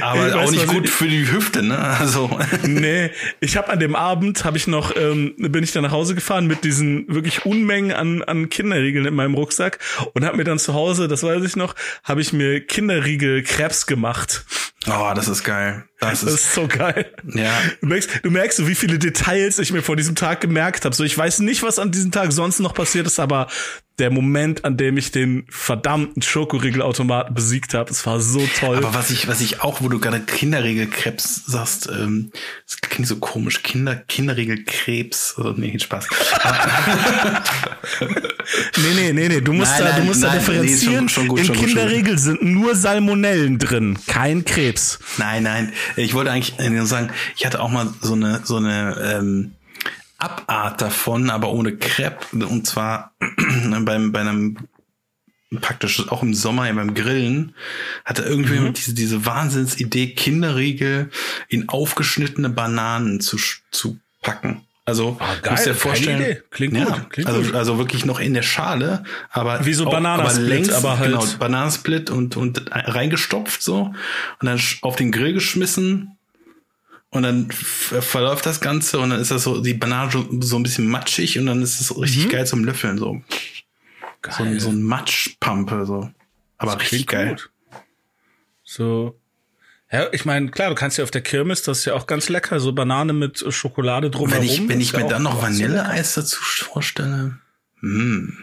Aber 0.00 0.28
Ich 0.28 0.34
auch 0.34 0.42
weiß 0.42 0.50
nicht 0.50 0.66
gut 0.66 0.82
nicht. 0.82 0.92
für 0.92 1.06
die 1.08 1.30
Hüfte, 1.30 1.62
ne? 1.62 1.78
Also. 1.78 2.30
nee, 2.64 3.10
ich 3.40 3.56
habe 3.56 3.68
an 3.68 3.78
dem 3.78 3.94
Abend 3.94 4.44
habe 4.44 4.56
ich 4.56 4.66
noch 4.66 4.96
ähm, 4.96 5.34
bin 5.38 5.62
ich 5.62 5.72
dann 5.72 5.82
nach 5.84 5.92
Hause 5.92 6.14
gefahren 6.14 6.46
mit 6.46 6.64
diesen 6.64 7.06
wirklich 7.08 7.46
Unmengen 7.46 7.92
an 7.92 8.22
an 8.22 8.48
Kinderriegeln 8.48 9.06
in 9.06 9.14
meinem 9.14 9.34
Rucksack 9.34 9.78
und 10.14 10.24
habe 10.24 10.36
mir 10.36 10.44
dann 10.44 10.58
zu 10.58 10.74
Hause, 10.74 11.06
das 11.08 11.22
weiß 11.22 11.44
ich 11.44 11.56
noch, 11.56 11.74
habe 12.04 12.20
ich 12.20 12.32
mir 12.32 12.60
Kinderriegel 12.60 13.42
Krebs 13.42 13.86
gemacht. 13.86 14.44
Oh, 14.88 15.12
das 15.14 15.28
ist 15.28 15.44
geil. 15.44 15.84
Das 16.00 16.20
Das 16.22 16.22
ist, 16.34 16.40
ist 16.46 16.54
so 16.54 16.66
geil. 16.66 17.12
ja. 17.34 17.52
Du 17.80 17.86
merkst, 17.88 18.10
du 18.22 18.30
merkst 18.30 18.56
so, 18.58 18.66
wie 18.66 18.74
viele 18.74 18.98
Details 18.98 19.58
ich 19.58 19.70
mir 19.72 19.82
vor 19.82 19.96
diesem 19.96 20.14
Tag 20.14 20.40
gemerkt 20.40 20.84
habe. 20.86 20.94
So, 20.94 21.04
ich 21.04 21.16
weiß 21.16 21.40
nicht, 21.40 21.62
was 21.62 21.78
an 21.78 21.90
diesem 21.92 22.10
Tag 22.10 22.32
sonst 22.32 22.58
noch 22.58 22.72
passiert 22.74 23.06
ist, 23.06 23.20
aber 23.20 23.48
der 23.98 24.10
Moment, 24.10 24.64
an 24.64 24.78
dem 24.78 24.96
ich 24.96 25.10
den 25.12 25.44
verdammten 25.50 26.22
Schokoriegelautomaten 26.22 27.34
besiegt 27.34 27.74
habe, 27.74 27.90
es 27.90 28.06
war 28.06 28.18
so 28.18 28.48
toll. 28.58 28.78
Aber 28.78 28.94
was 28.94 29.10
ich, 29.10 29.28
was 29.28 29.42
ich 29.42 29.60
auch, 29.60 29.82
wo 29.82 29.90
du 29.90 30.00
gerade 30.00 30.20
Kinderregelkrebs 30.20 31.42
sagst, 31.46 31.90
ähm, 31.92 32.32
das 32.66 32.80
klingt 32.80 33.06
so 33.06 33.16
komisch. 33.16 33.62
Kinder, 33.62 33.96
Kinderregelkrebs. 33.96 35.34
Also, 35.36 35.52
nee, 35.52 35.78
Spaß. 35.78 36.06
Nee, 38.76 38.94
nee, 38.94 39.12
nee, 39.12 39.28
nee, 39.28 39.40
du 39.40 39.52
musst 39.52 39.70
Nein, 39.72 39.82
da, 39.84 39.90
du 39.92 39.98
nein, 39.98 40.06
musst 40.06 40.22
da 40.22 40.28
nein, 40.28 40.38
differenzieren. 40.38 40.92
nee, 40.92 40.98
schon- 40.98 41.08
schon 41.08 41.28
gut, 41.28 41.40
In 41.40 41.52
Kinderriegel 41.52 42.18
sind 42.18 42.42
nur 42.42 42.74
Salmonellen 42.74 43.58
drin, 43.58 43.98
kein 44.06 44.44
Krebs. 44.44 44.98
Nein, 45.18 45.44
nein. 45.44 45.72
Ich 45.96 46.14
wollte 46.14 46.30
eigentlich 46.30 46.58
nur 46.58 46.86
sagen, 46.86 47.10
ich 47.36 47.46
hatte 47.46 47.60
auch 47.60 47.70
mal 47.70 47.92
so 48.00 48.14
eine, 48.14 48.40
so 48.44 48.56
eine 48.56 48.96
ähm, 49.02 49.52
Abart 50.18 50.80
davon, 50.80 51.30
aber 51.30 51.50
ohne 51.52 51.76
Crepe. 51.76 52.46
Und 52.46 52.66
zwar 52.66 53.14
beim, 53.80 54.12
bei 54.12 54.20
einem 54.20 54.56
praktisch 55.60 56.08
auch 56.10 56.22
im 56.22 56.34
Sommer 56.34 56.66
ja, 56.68 56.72
beim 56.72 56.94
Grillen 56.94 57.54
hatte 58.04 58.22
irgendwie 58.22 58.60
Mhm. 58.60 58.72
diese, 58.72 58.94
diese 58.94 59.26
Wahnsinnsidee, 59.26 60.14
Kinderriegel 60.14 61.10
in 61.48 61.68
aufgeschnittene 61.68 62.50
Bananen 62.50 63.20
zu, 63.20 63.36
zu 63.72 63.98
packen. 64.22 64.64
Also, 64.90 65.16
Ah, 65.20 65.34
geil, 65.42 65.52
musst 65.52 65.66
dir 65.66 65.74
vorstellen. 65.74 66.36
Klingt 66.50 66.76
ja, 66.76 66.84
gut, 66.84 67.10
klingt 67.10 67.28
also, 67.28 67.42
gut. 67.42 67.54
also 67.54 67.78
wirklich 67.78 68.04
noch 68.04 68.20
in 68.20 68.34
der 68.34 68.42
Schale, 68.42 69.04
aber 69.30 69.64
Wie 69.64 69.72
so 69.72 69.84
Bananasplit, 69.86 70.46
längs, 70.48 70.72
aber 70.72 70.98
halt- 70.98 71.10
genau, 71.12 71.24
Bananensplit 71.38 72.10
und, 72.10 72.36
und 72.36 72.62
reingestopft 72.72 73.62
so 73.62 73.82
und 74.40 74.46
dann 74.46 74.60
auf 74.82 74.96
den 74.96 75.10
Grill 75.12 75.32
geschmissen 75.32 76.16
und 77.10 77.22
dann 77.22 77.50
verläuft 77.50 78.46
das 78.46 78.60
Ganze 78.60 78.98
und 79.00 79.10
dann 79.10 79.20
ist 79.20 79.30
das 79.30 79.44
so, 79.44 79.60
die 79.62 79.74
Banane 79.74 80.10
so, 80.10 80.26
so 80.40 80.56
ein 80.56 80.62
bisschen 80.62 80.86
matschig 80.86 81.38
und 81.38 81.46
dann 81.46 81.62
ist 81.62 81.80
es 81.80 81.96
richtig 81.98 82.26
Mhm. 82.26 82.30
geil 82.30 82.46
zum 82.46 82.64
Löffeln, 82.64 82.98
so. 82.98 83.22
So, 84.30 84.42
ein- 84.42 84.60
so 84.60 84.68
ein 84.70 84.82
Matschpampe, 84.82 85.86
so. 85.86 86.10
Aber 86.58 86.74
richtig 86.80 87.06
Klingt 87.06 87.08
geil. 87.08 87.28
gut. 87.30 87.50
So. 88.64 89.19
Ja, 89.92 90.06
ich 90.12 90.24
meine, 90.24 90.50
klar, 90.50 90.68
du 90.68 90.74
kannst 90.76 90.98
ja 90.98 91.04
auf 91.04 91.10
der 91.10 91.20
Kirmes, 91.22 91.62
das 91.62 91.80
ist 91.80 91.84
ja 91.86 91.94
auch 91.94 92.06
ganz 92.06 92.28
lecker, 92.28 92.60
so 92.60 92.72
Banane 92.72 93.12
mit 93.12 93.44
Schokolade 93.52 94.08
drumherum. 94.10 94.42
Wenn 94.44 94.48
ich, 94.48 94.68
wenn 94.68 94.80
ich 94.80 94.88
ist 94.88 94.92
ja 94.92 95.00
mir 95.04 95.08
dann 95.08 95.22
noch 95.24 95.36
so. 95.36 95.42
Vanilleeis 95.42 96.14
dazu 96.14 96.40
vorstelle, 96.40 97.38
hm. 97.80 98.38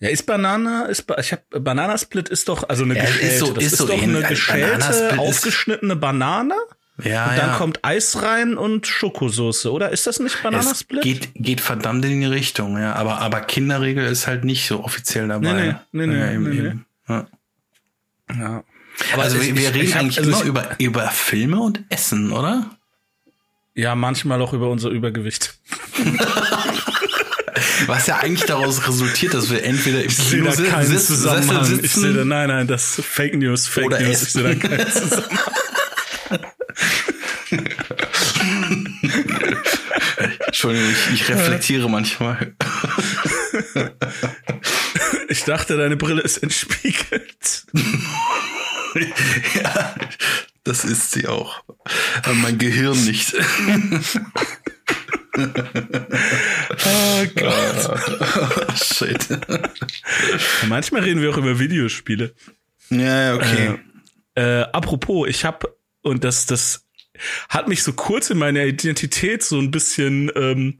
Ja, 0.00 0.08
ist 0.10 0.24
Banane, 0.26 0.86
ist, 0.90 1.04
ich 1.18 1.32
hab, 1.32 1.42
Bananasplit 1.50 2.28
ist 2.28 2.48
doch, 2.48 2.68
also 2.68 2.82
eine 2.84 2.96
Ja, 2.96 3.04
ist 3.04 3.12
geschälte, 3.12 3.38
so- 3.38 3.52
das 3.52 3.64
ist 3.64 3.72
ist, 3.72 3.78
so 3.78 3.86
doch 3.86 4.02
eine 4.02 4.18
Ein 4.18 4.28
geschälte, 4.28 4.88
ist- 4.90 5.18
aufgeschnittene 5.18 5.96
Banane. 5.96 6.54
Ja, 7.02 7.24
Und 7.30 7.38
dann 7.38 7.48
ja. 7.50 7.56
kommt 7.56 7.80
Eis 7.84 8.22
rein 8.22 8.56
und 8.56 8.86
Schokosoße, 8.86 9.72
oder? 9.72 9.90
Ist 9.90 10.06
das 10.06 10.20
nicht 10.20 10.36
es 10.36 10.42
Bananasplit? 10.42 11.02
geht, 11.02 11.28
geht 11.34 11.60
verdammt 11.60 12.04
in 12.04 12.20
die 12.20 12.26
Richtung, 12.26 12.78
ja. 12.78 12.92
Aber, 12.94 13.18
aber 13.18 13.40
Kinderregel 13.40 14.04
ist 14.06 14.26
halt 14.28 14.44
nicht 14.44 14.66
so 14.66 14.84
offiziell 14.84 15.26
dabei. 15.26 15.52
Nee, 15.52 15.74
nee, 15.92 16.06
nee, 16.06 16.14
nee, 16.14 16.20
ja, 16.20 16.30
eben, 16.32 16.50
nee, 16.50 16.56
eben. 16.58 16.86
Ja. 17.08 17.26
ja. 18.32 18.64
Also 19.16 19.38
ich- 19.38 19.54
wir, 19.56 19.74
reden 19.74 19.86
ich 19.86 19.96
eigentlich 19.96 20.18
also 20.18 20.30
immer 20.30 20.42
über, 20.44 20.68
über 20.78 21.08
Filme 21.10 21.60
und 21.60 21.80
Essen, 21.88 22.32
oder? 22.32 22.70
Ja, 23.74 23.94
manchmal 23.94 24.40
auch 24.40 24.52
über 24.52 24.68
unser 24.70 24.90
Übergewicht. 24.90 25.54
Was 27.86 28.06
ja 28.06 28.18
eigentlich 28.18 28.44
daraus 28.46 28.86
resultiert, 28.86 29.34
dass 29.34 29.50
wir 29.50 29.64
entweder 29.64 30.02
im 30.02 30.08
ich 30.10 30.16
Kino 30.16 30.50
sehe 30.50 30.64
da 30.66 30.70
keinen 30.70 30.98
Zusammenhang. 30.98 31.64
Sitzen, 31.64 31.84
ich 31.84 31.92
sehe 31.92 32.12
da, 32.12 32.24
nein, 32.24 32.48
nein, 32.48 32.66
das 32.68 32.98
ist 32.98 33.06
Fake 33.06 33.34
News, 33.34 33.66
Fake 33.66 33.86
oder 33.86 34.00
News. 34.00 34.22
Essen. 34.22 34.26
Ich 34.26 34.32
sehe 34.32 34.42
da 34.42 34.54
keinen 34.68 34.92
Zusammenhang. 34.92 35.38
Entschuldigung, 40.46 40.88
ich, 40.90 41.12
ich 41.22 41.28
reflektiere 41.28 41.88
manchmal. 41.90 42.54
Ich 45.34 45.42
dachte, 45.42 45.76
deine 45.76 45.96
Brille 45.96 46.22
ist 46.22 46.44
entspiegelt. 46.44 47.66
ja, 49.56 49.96
das 50.62 50.84
ist 50.84 51.10
sie 51.10 51.26
auch. 51.26 51.64
Aber 52.22 52.34
mein 52.34 52.56
Gehirn 52.56 53.04
nicht. 53.04 53.34
oh 55.36 55.50
Gott. 57.34 58.00
Oh, 58.20 58.76
shit. 58.76 59.26
Manchmal 60.68 61.02
reden 61.02 61.20
wir 61.20 61.30
auch 61.30 61.36
über 61.36 61.58
Videospiele. 61.58 62.32
Ja, 62.90 63.34
okay. 63.34 63.80
Äh, 64.36 64.60
äh, 64.60 64.62
apropos, 64.72 65.26
ich 65.28 65.44
habe 65.44 65.76
und 66.02 66.22
das 66.22 66.46
das 66.46 66.86
hat 67.48 67.66
mich 67.66 67.82
so 67.82 67.92
kurz 67.92 68.30
in 68.30 68.38
meiner 68.38 68.62
Identität 68.66 69.42
so 69.42 69.58
ein 69.58 69.72
bisschen 69.72 70.30
ähm, 70.36 70.78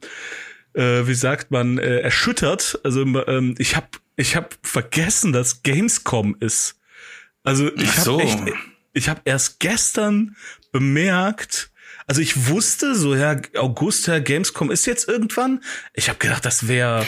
äh, 0.74 1.08
wie 1.08 1.14
sagt 1.14 1.50
man 1.50 1.78
äh, 1.78 1.98
erschüttert. 1.98 2.78
Also 2.84 3.02
ähm, 3.02 3.56
ich 3.58 3.74
habe 3.74 3.88
ich 4.16 4.36
habe 4.36 4.48
vergessen, 4.62 5.32
dass 5.32 5.62
Gamescom 5.62 6.36
ist. 6.40 6.76
Also 7.42 7.72
ich 7.74 7.88
Ach 7.90 7.98
so. 8.04 8.12
habe 8.20 8.22
echt 8.22 8.38
ich 8.96 9.08
habe 9.08 9.20
erst 9.24 9.58
gestern 9.58 10.36
bemerkt, 10.70 11.70
also 12.06 12.20
ich 12.20 12.48
wusste 12.48 12.94
so, 12.94 13.14
ja, 13.14 13.36
August, 13.56 14.06
ja, 14.06 14.18
Gamescom 14.20 14.70
ist 14.70 14.86
jetzt 14.86 15.08
irgendwann. 15.08 15.62
Ich 15.94 16.08
habe 16.08 16.18
gedacht, 16.18 16.44
das 16.44 16.68
wäre 16.68 17.04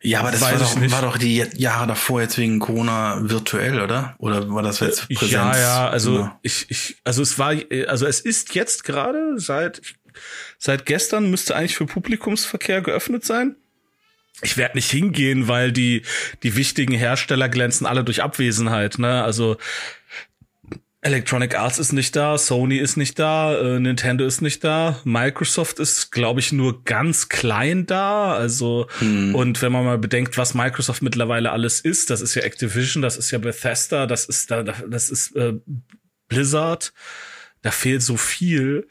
Ja, 0.00 0.20
aber 0.20 0.30
das 0.30 0.40
war 0.40 0.52
doch, 0.52 0.90
war 0.92 1.02
doch 1.02 1.18
die 1.18 1.44
Jahre 1.56 1.86
davor 1.88 2.22
jetzt 2.22 2.38
wegen 2.38 2.58
Corona 2.58 3.18
virtuell, 3.22 3.80
oder? 3.82 4.14
Oder 4.18 4.48
war 4.50 4.62
das 4.62 4.80
jetzt 4.80 5.08
Präsenz? 5.08 5.30
Ja, 5.32 5.58
ja, 5.58 5.88
also 5.88 6.20
Ja. 6.20 6.38
ich, 6.42 6.66
ich, 6.70 6.96
also 7.04 7.22
es 7.22 7.38
war, 7.38 7.54
also 7.88 8.06
es 8.06 8.20
ist 8.20 8.54
jetzt 8.54 8.84
gerade 8.84 9.38
seit 9.38 9.82
seit 10.58 10.86
gestern 10.86 11.28
müsste 11.28 11.56
eigentlich 11.56 11.76
für 11.76 11.86
Publikumsverkehr 11.86 12.80
geöffnet 12.82 13.24
sein. 13.24 13.56
Ich 14.42 14.56
werde 14.56 14.76
nicht 14.76 14.90
hingehen, 14.90 15.48
weil 15.48 15.72
die 15.72 16.02
die 16.42 16.56
wichtigen 16.56 16.94
Hersteller 16.94 17.48
glänzen 17.48 17.86
alle 17.86 18.04
durch 18.04 18.22
Abwesenheit. 18.22 18.98
Ne? 18.98 19.22
Also 19.22 19.56
Electronic 21.04 21.54
Arts 21.54 21.78
ist 21.78 21.92
nicht 21.92 22.16
da, 22.16 22.38
Sony 22.38 22.78
ist 22.78 22.96
nicht 22.96 23.18
da, 23.18 23.54
äh, 23.58 23.78
Nintendo 23.78 24.24
ist 24.24 24.40
nicht 24.40 24.64
da, 24.64 25.00
Microsoft 25.04 25.78
ist, 25.78 26.10
glaube 26.10 26.40
ich, 26.40 26.50
nur 26.50 26.82
ganz 26.84 27.28
klein 27.28 27.84
da. 27.84 28.32
Also 28.34 28.88
und 29.34 29.60
wenn 29.60 29.70
man 29.70 29.84
mal 29.84 29.98
bedenkt, 29.98 30.38
was 30.38 30.54
Microsoft 30.54 31.02
mittlerweile 31.02 31.52
alles 31.52 31.80
ist, 31.80 32.08
das 32.08 32.22
ist 32.22 32.34
ja 32.34 32.42
Activision, 32.42 33.02
das 33.02 33.18
ist 33.18 33.30
ja 33.30 33.38
Bethesda, 33.38 34.06
das 34.06 34.24
ist 34.24 34.50
da, 34.50 34.62
das 34.62 35.10
ist 35.10 35.36
äh, 35.36 35.52
Blizzard, 36.28 36.94
da 37.60 37.70
fehlt 37.70 38.02
so 38.02 38.16
viel. 38.16 38.88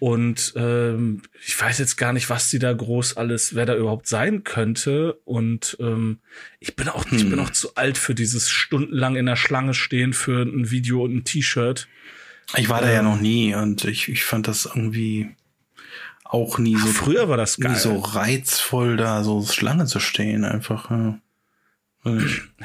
Und 0.00 0.54
ähm, 0.56 1.22
ich 1.46 1.60
weiß 1.60 1.78
jetzt 1.78 1.96
gar 1.96 2.14
nicht, 2.14 2.30
was 2.30 2.48
die 2.48 2.58
da 2.58 2.72
groß 2.72 3.18
alles, 3.18 3.54
wer 3.54 3.66
da 3.66 3.76
überhaupt 3.76 4.06
sein 4.08 4.44
könnte. 4.44 5.20
Und 5.24 5.76
ähm, 5.78 6.20
ich 6.58 6.74
bin 6.74 6.88
auch, 6.88 7.04
ich 7.12 7.28
bin 7.28 7.38
auch 7.38 7.50
zu 7.50 7.74
alt 7.74 7.98
für 7.98 8.14
dieses 8.14 8.48
stundenlang 8.48 9.16
in 9.16 9.26
der 9.26 9.36
Schlange 9.36 9.74
stehen 9.74 10.14
für 10.14 10.42
ein 10.42 10.70
Video 10.70 11.04
und 11.04 11.14
ein 11.16 11.24
T-Shirt. 11.24 11.86
Ich 12.56 12.70
war 12.70 12.80
da 12.80 12.90
ja 12.90 13.02
noch 13.02 13.20
nie 13.20 13.54
und 13.54 13.84
ich, 13.84 14.08
ich 14.08 14.24
fand 14.24 14.48
das 14.48 14.64
irgendwie 14.64 15.36
auch 16.24 16.58
nie 16.58 16.76
so, 16.76 16.88
Früher 16.88 17.28
war 17.28 17.36
das 17.36 17.58
geil. 17.58 17.72
nie 17.72 17.78
so 17.78 17.98
reizvoll, 17.98 18.96
da 18.96 19.22
so 19.22 19.44
Schlange 19.44 19.84
zu 19.84 20.00
stehen, 20.00 20.44
einfach. 20.44 20.90
Ja. 20.90 21.20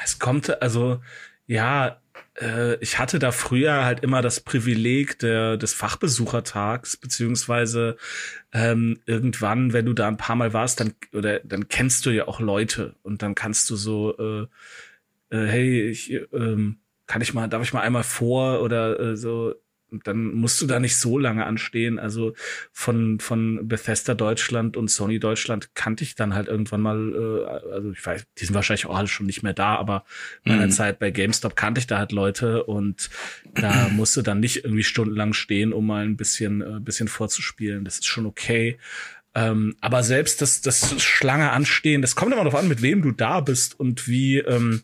Es 0.04 0.20
kommt, 0.20 0.62
also, 0.62 1.02
ja, 1.48 2.00
äh, 2.40 2.76
ich 2.76 3.00
hatte 3.00 3.20
da 3.20 3.32
früher 3.32 3.86
halt 3.86 4.02
immer 4.02 4.22
das 4.22 4.40
Privileg 4.40 5.20
der, 5.20 5.58
des 5.58 5.74
Fachbesuchertags, 5.74 6.98
beziehungsweise 6.98 7.98
ähm, 8.54 9.00
irgendwann, 9.06 9.74
wenn 9.74 9.86
du 9.86 9.94
da 9.94 10.08
ein 10.08 10.18
paar 10.18 10.36
Mal 10.36 10.54
warst, 10.54 10.80
dann, 10.80 10.94
oder 11.14 11.40
dann 11.40 11.68
kennst 11.68 12.06
du 12.06 12.10
ja 12.12 12.28
auch 12.28 12.40
Leute 12.40 12.96
und 13.04 13.22
dann 13.22 13.36
kannst 13.36 13.70
du 13.70 13.76
so, 13.76 14.18
äh, 14.18 14.48
äh, 15.36 15.48
hey, 15.48 15.90
ich, 15.90 16.12
ähm, 16.34 16.80
kann 17.08 17.22
ich 17.22 17.34
mal, 17.34 17.48
darf 17.48 17.64
ich 17.64 17.74
mal 17.74 17.82
einmal 17.82 18.04
vor 18.04 18.62
oder 18.62 19.00
äh, 19.00 19.18
so, 19.18 19.54
dann 20.04 20.34
musst 20.34 20.62
du 20.62 20.68
da 20.68 20.80
nicht 20.80 20.98
so 20.98 21.18
lange 21.18 21.46
anstehen. 21.46 22.00
Also 22.00 22.34
von, 22.72 23.20
von 23.20 23.68
Bethesda 23.68 24.14
Deutschland 24.14 24.78
und 24.78 24.90
Sony 24.90 25.20
Deutschland 25.20 25.74
kannte 25.76 26.04
ich 26.04 26.16
dann 26.16 26.34
halt 26.34 26.48
irgendwann 26.48 26.82
mal, 26.82 27.14
äh, 27.14 27.72
also 27.72 27.92
ich 27.92 28.06
weiß, 28.06 28.26
die 28.38 28.46
sind 28.46 28.56
wahrscheinlich 28.56 28.86
auch 28.86 28.98
alle 28.98 29.08
schon 29.08 29.26
nicht 29.26 29.44
mehr 29.44 29.54
da, 29.54 29.76
aber 29.76 30.06
in 30.44 30.52
meiner 30.54 30.68
Mhm. 30.68 30.72
Zeit 30.72 31.00
bei 31.00 31.12
GameStop 31.12 31.56
kannte 31.56 31.80
ich 31.80 31.88
da 31.88 31.98
halt 31.98 32.12
Leute 32.12 32.64
und 32.66 33.10
da 33.54 33.90
musste 33.90 34.24
dann 34.24 34.40
nicht 34.40 34.64
irgendwie 34.64 34.84
stundenlang 34.84 35.34
stehen, 35.34 35.74
um 35.74 35.86
mal 35.88 36.04
ein 36.06 36.18
bisschen, 36.18 36.62
äh, 36.62 36.80
bisschen 36.80 37.08
vorzuspielen. 37.08 37.86
Das 37.86 37.96
ist 37.96 38.06
schon 38.08 38.26
okay. 38.26 38.78
Ähm, 39.38 39.76
aber 39.82 40.02
selbst 40.02 40.42
das, 40.42 40.62
das 40.62 41.02
Schlange 41.04 41.52
anstehen, 41.52 42.02
das 42.02 42.16
kommt 42.16 42.32
immer 42.32 42.46
darauf 42.46 42.58
an, 42.58 42.70
mit 42.70 42.82
wem 42.82 43.02
du 43.02 43.12
da 43.12 43.42
bist 43.42 43.78
und 43.78 44.08
wie, 44.08 44.38
ähm, 44.38 44.82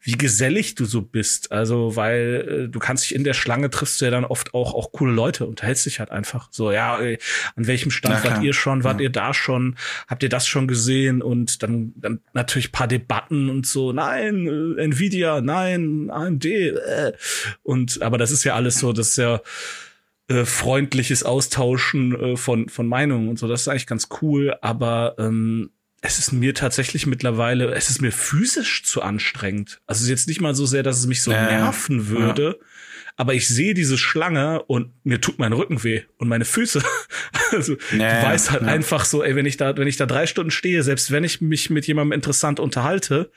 wie 0.00 0.12
gesellig 0.12 0.74
du 0.74 0.86
so 0.86 1.02
bist. 1.02 1.52
Also, 1.52 1.96
weil 1.96 2.64
äh, 2.66 2.68
du 2.68 2.78
kannst 2.78 3.04
dich 3.04 3.14
in 3.14 3.24
der 3.24 3.34
Schlange 3.34 3.68
triffst 3.68 4.00
du 4.00 4.06
ja 4.06 4.10
dann 4.10 4.24
oft 4.24 4.54
auch, 4.54 4.72
auch 4.72 4.92
coole 4.92 5.12
Leute, 5.12 5.44
unterhältst 5.46 5.84
dich 5.84 6.00
halt 6.00 6.10
einfach. 6.10 6.48
So, 6.50 6.72
ja, 6.72 6.98
ey, 6.98 7.18
an 7.56 7.66
welchem 7.66 7.90
Stand 7.90 8.24
wart 8.24 8.42
ihr 8.42 8.54
schon? 8.54 8.84
Wart 8.84 9.00
Ja. 9.00 9.04
ihr 9.04 9.10
da 9.10 9.34
schon? 9.34 9.76
Habt 10.08 10.22
ihr 10.22 10.30
das 10.30 10.46
schon 10.46 10.66
gesehen? 10.66 11.20
Und 11.20 11.62
dann, 11.62 11.92
dann 11.96 12.20
natürlich 12.32 12.72
paar 12.72 12.88
Debatten 12.88 13.50
und 13.50 13.66
so, 13.66 13.92
nein, 13.92 14.46
äh, 14.78 14.82
Nvidia, 14.82 15.42
nein, 15.42 16.08
AMD, 16.10 16.44
äh. 16.46 17.12
Und, 17.62 18.00
aber 18.00 18.16
das 18.16 18.30
ist 18.30 18.44
ja 18.44 18.54
alles 18.54 18.78
so, 18.78 18.94
das 18.94 19.08
ist 19.08 19.16
ja, 19.18 19.42
äh, 20.30 20.44
freundliches 20.44 21.24
Austauschen 21.24 22.14
äh, 22.14 22.36
von, 22.36 22.68
von 22.68 22.86
Meinungen 22.86 23.28
und 23.28 23.38
so. 23.38 23.48
Das 23.48 23.62
ist 23.62 23.68
eigentlich 23.68 23.86
ganz 23.88 24.08
cool, 24.22 24.54
aber 24.62 25.16
ähm, 25.18 25.70
es 26.02 26.18
ist 26.18 26.32
mir 26.32 26.54
tatsächlich 26.54 27.06
mittlerweile, 27.06 27.74
es 27.74 27.90
ist 27.90 28.00
mir 28.00 28.12
physisch 28.12 28.84
zu 28.84 29.02
anstrengend. 29.02 29.80
Also 29.86 29.98
es 29.98 30.04
ist 30.04 30.10
jetzt 30.10 30.28
nicht 30.28 30.40
mal 30.40 30.54
so 30.54 30.64
sehr, 30.66 30.82
dass 30.82 30.98
es 30.98 31.06
mich 31.06 31.22
so 31.22 31.32
Ja, 31.32 31.50
ja. 31.50 31.58
nerven 31.58 32.08
würde, 32.08 32.58
aber 33.16 33.34
ich 33.34 33.48
sehe 33.48 33.74
diese 33.74 33.98
Schlange 33.98 34.62
und 34.62 34.92
mir 35.04 35.20
tut 35.20 35.38
mein 35.38 35.52
Rücken 35.52 35.82
weh 35.84 36.02
und 36.16 36.28
meine 36.28 36.44
Füße. 36.44 36.80
Also 37.52 37.72
Ja, 37.72 37.78
du 37.90 37.96
ja, 37.98 38.22
weißt 38.22 38.52
halt 38.52 38.62
ja. 38.62 38.68
einfach 38.68 39.04
so, 39.04 39.24
ey, 39.24 39.34
wenn 39.34 39.44
ich 39.44 39.56
da, 39.56 39.76
wenn 39.76 39.88
ich 39.88 39.96
da 39.96 40.06
drei 40.06 40.28
Stunden 40.28 40.52
stehe, 40.52 40.84
selbst 40.84 41.10
wenn 41.10 41.24
ich 41.24 41.40
mich 41.40 41.68
mit 41.68 41.84
jemandem 41.88 42.12
interessant 42.12 42.60
unterhalte, 42.60 43.32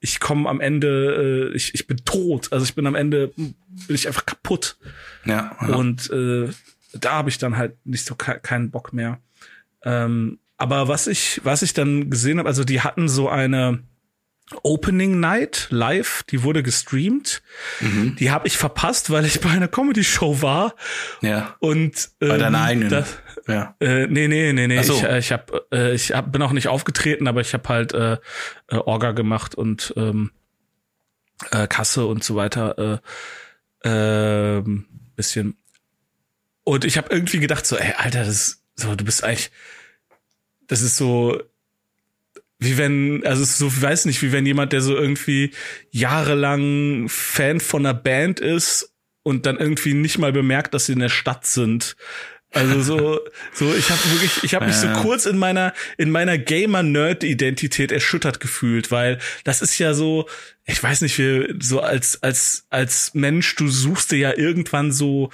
ich 0.00 0.18
komme 0.18 0.48
am 0.48 0.60
Ende, 0.60 1.50
äh, 1.52 1.56
ich, 1.56 1.72
ich 1.74 1.86
bin 1.86 1.98
tot. 1.98 2.48
Also 2.52 2.64
ich 2.64 2.74
bin 2.74 2.88
am 2.88 2.96
Ende, 2.96 3.28
bin 3.36 3.54
ich 3.88 4.08
einfach 4.08 4.26
kaputt. 4.26 4.76
Ja, 5.24 5.56
ja. 5.60 5.74
Und 5.74 6.10
äh, 6.10 6.48
da 6.94 7.12
habe 7.12 7.28
ich 7.30 7.38
dann 7.38 7.56
halt 7.56 7.76
nicht 7.84 8.04
so 8.04 8.14
ke 8.14 8.38
keinen 8.40 8.70
Bock 8.70 8.92
mehr. 8.92 9.18
Ähm, 9.84 10.38
aber 10.56 10.88
was 10.88 11.06
ich, 11.06 11.40
was 11.44 11.62
ich 11.62 11.74
dann 11.74 12.10
gesehen 12.10 12.38
habe, 12.38 12.48
also 12.48 12.64
die 12.64 12.80
hatten 12.82 13.08
so 13.08 13.28
eine 13.28 13.82
Opening 14.62 15.18
Night 15.18 15.68
live, 15.70 16.22
die 16.24 16.42
wurde 16.42 16.62
gestreamt. 16.62 17.42
Mhm. 17.80 18.16
Die 18.16 18.30
habe 18.30 18.46
ich 18.46 18.56
verpasst, 18.58 19.10
weil 19.10 19.24
ich 19.24 19.40
bei 19.40 19.50
einer 19.50 19.68
Comedy 19.68 20.04
Show 20.04 20.42
war 20.42 20.74
ja. 21.20 21.56
und 21.60 22.10
ähm, 22.20 22.28
Bei 22.28 22.38
deiner 22.38 22.62
eigenen. 22.62 22.90
das- 22.90 23.18
ja. 23.48 23.74
äh, 23.80 24.06
nee, 24.06 24.28
nee, 24.28 24.52
nee, 24.52 24.68
nee. 24.68 24.82
So. 24.82 24.94
Ich, 24.94 25.02
äh, 25.02 25.18
ich, 25.18 25.32
hab, 25.32 25.52
äh, 25.72 25.94
ich 25.94 26.12
hab, 26.12 26.30
bin 26.30 26.42
auch 26.42 26.52
nicht 26.52 26.68
aufgetreten, 26.68 27.26
aber 27.26 27.40
ich 27.40 27.54
habe 27.54 27.68
halt 27.68 27.92
äh, 27.92 28.18
äh, 28.68 28.76
Orga 28.76 29.12
gemacht 29.12 29.54
und 29.56 29.92
ähm, 29.96 30.30
äh, 31.50 31.66
Kasse 31.66 32.06
und 32.06 32.22
so 32.22 32.36
weiter. 32.36 33.00
Äh, 33.84 33.88
ähm, 33.88 34.86
bisschen. 35.14 35.56
Und 36.64 36.84
ich 36.84 36.96
habe 36.96 37.08
irgendwie 37.10 37.40
gedacht 37.40 37.66
so, 37.66 37.76
ey, 37.76 37.92
Alter, 37.96 38.24
das 38.24 38.28
ist 38.28 38.64
so, 38.76 38.94
du 38.94 39.04
bist 39.04 39.24
eigentlich, 39.24 39.50
das 40.68 40.82
ist 40.82 40.96
so, 40.96 41.42
wie 42.58 42.78
wenn, 42.78 43.26
also 43.26 43.44
so, 43.44 43.66
ich 43.66 43.82
weiß 43.82 44.04
nicht, 44.04 44.22
wie 44.22 44.32
wenn 44.32 44.46
jemand, 44.46 44.72
der 44.72 44.80
so 44.80 44.96
irgendwie 44.96 45.52
jahrelang 45.90 47.08
Fan 47.08 47.60
von 47.60 47.84
einer 47.84 47.94
Band 47.94 48.40
ist 48.40 48.94
und 49.24 49.46
dann 49.46 49.58
irgendwie 49.58 49.94
nicht 49.94 50.18
mal 50.18 50.32
bemerkt, 50.32 50.74
dass 50.74 50.86
sie 50.86 50.92
in 50.92 51.00
der 51.00 51.08
Stadt 51.08 51.44
sind. 51.46 51.96
Also 52.52 52.82
so, 52.82 53.20
so 53.54 53.74
ich 53.74 53.90
habe 53.90 54.00
wirklich, 54.10 54.44
ich 54.44 54.54
habe 54.54 54.66
mich 54.66 54.76
so 54.76 54.88
kurz 54.88 55.24
in 55.26 55.38
meiner 55.38 55.72
in 55.96 56.10
meiner 56.10 56.36
Gamer-Nerd-Identität 56.38 57.90
erschüttert 57.92 58.40
gefühlt, 58.40 58.90
weil 58.90 59.18
das 59.44 59.62
ist 59.62 59.78
ja 59.78 59.94
so, 59.94 60.28
ich 60.64 60.82
weiß 60.82 61.00
nicht, 61.00 61.18
wie 61.18 61.54
so 61.60 61.80
als 61.80 62.22
als 62.22 62.66
als 62.70 63.14
Mensch, 63.14 63.54
du 63.56 63.68
suchst 63.68 64.12
dir 64.12 64.18
ja 64.18 64.36
irgendwann 64.36 64.92
so 64.92 65.30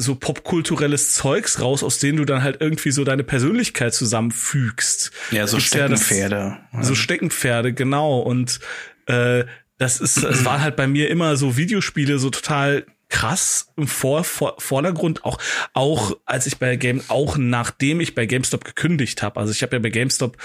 so 0.00 0.14
popkulturelles 0.14 1.14
Zeugs 1.14 1.60
raus, 1.60 1.82
aus 1.82 1.98
denen 1.98 2.18
du 2.18 2.24
dann 2.24 2.42
halt 2.42 2.58
irgendwie 2.60 2.92
so 2.92 3.02
deine 3.04 3.24
Persönlichkeit 3.24 3.94
zusammenfügst. 3.94 5.10
Ja, 5.32 5.46
so 5.46 5.56
Gibt's 5.56 5.74
ja 5.74 5.88
das- 5.88 6.06
Steckenpferde. 6.06 6.58
So 6.82 6.94
Steckenpferde, 6.94 7.72
genau. 7.72 8.20
Und 8.20 8.60
äh, 9.06 9.44
das 9.76 10.00
ist, 10.00 10.18
es 10.18 10.44
waren 10.44 10.60
halt 10.60 10.76
bei 10.76 10.86
mir 10.86 11.08
immer 11.10 11.36
so 11.36 11.56
Videospiele 11.56 12.18
so 12.18 12.30
total 12.30 12.84
krass 13.08 13.72
im 13.76 13.86
Vor 13.86 14.24
Vor 14.24 14.56
Vordergrund 14.58 15.24
auch 15.24 15.38
auch 15.72 16.16
als 16.24 16.46
ich 16.46 16.58
bei 16.58 16.76
Game 16.76 17.02
auch 17.08 17.36
nachdem 17.38 18.00
ich 18.00 18.14
bei 18.14 18.26
GameStop 18.26 18.64
gekündigt 18.64 19.22
habe 19.22 19.40
also 19.40 19.52
ich 19.52 19.62
habe 19.62 19.76
ja 19.76 19.80
bei 19.80 19.90
GameStop 19.90 20.36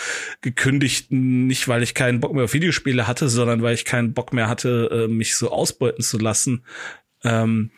gekündigt 0.42 1.12
nicht 1.12 1.68
weil 1.68 1.84
ich 1.84 1.94
keinen 1.94 2.20
Bock 2.20 2.34
mehr 2.34 2.46
auf 2.46 2.54
Videospiele 2.54 3.08
hatte 3.08 3.30
sondern 3.30 3.62
weil 3.62 3.76
ich 3.76 3.86
keinen 3.86 4.14
Bock 4.14 4.34
mehr 4.34 4.48
hatte 4.48 4.90
äh, 4.92 5.08
mich 5.08 5.36
so 5.36 5.52
ausbeuten 5.52 6.04
zu 6.04 6.18
lassen 6.18 6.64
ähm, 7.24 7.72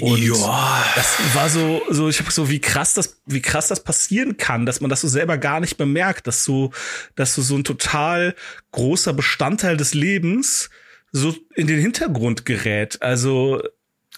und 0.00 0.22
ja. 0.22 0.84
das 0.94 1.34
war 1.34 1.50
so, 1.50 1.82
so 1.90 2.08
ich 2.08 2.18
habe 2.20 2.30
so 2.30 2.48
wie 2.48 2.60
krass 2.60 2.94
das, 2.94 3.20
wie 3.26 3.42
krass 3.42 3.68
das 3.68 3.84
passieren 3.84 4.36
kann, 4.36 4.64
dass 4.64 4.80
man 4.80 4.88
das 4.88 5.02
so 5.02 5.08
selber 5.08 5.38
gar 5.38 5.60
nicht 5.60 5.76
bemerkt, 5.76 6.26
dass 6.26 6.44
so, 6.44 6.72
dass 7.14 7.34
so 7.34 7.42
so 7.42 7.56
ein 7.56 7.64
total 7.64 8.34
großer 8.72 9.12
Bestandteil 9.12 9.76
des 9.76 9.92
Lebens 9.92 10.70
so 11.12 11.34
in 11.54 11.66
den 11.66 11.80
Hintergrund 11.80 12.44
gerät. 12.44 13.00
Also 13.02 13.62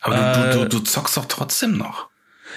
aber 0.01 0.17
du, 0.17 0.41
äh, 0.41 0.53
du, 0.53 0.59
du, 0.61 0.69
du 0.79 0.81
zockst 0.81 1.17
doch 1.17 1.27
trotzdem 1.27 1.77
noch. 1.77 2.09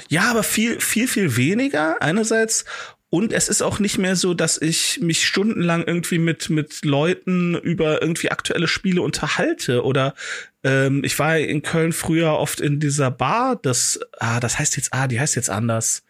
Ja, 0.10 0.30
aber 0.30 0.44
viel, 0.44 0.80
viel, 0.80 1.08
viel 1.08 1.36
weniger 1.36 2.02
einerseits. 2.02 2.66
Und 3.10 3.34
es 3.34 3.50
ist 3.50 3.62
auch 3.62 3.80
nicht 3.80 3.98
mehr 3.98 4.16
so, 4.16 4.34
dass 4.34 4.58
ich 4.58 5.02
mich 5.02 5.28
stundenlang 5.28 5.84
irgendwie 5.84 6.18
mit, 6.18 6.50
mit 6.50 6.86
Leuten 6.86 7.56
über 7.56 8.02
irgendwie 8.02 8.32
aktuelle 8.32 8.70
Spiele 8.70 9.02
unterhalte. 9.02 9.84
Oder 9.84 10.16
ähm, 10.64 11.04
ich 11.04 11.20
war 11.20 11.38
in 11.38 11.62
Köln 11.62 11.92
früher 11.92 12.34
oft 12.34 12.62
in 12.62 12.80
dieser 12.80 13.12
Bar, 13.12 13.58
das, 13.58 14.00
ah, 14.20 14.40
das 14.40 14.60
heißt 14.60 14.78
jetzt, 14.78 14.94
ah, 14.94 15.08
die 15.08 15.20
heißt 15.20 15.36
jetzt 15.36 15.50
anders. 15.50 16.04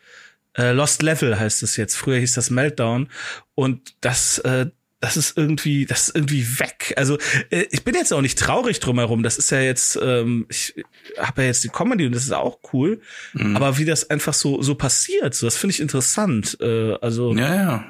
Äh, 0.56 0.74
Lost 0.74 1.02
Level 1.02 1.40
heißt 1.40 1.64
es 1.64 1.76
jetzt. 1.76 1.96
Früher 1.96 2.20
hieß 2.20 2.34
das 2.34 2.52
Meltdown. 2.52 3.10
Und 3.56 3.96
das, 4.02 4.38
äh, 4.40 4.68
das 5.02 5.18
ist 5.18 5.36
irgendwie, 5.36 5.86
das 5.86 6.08
ist 6.08 6.16
irgendwie 6.16 6.60
weg. 6.60 6.94
Also 6.96 7.18
äh, 7.50 7.66
ich 7.72 7.84
bin 7.84 7.96
jetzt 7.96 8.14
auch 8.14 8.22
nicht 8.22 8.38
traurig 8.38 8.80
drumherum. 8.80 9.24
Das 9.24 9.38
ist 9.38 9.50
ja 9.50 9.60
jetzt, 9.60 10.00
ähm, 10.02 10.46
ich 10.48 10.76
habe 11.18 11.42
ja 11.42 11.48
jetzt 11.48 11.64
die 11.64 11.70
Comedy 11.70 12.06
und 12.06 12.14
das 12.14 12.24
ist 12.24 12.32
auch 12.32 12.60
cool. 12.72 13.02
Mhm. 13.34 13.56
Aber 13.56 13.78
wie 13.80 13.86
das 13.86 14.10
einfach 14.12 14.36
so 14.36 14.62
so 14.62 14.76
passiert, 14.76 15.34
so 15.34 15.48
das 15.48 15.58
finde 15.58 15.74
ich 15.74 15.80
interessant. 15.82 16.58
Äh, 16.62 16.94
also 17.02 17.34
ja, 17.34 17.56
ja. 17.56 17.86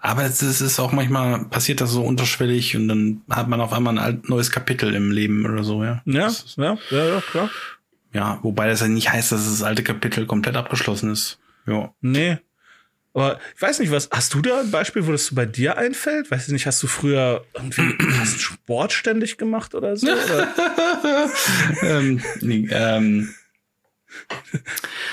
Aber 0.00 0.24
es 0.24 0.40
ist 0.40 0.80
auch 0.80 0.92
manchmal 0.92 1.44
passiert 1.44 1.82
das 1.82 1.90
so 1.90 2.02
unterschwellig 2.02 2.74
und 2.74 2.88
dann 2.88 3.20
hat 3.28 3.48
man 3.48 3.60
auf 3.60 3.74
einmal 3.74 3.98
ein 3.98 4.22
neues 4.26 4.50
Kapitel 4.50 4.94
im 4.94 5.10
Leben 5.10 5.44
oder 5.44 5.62
so, 5.62 5.84
ja. 5.84 6.00
Ja, 6.06 6.30
ja, 6.56 6.78
ja, 6.90 7.04
ja, 7.04 7.20
klar. 7.20 7.50
Ja, 8.14 8.38
wobei 8.42 8.66
das 8.66 8.80
ja 8.80 8.88
nicht 8.88 9.12
heißt, 9.12 9.30
dass 9.30 9.44
das 9.44 9.62
alte 9.62 9.82
Kapitel 9.82 10.24
komplett 10.24 10.56
abgeschlossen 10.56 11.12
ist. 11.12 11.38
Ja. 11.66 11.92
Nee, 12.00 12.38
aber 13.20 13.38
ich 13.54 13.62
weiß 13.62 13.78
nicht, 13.80 13.92
was, 13.92 14.08
hast 14.10 14.34
du 14.34 14.40
da 14.40 14.60
ein 14.60 14.70
Beispiel, 14.70 15.06
wo 15.06 15.12
das 15.12 15.26
so 15.26 15.34
bei 15.34 15.46
dir 15.46 15.76
einfällt? 15.76 16.30
Weißt 16.30 16.48
du 16.48 16.52
nicht, 16.52 16.66
hast 16.66 16.82
du 16.82 16.86
früher 16.86 17.44
irgendwie 17.54 17.94
hast 18.18 18.40
Sport 18.40 18.92
ständig 18.92 19.36
gemacht 19.38 19.74
oder 19.74 19.96
so? 19.96 20.06
Oder? 20.10 21.30
ähm, 21.82 22.22
nee, 22.40 22.68
ähm. 22.70 23.34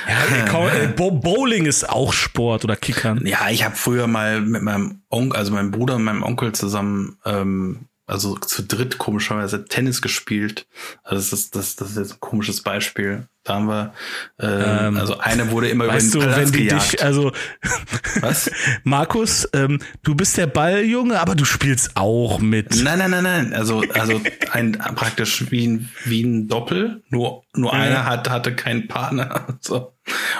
Ja, 0.07 0.45
komm, 0.49 0.67
äh, 0.67 0.87
Bowling 0.87 1.65
ist 1.65 1.87
auch 1.87 2.13
Sport 2.13 2.63
oder 2.63 2.75
Kickern. 2.75 3.25
Ja, 3.27 3.49
ich 3.49 3.63
habe 3.63 3.75
früher 3.75 4.07
mal 4.07 4.41
mit 4.41 4.63
meinem 4.63 5.01
Onkel, 5.09 5.37
also 5.37 5.51
meinem 5.51 5.69
Bruder 5.69 5.97
und 5.97 6.03
meinem 6.03 6.23
Onkel 6.23 6.53
zusammen 6.53 7.17
ähm, 7.23 7.86
also 8.07 8.37
zu 8.37 8.63
dritt 8.63 8.97
komischerweise 8.97 9.65
Tennis 9.65 10.01
gespielt. 10.01 10.65
Also 11.03 11.29
das 11.29 11.33
ist, 11.33 11.55
das, 11.55 11.75
das 11.75 11.91
ist 11.91 11.97
jetzt 11.97 12.13
ein 12.13 12.19
komisches 12.21 12.61
Beispiel. 12.61 13.27
Da 13.43 13.55
haben 13.55 13.67
wir, 13.67 13.93
äh, 14.39 14.87
ähm, 14.87 14.97
also 14.97 15.17
eine 15.17 15.51
wurde 15.51 15.67
immer 15.67 15.87
weißt 15.87 16.15
über 16.15 16.25
den 16.25 16.31
du, 16.31 16.37
wenn 16.37 16.51
die 16.53 16.67
gejagt. 16.67 16.93
dich, 16.93 17.03
also 17.03 17.33
was? 18.21 18.49
Markus, 18.83 19.47
ähm, 19.51 19.79
du 20.03 20.15
bist 20.15 20.37
der 20.37 20.47
Balljunge, 20.47 21.19
aber 21.19 21.35
du 21.35 21.43
spielst 21.43 21.97
auch 21.97 22.39
mit. 22.39 22.81
Nein, 22.81 22.99
nein, 22.99 23.11
nein, 23.11 23.23
nein. 23.23 23.53
Also 23.53 23.83
also 23.93 24.21
ein 24.51 24.71
praktisch 24.95 25.51
wie 25.51 25.67
ein 25.67 25.89
wie 26.05 26.23
ein 26.23 26.47
Doppel. 26.47 27.03
Nur 27.09 27.43
nur 27.55 27.73
ja. 27.73 27.79
einer 27.79 28.05
hat 28.05 28.29
hatte 28.29 28.55
keinen 28.55 28.87
Partner. 28.87 29.47
So. 29.59 29.93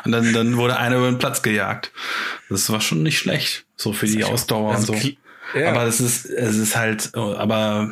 Und 0.05 0.13
dann 0.13 0.31
dann 0.31 0.55
wurde 0.55 0.77
einer 0.77 0.97
über 0.97 1.09
den 1.09 1.17
Platz 1.17 1.41
gejagt. 1.41 1.91
Das 2.49 2.69
war 2.69 2.79
schon 2.79 3.03
nicht 3.03 3.17
schlecht, 3.17 3.65
so 3.75 3.91
für 3.91 4.05
das 4.05 4.15
die 4.15 4.23
Ausdauer 4.23 4.75
also 4.75 4.93
und 4.93 5.01
so. 5.01 5.09
Ja. 5.53 5.71
Aber 5.71 5.83
es 5.83 5.99
ist, 5.99 6.25
es 6.25 6.57
ist 6.57 6.75
halt, 6.75 7.15
aber 7.15 7.91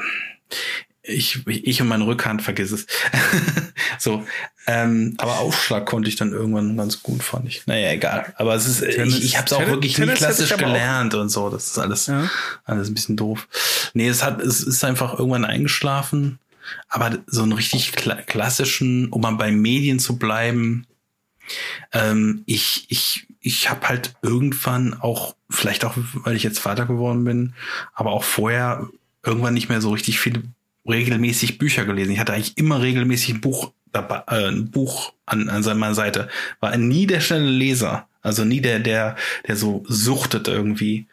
ich, 1.07 1.45
ich 1.47 1.81
und 1.81 1.87
meine 1.87 2.05
Rückhand 2.05 2.41
vergiss 2.41 2.71
es. 2.71 2.87
so, 3.99 4.25
ähm, 4.67 5.13
aber 5.17 5.39
Aufschlag 5.39 5.85
konnte 5.85 6.09
ich 6.09 6.15
dann 6.15 6.31
irgendwann 6.31 6.77
ganz 6.77 7.03
gut, 7.03 7.23
fand 7.23 7.47
ich. 7.47 7.67
Naja, 7.67 7.91
egal. 7.91 8.33
Aber 8.37 8.55
es 8.55 8.65
ist, 8.65 8.81
Tennis, 8.81 9.17
ich, 9.17 9.25
ich 9.25 9.37
habe 9.37 9.45
es 9.45 9.53
auch 9.53 9.67
wirklich 9.67 9.93
Tennis 9.93 10.11
nicht 10.11 10.17
klassisch 10.17 10.57
gelernt 10.57 11.13
und 11.13 11.29
so. 11.29 11.49
Das 11.49 11.67
ist 11.67 11.77
alles, 11.77 12.07
ja. 12.07 12.29
alles 12.63 12.89
ein 12.89 12.93
bisschen 12.93 13.17
doof. 13.17 13.47
Nee, 13.93 14.07
es 14.07 14.23
hat, 14.23 14.41
es 14.41 14.61
ist 14.61 14.83
einfach 14.83 15.17
irgendwann 15.19 15.45
eingeschlafen. 15.45 16.39
Aber 16.89 17.19
so 17.27 17.43
einen 17.43 17.51
richtig 17.51 17.91
kla 17.91 18.15
klassischen, 18.15 19.09
um 19.09 19.21
mal 19.21 19.35
bei 19.35 19.51
Medien 19.51 19.99
zu 19.99 20.17
bleiben, 20.17 20.87
ähm, 21.91 22.41
ich, 22.47 22.85
ich, 22.89 23.24
ich 23.45 23.69
habe 23.69 23.87
halt 23.87 24.15
irgendwann 24.23 24.95
auch, 24.95 25.35
vielleicht 25.51 25.85
auch, 25.85 25.93
weil 26.15 26.35
ich 26.35 26.41
jetzt 26.41 26.57
Vater 26.57 26.87
geworden 26.87 27.23
bin, 27.25 27.53
aber 27.93 28.11
auch 28.11 28.23
vorher 28.23 28.89
irgendwann 29.23 29.53
nicht 29.53 29.69
mehr 29.69 29.81
so 29.81 29.91
richtig 29.91 30.19
viele 30.19 30.41
regelmäßig 30.89 31.59
Bücher 31.59 31.85
gelesen. 31.85 32.11
Ich 32.11 32.19
hatte 32.19 32.33
eigentlich 32.33 32.57
immer 32.57 32.81
regelmäßig 32.81 33.35
ein 33.35 33.41
Buch 33.41 33.71
dabei, 33.91 34.23
äh, 34.29 34.47
ein 34.47 34.71
Buch 34.71 35.13
an, 35.27 35.47
an 35.47 35.77
meiner 35.77 35.93
Seite. 35.93 36.27
War 36.59 36.75
nie 36.75 37.05
der 37.05 37.19
schnelle 37.19 37.47
Leser. 37.47 38.07
Also 38.23 38.45
nie 38.45 38.61
der, 38.61 38.79
der, 38.79 39.15
der 39.47 39.55
so 39.55 39.83
suchtet 39.87 40.47
irgendwie. 40.47 41.05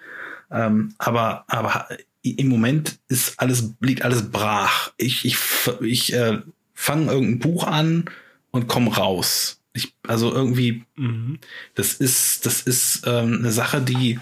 Ähm, 0.50 0.94
aber, 0.96 1.44
aber 1.48 1.86
im 2.22 2.48
Moment 2.48 2.98
ist 3.08 3.38
alles, 3.40 3.74
liegt 3.80 4.06
alles 4.06 4.30
brach. 4.30 4.90
Ich, 4.96 5.26
ich, 5.26 5.36
ich 5.82 6.14
äh, 6.14 6.38
fange 6.72 7.12
irgendein 7.12 7.40
Buch 7.40 7.64
an 7.64 8.06
und 8.52 8.68
komme 8.68 8.96
raus. 8.96 9.60
Ich, 9.74 9.94
also 10.06 10.30
irgendwie, 10.30 10.84
mhm. 10.96 11.38
das 11.74 11.94
ist, 11.94 12.44
das 12.44 12.60
ist 12.60 13.04
ähm, 13.06 13.38
eine 13.38 13.52
Sache, 13.52 13.80
die, 13.80 14.20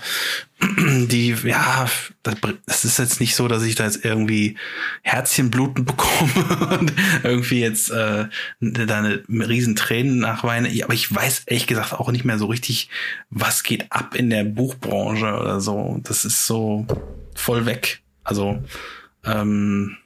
die, 0.60 1.34
ja, 1.42 1.88
das, 2.22 2.36
das 2.66 2.84
ist 2.84 2.98
jetzt 2.98 3.18
nicht 3.18 3.34
so, 3.34 3.48
dass 3.48 3.64
ich 3.64 3.74
da 3.74 3.84
jetzt 3.84 4.04
irgendwie 4.04 4.56
Herzchenbluten 5.02 5.84
bekomme 5.86 6.78
und 6.78 6.92
irgendwie 7.24 7.60
jetzt 7.60 7.90
äh, 7.90 8.28
da 8.60 8.98
eine 8.98 9.24
riesen 9.28 9.74
Tränen 9.74 10.20
nachweine. 10.20 10.70
Aber 10.84 10.94
ich 10.94 11.12
weiß 11.12 11.42
ehrlich 11.46 11.66
gesagt 11.66 11.94
auch 11.94 12.12
nicht 12.12 12.24
mehr 12.24 12.38
so 12.38 12.46
richtig, 12.46 12.88
was 13.30 13.64
geht 13.64 13.90
ab 13.90 14.14
in 14.14 14.30
der 14.30 14.44
Buchbranche 14.44 15.36
oder 15.36 15.60
so. 15.60 15.98
Das 16.04 16.24
ist 16.24 16.46
so 16.46 16.86
voll 17.34 17.66
weg. 17.66 18.02
Also, 18.22 18.62
ähm, 19.24 19.96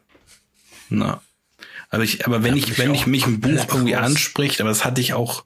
na, 0.89 1.21
aber 1.95 2.05
ich, 2.05 2.27
aber 2.27 2.43
wenn 2.43 2.57
ja, 2.57 2.65
ich, 2.65 2.79
wenn 2.79 2.95
ich 2.95 3.07
mich 3.07 3.27
ein 3.27 3.41
Buch 3.41 3.67
irgendwie 3.69 3.95
raus. 3.95 4.07
anspricht, 4.07 4.61
aber 4.61 4.71
das 4.71 4.85
hatte 4.85 5.01
ich 5.01 5.15
auch, 5.15 5.45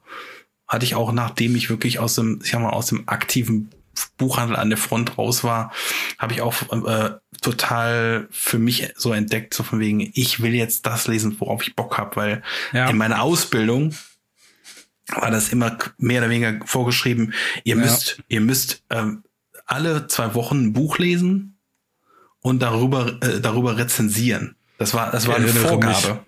hatte 0.67 0.85
ich 0.85 0.95
auch, 0.95 1.11
nachdem 1.11 1.55
ich 1.55 1.69
wirklich 1.69 1.99
aus 1.99 2.15
dem, 2.15 2.41
ich 2.43 2.51
sag 2.51 2.61
mal, 2.61 2.69
aus 2.69 2.87
dem 2.87 3.07
aktiven 3.07 3.69
Buchhandel 4.17 4.55
an 4.55 4.69
der 4.69 4.77
Front 4.77 5.17
raus 5.17 5.43
war, 5.43 5.71
habe 6.17 6.33
ich 6.33 6.41
auch 6.41 6.55
äh, 6.71 7.11
total 7.41 8.27
für 8.31 8.59
mich 8.59 8.91
so 8.95 9.13
entdeckt, 9.13 9.53
so 9.53 9.63
von 9.63 9.79
wegen, 9.79 10.11
ich 10.13 10.41
will 10.41 10.53
jetzt 10.53 10.85
das 10.85 11.07
lesen, 11.07 11.35
worauf 11.39 11.63
ich 11.63 11.75
Bock 11.75 11.97
habe, 11.97 12.15
weil 12.15 12.43
ja. 12.73 12.89
in 12.89 12.97
meiner 12.97 13.21
Ausbildung 13.21 13.95
war 15.07 15.31
das 15.31 15.49
immer 15.49 15.77
mehr 15.97 16.21
oder 16.21 16.29
weniger 16.29 16.65
vorgeschrieben, 16.65 17.33
ihr 17.63 17.75
ja. 17.75 17.81
müsst, 17.81 18.21
ihr 18.27 18.41
müsst 18.41 18.83
ähm, 18.89 19.23
alle 19.65 20.07
zwei 20.07 20.33
Wochen 20.35 20.65
ein 20.65 20.73
Buch 20.73 20.97
lesen 20.97 21.57
und 22.41 22.61
darüber, 22.61 23.21
äh, 23.21 23.39
darüber 23.41 23.77
rezensieren. 23.77 24.55
Das 24.79 24.93
war, 24.93 25.11
das 25.11 25.27
war 25.27 25.35
eine 25.35 25.49
Vorgabe. 25.49 26.21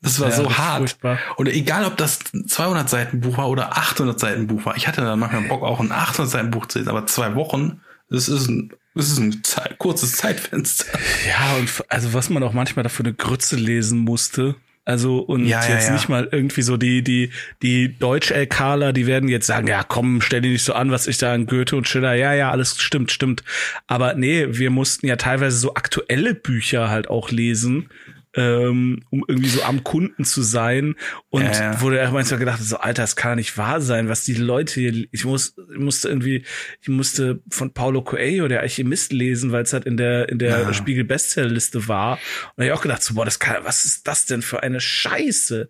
Das 0.00 0.18
war 0.18 0.30
ja, 0.30 0.34
so 0.34 0.56
hart. 0.56 0.78
Furchtbar. 0.78 1.18
Und 1.36 1.46
egal, 1.46 1.84
ob 1.84 1.98
das 1.98 2.20
200 2.20 2.88
Seiten 2.88 3.20
Buch 3.20 3.36
war 3.36 3.50
oder 3.50 3.76
800 3.76 4.18
Seiten 4.18 4.46
Buch 4.46 4.64
war. 4.64 4.76
Ich 4.78 4.88
hatte 4.88 5.02
dann 5.02 5.18
manchmal 5.18 5.42
Bock, 5.42 5.62
auch 5.62 5.78
ein 5.78 5.92
800 5.92 6.30
Seiten 6.30 6.50
Buch 6.50 6.64
zu 6.64 6.78
lesen, 6.78 6.88
aber 6.88 7.06
zwei 7.06 7.34
Wochen, 7.34 7.82
das 8.08 8.30
ist 8.30 8.48
ein, 8.48 8.72
das 8.94 9.10
ist 9.10 9.18
ein 9.18 9.44
Zeit, 9.44 9.76
kurzes 9.76 10.16
Zeitfenster. 10.16 10.86
Ja, 11.28 11.56
und 11.58 11.70
also 11.90 12.14
was 12.14 12.30
man 12.30 12.42
auch 12.42 12.54
manchmal 12.54 12.82
dafür 12.82 13.04
eine 13.04 13.14
Grütze 13.14 13.56
lesen 13.56 13.98
musste. 13.98 14.56
Also 14.88 15.18
und 15.18 15.44
ja, 15.44 15.60
jetzt 15.60 15.68
ja, 15.68 15.86
ja. 15.88 15.92
nicht 15.92 16.08
mal 16.08 16.30
irgendwie 16.32 16.62
so 16.62 16.78
die 16.78 17.02
die 17.02 17.28
die 17.60 17.98
Deutsch-LKler, 17.98 18.94
die 18.94 19.06
werden 19.06 19.28
jetzt 19.28 19.46
sagen, 19.46 19.66
ja 19.66 19.82
komm, 19.82 20.22
stell 20.22 20.40
dich 20.40 20.52
nicht 20.52 20.64
so 20.64 20.72
an, 20.72 20.90
was 20.90 21.06
ich 21.06 21.18
da 21.18 21.34
an 21.34 21.44
Goethe 21.44 21.76
und 21.76 21.86
Schiller, 21.86 22.14
ja 22.14 22.32
ja, 22.32 22.50
alles 22.50 22.80
stimmt, 22.80 23.12
stimmt. 23.12 23.44
Aber 23.86 24.14
nee, 24.14 24.46
wir 24.48 24.70
mussten 24.70 25.06
ja 25.06 25.16
teilweise 25.16 25.58
so 25.58 25.74
aktuelle 25.74 26.34
Bücher 26.34 26.88
halt 26.88 27.10
auch 27.10 27.30
lesen, 27.30 27.90
ähm, 28.38 29.00
um 29.10 29.24
irgendwie 29.26 29.48
so 29.48 29.62
am 29.62 29.84
Kunden 29.84 30.24
zu 30.24 30.42
sein. 30.42 30.94
Und 31.28 31.42
ja. 31.42 31.80
wurde 31.80 31.98
er 31.98 32.10
manchmal 32.10 32.38
gedacht, 32.38 32.62
so, 32.62 32.78
Alter, 32.78 33.02
das 33.02 33.16
kann 33.16 33.32
ja 33.32 33.36
nicht 33.36 33.58
wahr 33.58 33.80
sein, 33.80 34.08
was 34.08 34.24
die 34.24 34.34
Leute 34.34 34.80
hier, 34.80 35.06
ich 35.10 35.24
muss, 35.24 35.56
ich 35.72 35.78
musste 35.78 36.08
irgendwie, 36.08 36.44
ich 36.80 36.88
musste 36.88 37.42
von 37.50 37.72
Paulo 37.72 38.02
Coelho, 38.02 38.48
der 38.48 38.60
Alchemist, 38.60 39.12
lesen, 39.12 39.52
weil 39.52 39.62
es 39.62 39.72
halt 39.72 39.84
in 39.84 39.96
der, 39.96 40.28
in 40.28 40.38
der 40.38 40.60
ja. 40.60 40.72
Spiegel 40.72 41.04
Bestsellerliste 41.04 41.88
war. 41.88 42.14
Und 42.14 42.58
da 42.58 42.64
ich 42.64 42.72
auch 42.72 42.82
gedacht, 42.82 43.02
so, 43.02 43.14
boah, 43.14 43.24
das 43.24 43.38
kann, 43.38 43.64
was 43.64 43.84
ist 43.84 44.06
das 44.06 44.26
denn 44.26 44.42
für 44.42 44.62
eine 44.62 44.80
Scheiße? 44.80 45.68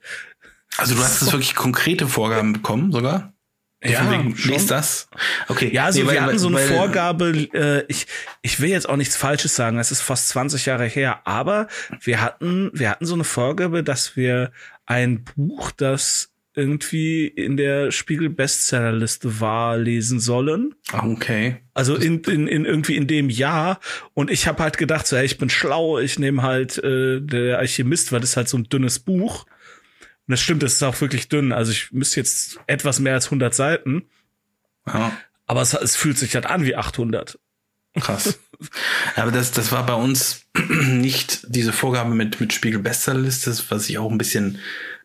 Also 0.76 0.94
du 0.94 1.00
hast 1.00 1.22
jetzt 1.22 1.32
wirklich 1.32 1.54
konkrete 1.54 2.06
Vorgaben 2.06 2.52
bekommen, 2.52 2.92
sogar? 2.92 3.32
Ja, 3.84 4.10
wegen, 4.10 4.34
liest 4.34 4.72
das. 4.72 5.08
Okay. 5.46 5.70
Ja, 5.72 5.84
also 5.84 6.00
nee, 6.00 6.06
wir 6.06 6.14
weil, 6.14 6.22
hatten 6.22 6.38
so 6.38 6.48
eine 6.48 6.56
weil, 6.56 6.66
Vorgabe, 6.66 7.48
äh, 7.52 7.84
ich, 7.86 8.06
ich 8.42 8.60
will 8.60 8.70
jetzt 8.70 8.88
auch 8.88 8.96
nichts 8.96 9.16
Falsches 9.16 9.54
sagen, 9.54 9.78
es 9.78 9.92
ist 9.92 10.00
fast 10.00 10.28
20 10.30 10.66
Jahre 10.66 10.86
her, 10.86 11.20
aber 11.24 11.68
wir 12.02 12.20
hatten, 12.20 12.70
wir 12.74 12.90
hatten 12.90 13.06
so 13.06 13.14
eine 13.14 13.24
Vorgabe, 13.24 13.84
dass 13.84 14.16
wir 14.16 14.50
ein 14.86 15.22
Buch, 15.22 15.70
das 15.70 16.30
irgendwie 16.58 17.28
in 17.28 17.56
der 17.56 17.92
Spiegel 17.92 18.30
Bestsellerliste 18.30 19.40
war, 19.40 19.78
lesen 19.78 20.18
sollen. 20.18 20.74
Okay. 20.92 21.58
Also 21.72 21.94
in, 21.94 22.18
in, 22.24 22.48
in 22.48 22.64
irgendwie 22.64 22.96
in 22.96 23.06
dem 23.06 23.30
Jahr. 23.30 23.78
Und 24.12 24.28
ich 24.28 24.48
habe 24.48 24.64
halt 24.64 24.76
gedacht, 24.76 25.06
so, 25.06 25.16
hey, 25.16 25.24
ich 25.24 25.38
bin 25.38 25.50
schlau, 25.50 26.00
ich 26.00 26.18
nehme 26.18 26.42
halt 26.42 26.76
äh, 26.78 27.20
der 27.20 27.58
Alchemist, 27.58 28.10
weil 28.10 28.18
das 28.18 28.30
ist 28.30 28.36
halt 28.36 28.48
so 28.48 28.58
ein 28.58 28.68
dünnes 28.68 28.98
Buch. 28.98 29.46
Und 30.28 30.32
das 30.32 30.42
stimmt, 30.42 30.62
das 30.62 30.74
ist 30.74 30.82
auch 30.82 31.00
wirklich 31.00 31.28
dünn. 31.28 31.52
Also 31.52 31.72
ich 31.72 31.90
müsste 31.90 32.20
jetzt 32.20 32.60
etwas 32.66 33.00
mehr 33.00 33.14
als 33.14 33.26
100 33.26 33.54
Seiten. 33.54 34.04
Ja. 34.86 35.16
Aber 35.46 35.62
es, 35.62 35.72
es 35.72 35.96
fühlt 35.96 36.18
sich 36.18 36.34
halt 36.34 36.44
an 36.44 36.64
wie 36.64 36.76
800. 36.76 37.38
Krass. 37.98 38.38
Aber 39.16 39.32
das, 39.32 39.52
das 39.52 39.72
war 39.72 39.86
bei 39.86 39.94
uns 39.94 40.42
nicht 40.68 41.46
diese 41.48 41.72
Vorgabe 41.72 42.14
mit, 42.14 42.40
mit 42.40 42.52
Spiegel 42.52 42.80
Bestsellerliste, 42.80 43.56
was 43.70 43.88
ich 43.88 43.96
auch 43.96 44.10
ein 44.10 44.18
bisschen, 44.18 44.58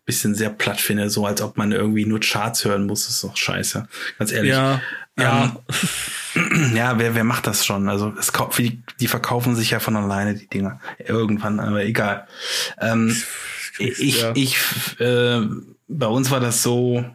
bisschen 0.05 0.36
sehr 0.36 0.49
platt 0.49 0.82
finde, 0.82 1.09
so 1.09 1.26
als 1.26 1.41
ob 1.41 1.57
man 1.57 1.71
irgendwie 1.71 2.05
nur 2.05 2.19
Charts 2.19 2.65
hören 2.65 2.86
muss, 2.86 3.07
ist 3.07 3.24
doch 3.24 3.38
scheiße. 3.38 3.88
Ganz 4.19 4.32
ehrlich. 4.34 4.51
Ja, 4.51 4.82
ja. 5.17 5.55
Ähm, 6.36 6.74
ja, 6.76 6.99
wer, 6.99 7.15
wer 7.15 7.24
macht 7.24 7.47
das 7.47 7.65
schon? 7.65 7.88
Also 7.88 8.13
es, 8.19 8.32
die, 8.57 8.82
die 8.99 9.07
verkaufen 9.07 9.55
sich 9.55 9.71
ja 9.71 9.80
von 9.80 9.95
alleine, 9.95 10.36
die 10.36 10.47
Dinger. 10.47 10.80
Irgendwann, 10.97 11.59
aber 11.61 11.86
egal. 11.86 12.28
Ähm, 12.82 13.15
ich, 13.80 14.21
ja. 14.21 14.32
ich, 14.36 14.57
äh, 14.99 15.41
bei 15.88 16.07
uns 16.07 16.32
war 16.32 16.39
das 16.39 16.63
so, 16.63 17.05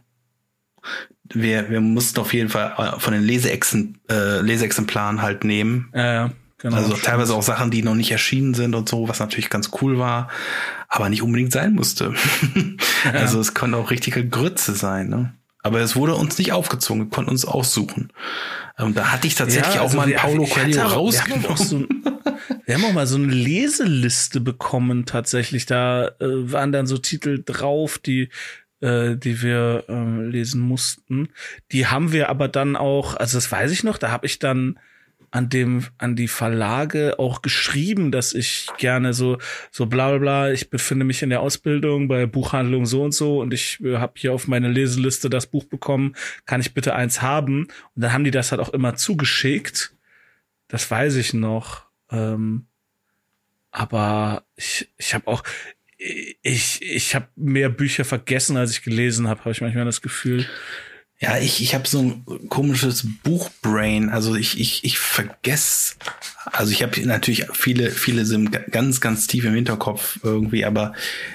wir, 1.32 1.70
wir 1.70 1.80
mussten 1.80 2.20
auf 2.20 2.32
jeden 2.32 2.48
Fall 2.48 2.74
äh, 2.78 3.00
von 3.00 3.12
den 3.12 3.22
Leseexen, 3.22 4.00
äh, 4.10 4.40
Leseexemplaren 4.40 5.22
halt 5.22 5.44
nehmen. 5.44 5.90
Ja, 5.94 6.12
ja. 6.12 6.30
Genau, 6.60 6.76
also 6.76 6.90
stimmt. 6.90 7.04
teilweise 7.04 7.34
auch 7.34 7.42
Sachen, 7.42 7.70
die 7.70 7.84
noch 7.84 7.94
nicht 7.94 8.10
erschienen 8.10 8.52
sind 8.52 8.74
und 8.74 8.88
so, 8.88 9.08
was 9.08 9.20
natürlich 9.20 9.48
ganz 9.48 9.70
cool 9.80 9.98
war, 9.98 10.28
aber 10.88 11.08
nicht 11.08 11.22
unbedingt 11.22 11.52
sein 11.52 11.74
musste. 11.74 12.14
Ja. 13.04 13.12
Also 13.12 13.38
es 13.38 13.54
konnte 13.54 13.78
auch 13.78 13.92
richtige 13.92 14.26
Grütze 14.26 14.74
sein. 14.74 15.08
Ne? 15.08 15.32
Aber 15.68 15.80
es 15.80 15.96
wurde 15.96 16.14
uns 16.14 16.38
nicht 16.38 16.52
aufgezogen, 16.52 17.04
wir 17.04 17.10
konnten 17.10 17.30
uns 17.30 17.44
aussuchen. 17.44 18.10
Und 18.78 18.96
da 18.96 19.12
hatte 19.12 19.26
ich 19.26 19.34
tatsächlich 19.34 19.74
ja, 19.74 19.82
also 19.82 19.98
auch 19.98 20.06
mal 20.06 20.06
einen 20.06 20.16
Paulo 20.16 20.44
Coelho 20.46 20.82
rausgenommen. 20.82 21.42
Wir 21.42 21.50
haben, 21.50 21.64
so, 21.64 21.86
wir 22.64 22.74
haben 22.74 22.84
auch 22.86 22.92
mal 22.92 23.06
so 23.06 23.16
eine 23.16 23.26
Leseliste 23.26 24.40
bekommen 24.40 25.04
tatsächlich. 25.04 25.66
Da 25.66 26.08
äh, 26.08 26.12
waren 26.20 26.72
dann 26.72 26.86
so 26.86 26.96
Titel 26.96 27.42
drauf, 27.44 27.98
die 27.98 28.30
äh, 28.80 29.16
die 29.16 29.42
wir 29.42 29.84
äh, 29.88 30.22
lesen 30.22 30.60
mussten. 30.60 31.28
Die 31.72 31.86
haben 31.86 32.12
wir 32.12 32.28
aber 32.28 32.48
dann 32.48 32.76
auch, 32.76 33.14
also 33.14 33.36
das 33.36 33.50
weiß 33.50 33.70
ich 33.72 33.84
noch, 33.84 33.98
da 33.98 34.10
habe 34.10 34.26
ich 34.26 34.38
dann 34.38 34.78
an 35.30 35.48
dem 35.48 35.84
an 35.98 36.16
die 36.16 36.28
Verlage 36.28 37.18
auch 37.18 37.42
geschrieben, 37.42 38.10
dass 38.10 38.34
ich 38.34 38.66
gerne 38.78 39.12
so 39.12 39.38
so 39.70 39.86
bla 39.86 40.10
bla 40.10 40.18
bla, 40.18 40.52
ich 40.52 40.70
befinde 40.70 41.04
mich 41.04 41.22
in 41.22 41.30
der 41.30 41.40
Ausbildung 41.40 42.08
bei 42.08 42.26
Buchhandlung 42.26 42.86
so 42.86 43.02
und 43.02 43.12
so 43.12 43.40
und 43.40 43.52
ich 43.52 43.80
äh, 43.80 43.98
habe 43.98 44.14
hier 44.16 44.32
auf 44.32 44.48
meine 44.48 44.68
Leseliste 44.68 45.30
das 45.30 45.46
Buch 45.46 45.64
bekommen, 45.64 46.14
kann 46.46 46.60
ich 46.60 46.74
bitte 46.74 46.94
eins 46.94 47.22
haben? 47.22 47.64
Und 47.64 48.02
dann 48.02 48.12
haben 48.12 48.24
die 48.24 48.30
das 48.30 48.50
halt 48.50 48.60
auch 48.60 48.70
immer 48.70 48.96
zugeschickt. 48.96 49.94
Das 50.68 50.90
weiß 50.90 51.16
ich 51.16 51.34
noch. 51.34 51.84
Ähm, 52.10 52.66
aber 53.70 54.44
ich 54.56 54.88
ich 54.96 55.14
habe 55.14 55.26
auch 55.26 55.42
ich, 55.98 56.80
ich 56.80 57.14
habe 57.14 57.28
mehr 57.34 57.68
Bücher 57.68 58.04
vergessen, 58.04 58.56
als 58.56 58.70
ich 58.70 58.82
gelesen 58.82 59.28
habe, 59.28 59.40
habe 59.40 59.50
ich 59.50 59.60
manchmal 59.60 59.84
das 59.84 60.00
Gefühl. 60.00 60.46
Ja, 61.20 61.36
ich, 61.38 61.60
ich 61.62 61.74
habe 61.74 61.88
so 61.88 62.00
ein 62.00 62.48
komisches 62.48 63.04
Buchbrain. 63.24 64.08
Also 64.08 64.36
ich, 64.36 64.60
ich, 64.60 64.84
ich 64.84 64.98
vergesse, 65.00 65.96
also 66.44 66.70
ich 66.70 66.82
habe 66.82 67.00
natürlich 67.06 67.46
viele, 67.52 67.90
viele 67.90 68.24
sind 68.24 68.52
ganz, 68.70 69.00
ganz 69.00 69.26
tief 69.26 69.44
im 69.44 69.54
Hinterkopf 69.54 70.20
irgendwie, 70.22 70.64
aber 70.64 70.92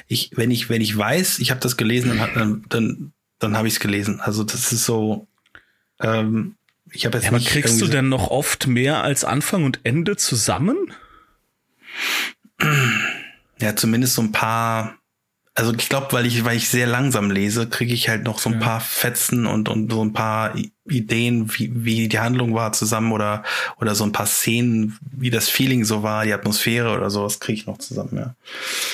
ich, 0.07 0.31
wenn 0.35 0.51
ich, 0.51 0.69
wenn 0.69 0.81
ich 0.81 0.97
weiß, 0.97 1.39
ich 1.39 1.51
habe 1.51 1.59
das 1.59 1.75
gelesen, 1.75 2.17
dann, 2.33 2.63
dann, 2.69 3.13
dann 3.39 3.57
habe 3.57 3.67
ich 3.67 3.73
es 3.73 3.79
gelesen. 3.81 4.21
Also 4.21 4.43
das 4.43 4.71
ist 4.71 4.85
so. 4.85 5.27
Ähm, 5.99 6.55
ich 6.91 7.05
habe 7.05 7.17
jetzt. 7.17 7.25
Ja, 7.25 7.31
aber 7.31 7.39
kriegst 7.39 7.81
du 7.81 7.87
denn 7.87 8.07
noch 8.07 8.29
oft 8.29 8.67
mehr 8.67 9.03
als 9.03 9.25
Anfang 9.25 9.65
und 9.65 9.81
Ende 9.83 10.15
zusammen? 10.15 10.77
Ja, 13.59 13.75
zumindest 13.75 14.15
so 14.15 14.21
ein 14.21 14.31
paar. 14.31 14.97
Also 15.55 15.71
ich 15.71 15.87
glaube, 15.87 16.07
weil 16.11 16.25
ich, 16.25 16.43
weil 16.45 16.57
ich 16.57 16.67
sehr 16.67 16.87
langsam 16.87 17.29
lese, 17.29 17.67
kriege 17.67 17.93
ich 17.93 18.09
halt 18.09 18.23
noch 18.23 18.39
so 18.39 18.49
ein 18.49 18.59
ja. 18.59 18.65
paar 18.65 18.81
Fetzen 18.81 19.45
und, 19.45 19.69
und 19.69 19.91
so 19.91 20.03
ein 20.03 20.11
paar 20.11 20.55
Ideen, 20.87 21.51
wie, 21.53 21.71
wie 21.75 22.07
die 22.07 22.19
Handlung 22.19 22.55
war 22.55 22.73
zusammen 22.73 23.11
oder, 23.11 23.43
oder 23.79 23.93
so 23.93 24.03
ein 24.03 24.11
paar 24.11 24.25
Szenen, 24.25 24.97
wie 25.11 25.29
das 25.29 25.49
Feeling 25.49 25.85
so 25.85 26.01
war, 26.01 26.25
die 26.25 26.33
Atmosphäre 26.33 26.95
oder 26.95 27.11
sowas 27.11 27.39
kriege 27.39 27.59
ich 27.59 27.67
noch 27.67 27.77
zusammen, 27.77 28.17
ja. 28.17 28.35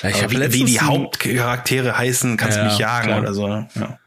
ja 0.03 0.09
ich 0.09 0.31
wie, 0.31 0.53
wie 0.53 0.65
die 0.65 0.81
Hauptcharaktere 0.81 1.97
heißen, 1.97 2.35
kannst 2.35 2.57
du 2.57 2.61
ja, 2.61 2.67
mich 2.67 2.77
jagen 2.77 3.07
klar. 3.07 3.19
oder 3.21 3.33
so. 3.33 3.47
Ne? 3.47 3.69
Ja. 3.75 3.99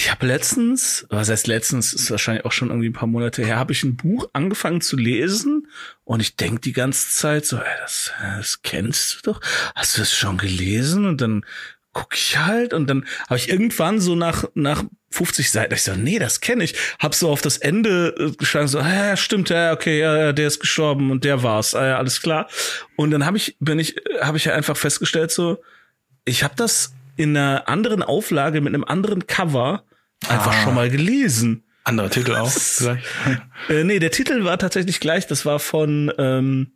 Ich 0.00 0.10
habe 0.10 0.26
letztens, 0.26 1.04
was 1.10 1.28
heißt 1.28 1.46
letztens, 1.46 1.92
ist 1.92 2.10
wahrscheinlich 2.10 2.46
auch 2.46 2.52
schon 2.52 2.70
irgendwie 2.70 2.88
ein 2.88 2.94
paar 2.94 3.06
Monate 3.06 3.44
her, 3.44 3.58
habe 3.58 3.72
ich 3.72 3.84
ein 3.84 3.96
Buch 3.96 4.30
angefangen 4.32 4.80
zu 4.80 4.96
lesen 4.96 5.68
und 6.04 6.20
ich 6.20 6.36
denk 6.36 6.62
die 6.62 6.72
ganze 6.72 7.10
Zeit 7.10 7.44
so, 7.44 7.58
ey, 7.58 7.76
das, 7.82 8.10
das 8.38 8.62
kennst 8.62 9.16
du 9.16 9.32
doch, 9.32 9.42
hast 9.74 9.94
du 9.94 10.00
das 10.00 10.14
schon 10.14 10.38
gelesen? 10.38 11.04
Und 11.04 11.20
dann 11.20 11.44
guck 11.92 12.14
ich 12.14 12.38
halt 12.38 12.72
und 12.72 12.88
dann 12.88 13.04
habe 13.28 13.36
ich 13.36 13.50
irgendwann 13.50 14.00
so 14.00 14.14
nach 14.14 14.44
nach 14.54 14.84
50 15.10 15.50
Seiten, 15.50 15.74
ich 15.74 15.82
so, 15.82 15.92
nee, 15.94 16.18
das 16.18 16.40
kenne 16.40 16.64
ich, 16.64 16.76
hab 16.98 17.14
so 17.14 17.28
auf 17.28 17.42
das 17.42 17.58
Ende 17.58 18.14
äh, 18.18 18.30
geschlagen, 18.30 18.68
so, 18.68 18.78
ja, 18.78 19.18
stimmt, 19.18 19.50
ja, 19.50 19.74
okay, 19.74 20.00
ja, 20.00 20.32
der 20.32 20.46
ist 20.46 20.60
gestorben 20.60 21.10
und 21.10 21.24
der 21.24 21.42
war's, 21.42 21.72
ja, 21.72 21.98
alles 21.98 22.22
klar. 22.22 22.48
Und 22.96 23.10
dann 23.10 23.26
habe 23.26 23.36
ich, 23.36 23.58
bin 23.60 23.78
ich, 23.78 23.96
habe 24.22 24.38
ich 24.38 24.46
ja 24.46 24.54
einfach 24.54 24.78
festgestellt, 24.78 25.30
so, 25.30 25.62
ich 26.24 26.42
habe 26.42 26.54
das 26.56 26.94
in 27.16 27.36
einer 27.36 27.68
anderen 27.68 28.02
Auflage 28.02 28.62
mit 28.62 28.72
einem 28.72 28.84
anderen 28.84 29.26
Cover 29.26 29.84
einfach 30.28 30.52
ah. 30.52 30.62
schon 30.64 30.74
mal 30.74 30.90
gelesen. 30.90 31.64
Anderer 31.84 32.10
Titel 32.10 32.34
auch 32.34 32.50
vielleicht? 32.50 33.04
äh, 33.68 33.84
nee, 33.84 33.98
der 33.98 34.10
Titel 34.10 34.44
war 34.44 34.58
tatsächlich 34.58 35.00
gleich. 35.00 35.26
Das 35.26 35.46
war 35.46 35.58
von, 35.58 36.12
ähm, 36.18 36.72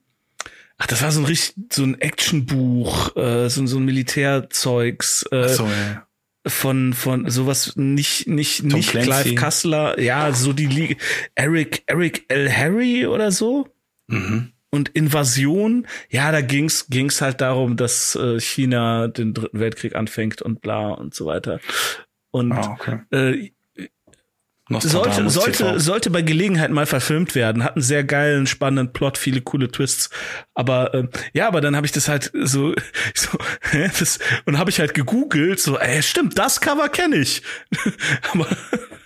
ach, 0.78 0.86
das 0.86 1.02
war 1.02 1.12
so 1.12 1.20
ein 1.20 1.26
richtig, 1.26 1.54
so 1.72 1.82
ein 1.82 2.00
Actionbuch, 2.00 3.16
äh, 3.16 3.48
so, 3.48 3.66
so 3.66 3.78
ein 3.78 3.84
Militärzeugs. 3.84 5.24
Äh, 5.30 5.48
so, 5.48 5.66
ja. 5.66 6.06
Von, 6.46 6.92
von 6.92 7.30
sowas 7.30 7.74
nicht, 7.76 8.28
nicht, 8.28 8.60
Tom 8.60 8.72
nicht 8.72 8.90
Clancy. 8.90 9.22
Clive 9.22 9.34
Kassler, 9.34 9.98
ja, 9.98 10.32
so 10.32 10.52
die 10.52 10.66
Liga, 10.66 10.96
Eric, 11.34 11.82
Eric 11.86 12.26
L. 12.28 12.54
Harry 12.54 13.06
oder 13.06 13.32
so. 13.32 13.68
Mhm. 14.08 14.52
Und 14.70 14.88
Invasion, 14.88 15.86
ja, 16.10 16.32
da 16.32 16.40
ging's 16.40 16.88
ging's 16.90 17.20
halt 17.20 17.40
darum, 17.40 17.76
dass 17.76 18.16
äh, 18.16 18.40
China 18.40 19.06
den 19.06 19.32
Dritten 19.32 19.60
Weltkrieg 19.60 19.94
anfängt 19.94 20.42
und 20.42 20.60
bla 20.62 20.90
und 20.90 21.14
so 21.14 21.26
weiter. 21.26 21.60
Und 22.34 22.50
ah, 22.50 22.72
okay. 22.72 22.98
äh, 23.12 23.50
sollte, 24.80 25.30
sollte, 25.30 25.78
sollte 25.78 26.10
bei 26.10 26.22
Gelegenheit 26.22 26.72
mal 26.72 26.84
verfilmt 26.84 27.36
werden. 27.36 27.62
Hat 27.62 27.76
einen 27.76 27.82
sehr 27.82 28.02
geilen, 28.02 28.48
spannenden 28.48 28.92
Plot, 28.92 29.18
viele 29.18 29.40
coole 29.40 29.70
Twists. 29.70 30.10
Aber 30.52 30.92
äh, 30.94 31.06
ja, 31.32 31.46
aber 31.46 31.60
dann 31.60 31.76
habe 31.76 31.86
ich 31.86 31.92
das 31.92 32.08
halt 32.08 32.32
so, 32.34 32.74
so 33.14 33.38
das, 33.72 34.18
und 34.46 34.58
habe 34.58 34.70
ich 34.70 34.80
halt 34.80 34.94
gegoogelt, 34.94 35.60
so, 35.60 35.78
ey, 35.78 36.02
stimmt, 36.02 36.36
das 36.36 36.60
Cover 36.60 36.88
kenne 36.88 37.18
ich. 37.18 37.42
aber 38.32 38.48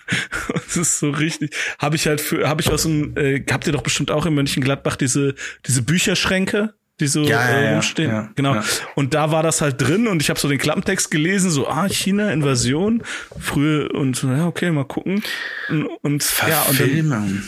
das 0.53 0.75
ist 0.75 0.97
so 0.97 1.11
richtig. 1.11 1.55
Habe 1.77 1.97
ich 1.97 2.07
halt 2.07 2.21
für, 2.21 2.49
habe 2.49 2.63
ich 2.63 2.71
aus 2.71 2.81
dem, 2.81 3.15
äh, 3.15 3.45
habt 3.51 3.67
ihr 3.67 3.73
doch 3.73 3.83
bestimmt 3.83 4.09
auch 4.09 4.25
in 4.25 4.33
Mönchengladbach 4.33 4.95
diese, 4.95 5.35
diese 5.67 5.83
Bücherschränke? 5.83 6.73
Die 6.99 7.07
so 7.07 7.23
ja, 7.23 7.41
äh, 7.41 7.73
rumstehen. 7.73 8.11
Ja, 8.11 8.29
genau. 8.35 8.55
Ja. 8.55 8.63
Und 8.95 9.13
da 9.13 9.31
war 9.31 9.43
das 9.43 9.61
halt 9.61 9.81
drin 9.81 10.07
und 10.07 10.21
ich 10.21 10.29
habe 10.29 10.39
so 10.39 10.47
den 10.47 10.57
Klappentext 10.57 11.11
gelesen, 11.11 11.49
so, 11.49 11.67
ah, 11.67 11.87
China, 11.87 12.31
Invasion, 12.31 13.03
frühe 13.39 13.89
und 13.89 14.15
so, 14.15 14.29
ja, 14.29 14.47
okay, 14.47 14.71
mal 14.71 14.85
gucken. 14.85 15.23
Und, 15.69 15.85
und 16.01 16.33
ja, 16.47 16.61
und 16.63 16.79
dann, 16.79 17.43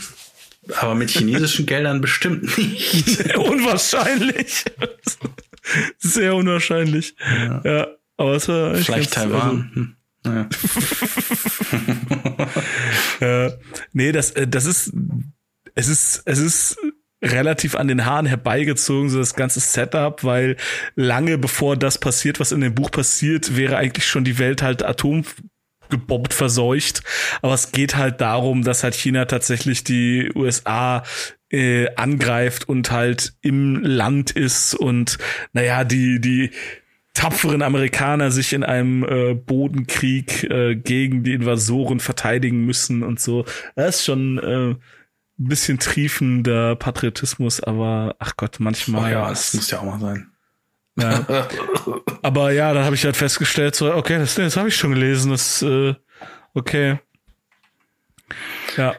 aber 0.78 0.96
mit 0.96 1.10
chinesischen 1.10 1.66
Geldern 1.66 2.02
bestimmt 2.02 2.58
nicht. 2.58 3.06
Sehr 3.18 3.40
unwahrscheinlich. 3.40 4.66
Sehr 5.98 6.36
unwahrscheinlich. 6.36 7.16
Ja. 7.64 7.88
aber 8.18 8.36
es 8.36 8.48
war 8.48 8.76
Vielleicht 8.76 9.14
ganz, 9.14 9.32
Taiwan. 9.32 9.70
Also, 9.70 9.76
hm. 9.76 9.96
Ja. 10.24 10.50
ja. 13.48 13.52
Nee, 13.94 14.12
das, 14.12 14.32
äh, 14.32 14.48
das 14.48 14.66
ist, 14.66 14.94
es 15.76 15.88
ist, 15.88 16.22
es 16.26 16.40
ist 16.40 16.78
relativ 17.22 17.76
an 17.76 17.88
den 17.88 18.06
Haaren 18.06 18.26
herbeigezogen, 18.26 19.10
so 19.10 19.20
das 19.20 19.36
ganze 19.36 19.60
Setup, 19.60 20.24
weil 20.24 20.58
lange 20.96 21.38
bevor 21.38 21.78
das 21.78 21.98
passiert, 21.98 22.40
was 22.40 22.52
in 22.52 22.62
dem 22.62 22.76
Buch 22.76 22.92
passiert, 22.92 23.56
wäre 23.56 23.78
eigentlich 23.78 24.06
schon 24.06 24.24
die 24.24 24.40
Welt 24.40 24.62
halt 24.62 24.84
Atom 24.84 25.24
gebombt, 25.90 26.34
verseucht. 26.34 27.04
Aber 27.42 27.54
es 27.54 27.72
geht 27.72 27.96
halt 27.96 28.22
darum, 28.22 28.64
dass 28.64 28.84
halt 28.84 28.96
China 28.96 29.26
tatsächlich 29.26 29.84
die 29.84 30.32
USA 30.34 31.04
äh, 31.52 31.94
angreift 31.96 32.68
und 32.68 32.92
halt 32.92 33.34
im 33.42 33.82
Land 33.84 34.32
ist 34.32 34.74
und 34.74 35.18
naja, 35.54 35.84
die, 35.84 36.20
die 36.20 36.52
tapferen 37.14 37.62
Amerikaner 37.62 38.32
sich 38.32 38.54
in 38.54 38.64
einem 38.64 39.04
äh, 39.04 39.34
Bodenkrieg 39.34 40.46
äh, 40.46 40.76
gegen 40.76 41.24
die 41.24 41.34
Invasoren 41.34 42.00
verteidigen 42.00 42.66
müssen 42.66 43.04
und 43.04 43.20
so. 43.20 43.46
Das 43.76 43.98
ist 43.98 44.06
schon 44.06 44.40
äh, 44.40 44.76
bisschen 45.48 45.80
triefender 45.80 46.76
Patriotismus, 46.76 47.62
aber 47.62 48.16
ach 48.20 48.38
Gott, 48.38 48.60
manchmal. 48.60 49.04
Oh 49.04 49.14
ja, 49.14 49.32
es 49.32 49.54
muss 49.54 49.72
ja 49.72 49.80
auch 49.80 49.86
mal 49.86 50.00
sein. 50.00 50.32
Ja. 50.98 51.26
Aber 52.22 52.52
ja, 52.52 52.74
dann 52.74 52.84
habe 52.84 52.96
ich 52.96 53.06
halt 53.06 53.16
festgestellt, 53.16 53.76
so, 53.76 53.94
okay, 53.94 54.18
das, 54.20 54.36
das 54.36 54.58
habe 54.58 54.68
ich 54.68 54.76
schon 54.76 54.94
gelesen, 54.94 55.32
das, 55.32 55.62
äh, 55.62 55.96
okay. 56.54 57.00
Ja. 58.78 58.96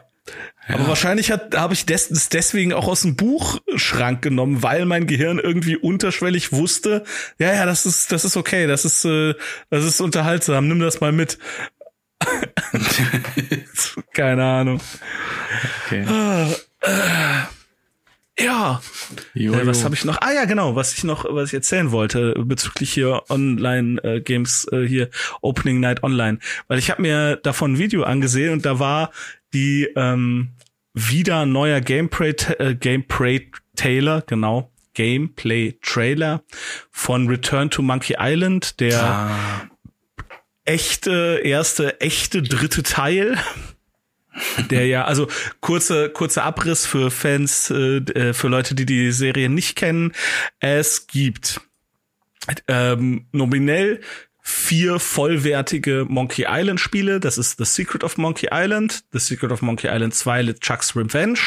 Ja. 0.67 0.75
Aber 0.75 0.87
wahrscheinlich 0.87 1.29
habe 1.31 1.73
ich 1.73 1.85
das, 1.85 2.07
das 2.07 2.29
deswegen 2.29 2.71
auch 2.71 2.87
aus 2.87 3.01
dem 3.01 3.17
Buchschrank 3.17 4.21
genommen, 4.21 4.63
weil 4.63 4.85
mein 4.85 5.07
Gehirn 5.07 5.37
irgendwie 5.37 5.75
unterschwellig 5.75 6.53
wusste, 6.53 7.03
ja, 7.37 7.53
ja, 7.53 7.65
das 7.65 7.85
ist, 7.85 8.13
das 8.13 8.23
ist 8.23 8.37
okay, 8.37 8.65
das 8.65 8.85
ist, 8.85 9.03
äh, 9.03 9.33
das 9.69 9.83
ist 9.83 9.99
unterhaltsam, 9.99 10.69
nimm 10.69 10.79
das 10.79 11.01
mal 11.01 11.11
mit. 11.11 11.37
Keine 14.13 14.43
Ahnung. 14.43 14.81
Okay. 15.85 16.05
Ja. 18.39 18.81
Äh, 19.35 19.67
was 19.67 19.83
habe 19.83 19.95
ich 19.95 20.05
noch? 20.05 20.17
Ah 20.21 20.31
ja, 20.33 20.45
genau, 20.45 20.75
was 20.75 20.93
ich 20.93 21.03
noch, 21.03 21.25
was 21.29 21.49
ich 21.49 21.53
erzählen 21.53 21.91
wollte 21.91 22.33
bezüglich 22.37 22.91
hier 22.91 23.23
Online-Games, 23.29 24.67
äh, 24.71 24.87
hier 24.87 25.09
Opening 25.41 25.79
Night 25.79 26.03
Online. 26.03 26.39
Weil 26.67 26.79
ich 26.79 26.89
habe 26.89 27.01
mir 27.01 27.35
davon 27.37 27.73
ein 27.73 27.77
Video 27.77 28.03
angesehen 28.03 28.51
und 28.51 28.65
da 28.65 28.79
war 28.79 29.11
die 29.53 29.87
ähm, 29.95 30.49
wieder 30.93 31.45
neuer 31.45 31.81
Gameplay, 31.81 32.31
äh, 32.57 32.75
Gameplay 32.75 33.51
Trailer, 33.75 34.23
genau, 34.25 34.71
Gameplay 34.93 35.77
Trailer 35.81 36.43
von 36.91 37.27
Return 37.27 37.69
to 37.69 37.81
Monkey 37.81 38.15
Island, 38.19 38.79
der 38.79 39.03
ah. 39.03 39.69
Echte 40.65 41.41
erste 41.43 42.01
echte 42.01 42.41
dritte 42.41 42.83
Teil. 42.83 43.37
Der 44.71 44.87
ja, 44.87 45.05
also 45.05 45.27
kurze 45.61 46.09
kurzer 46.09 46.43
Abriss 46.43 46.85
für 46.87 47.11
Fans, 47.11 47.69
äh, 47.69 47.97
äh, 47.97 48.33
für 48.33 48.47
Leute, 48.47 48.73
die 48.73 48.85
die 48.85 49.11
Serie 49.11 49.47
nicht 49.49 49.75
kennen. 49.75 50.13
Es 50.59 51.05
gibt 51.05 51.61
ähm, 52.67 53.27
nominell 53.31 54.01
vier 54.41 54.99
vollwertige 54.99 56.05
Monkey 56.07 56.45
Island 56.49 56.79
Spiele. 56.79 57.19
Das 57.19 57.37
ist 57.37 57.57
The 57.57 57.65
Secret 57.65 58.03
of 58.03 58.17
Monkey 58.17 58.49
Island, 58.51 59.03
The 59.11 59.19
Secret 59.19 59.51
of 59.51 59.61
Monkey 59.61 59.87
Island 59.87 60.13
2 60.13 60.53
Chuck's 60.53 60.95
Revenge, 60.95 61.39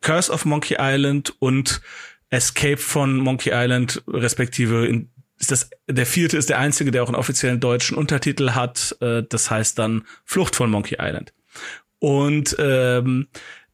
Curse 0.00 0.32
of 0.32 0.44
Monkey 0.44 0.76
Island 0.80 1.34
und 1.38 1.80
Escape 2.30 2.78
von 2.78 3.18
Monkey 3.18 3.50
Island, 3.52 4.02
respektive 4.08 4.86
in, 4.86 5.10
ist 5.42 5.50
das, 5.50 5.70
der 5.88 6.06
vierte 6.06 6.38
ist 6.38 6.48
der 6.48 6.60
einzige, 6.60 6.92
der 6.92 7.02
auch 7.02 7.08
einen 7.08 7.16
offiziellen 7.16 7.60
deutschen 7.60 7.96
Untertitel 7.96 8.50
hat. 8.50 8.96
Äh, 9.00 9.24
das 9.28 9.50
heißt 9.50 9.78
dann 9.78 10.04
Flucht 10.24 10.56
von 10.56 10.70
Monkey 10.70 10.96
Island. 11.00 11.34
Und 11.98 12.56
ähm, 12.58 13.26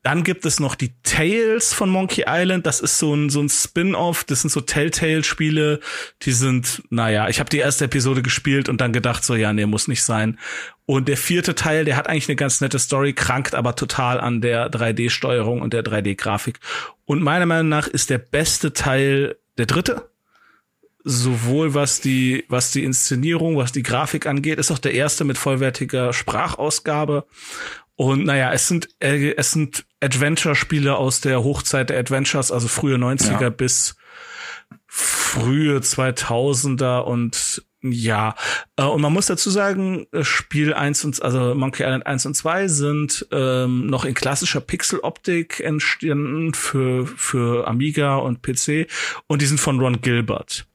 dann 0.02 0.24
gibt 0.24 0.46
es 0.46 0.60
noch 0.60 0.74
die 0.74 0.94
Tales 1.02 1.74
von 1.74 1.90
Monkey 1.90 2.24
Island. 2.26 2.64
Das 2.64 2.80
ist 2.80 2.98
so 2.98 3.14
ein, 3.14 3.28
so 3.28 3.40
ein 3.40 3.50
Spin-off. 3.50 4.24
Das 4.24 4.40
sind 4.40 4.50
so 4.50 4.62
Telltale-Spiele. 4.62 5.80
Die 6.22 6.32
sind, 6.32 6.82
naja, 6.88 7.28
ich 7.28 7.38
habe 7.38 7.50
die 7.50 7.58
erste 7.58 7.84
Episode 7.84 8.22
gespielt 8.22 8.70
und 8.70 8.80
dann 8.80 8.94
gedacht, 8.94 9.22
so, 9.22 9.34
ja, 9.34 9.52
nee, 9.52 9.66
muss 9.66 9.88
nicht 9.88 10.02
sein. 10.02 10.38
Und 10.86 11.08
der 11.08 11.18
vierte 11.18 11.54
Teil, 11.54 11.84
der 11.84 11.96
hat 11.96 12.08
eigentlich 12.08 12.28
eine 12.28 12.36
ganz 12.36 12.62
nette 12.62 12.78
Story, 12.78 13.12
krankt 13.12 13.54
aber 13.54 13.76
total 13.76 14.20
an 14.20 14.40
der 14.40 14.70
3D-Steuerung 14.70 15.60
und 15.60 15.74
der 15.74 15.84
3D-Grafik. 15.84 16.60
Und 17.04 17.22
meiner 17.22 17.44
Meinung 17.44 17.68
nach 17.68 17.88
ist 17.88 18.08
der 18.08 18.18
beste 18.18 18.72
Teil 18.72 19.36
der 19.58 19.66
dritte. 19.66 20.08
Sowohl 21.11 21.72
was 21.72 22.02
die, 22.02 22.44
was 22.48 22.70
die 22.70 22.84
Inszenierung, 22.84 23.56
was 23.56 23.72
die 23.72 23.82
Grafik 23.82 24.26
angeht, 24.26 24.59
ist 24.59 24.70
auch 24.70 24.78
der 24.78 24.92
erste 24.92 25.24
mit 25.24 25.38
vollwertiger 25.38 26.12
Sprachausgabe. 26.12 27.24
Und 27.96 28.26
naja, 28.26 28.52
es 28.52 28.68
sind, 28.68 28.90
äh, 29.00 29.34
es 29.34 29.52
sind 29.52 29.86
Adventure-Spiele 30.00 30.96
aus 30.96 31.22
der 31.22 31.42
Hochzeit 31.42 31.88
der 31.88 31.98
Adventures, 31.98 32.52
also 32.52 32.68
frühe 32.68 32.96
90er 32.96 33.40
ja. 33.40 33.48
bis 33.48 33.96
frühe 34.86 35.78
2000er 35.78 37.00
und 37.00 37.62
ja, 37.80 38.34
äh, 38.76 38.82
und 38.82 39.00
man 39.00 39.12
muss 39.12 39.26
dazu 39.26 39.50
sagen, 39.50 40.06
äh, 40.12 40.24
Spiel 40.24 40.74
1 40.74 41.04
und 41.06 41.22
also 41.22 41.54
Monkey 41.54 41.84
Island 41.84 42.06
1 42.06 42.26
und 42.26 42.34
2 42.34 42.68
sind 42.68 43.26
ähm, 43.30 43.86
noch 43.86 44.04
in 44.04 44.14
klassischer 44.14 44.61
Pixel-Optik 44.61 45.61
entstanden 45.61 46.54
für 46.54 47.06
für 47.06 47.66
Amiga 47.66 48.16
und 48.16 48.42
PC 48.42 48.88
und 49.26 49.42
die 49.42 49.46
sind 49.46 49.59
von 49.61 49.80
Ron 49.80 50.00
Gilbert. 50.00 50.66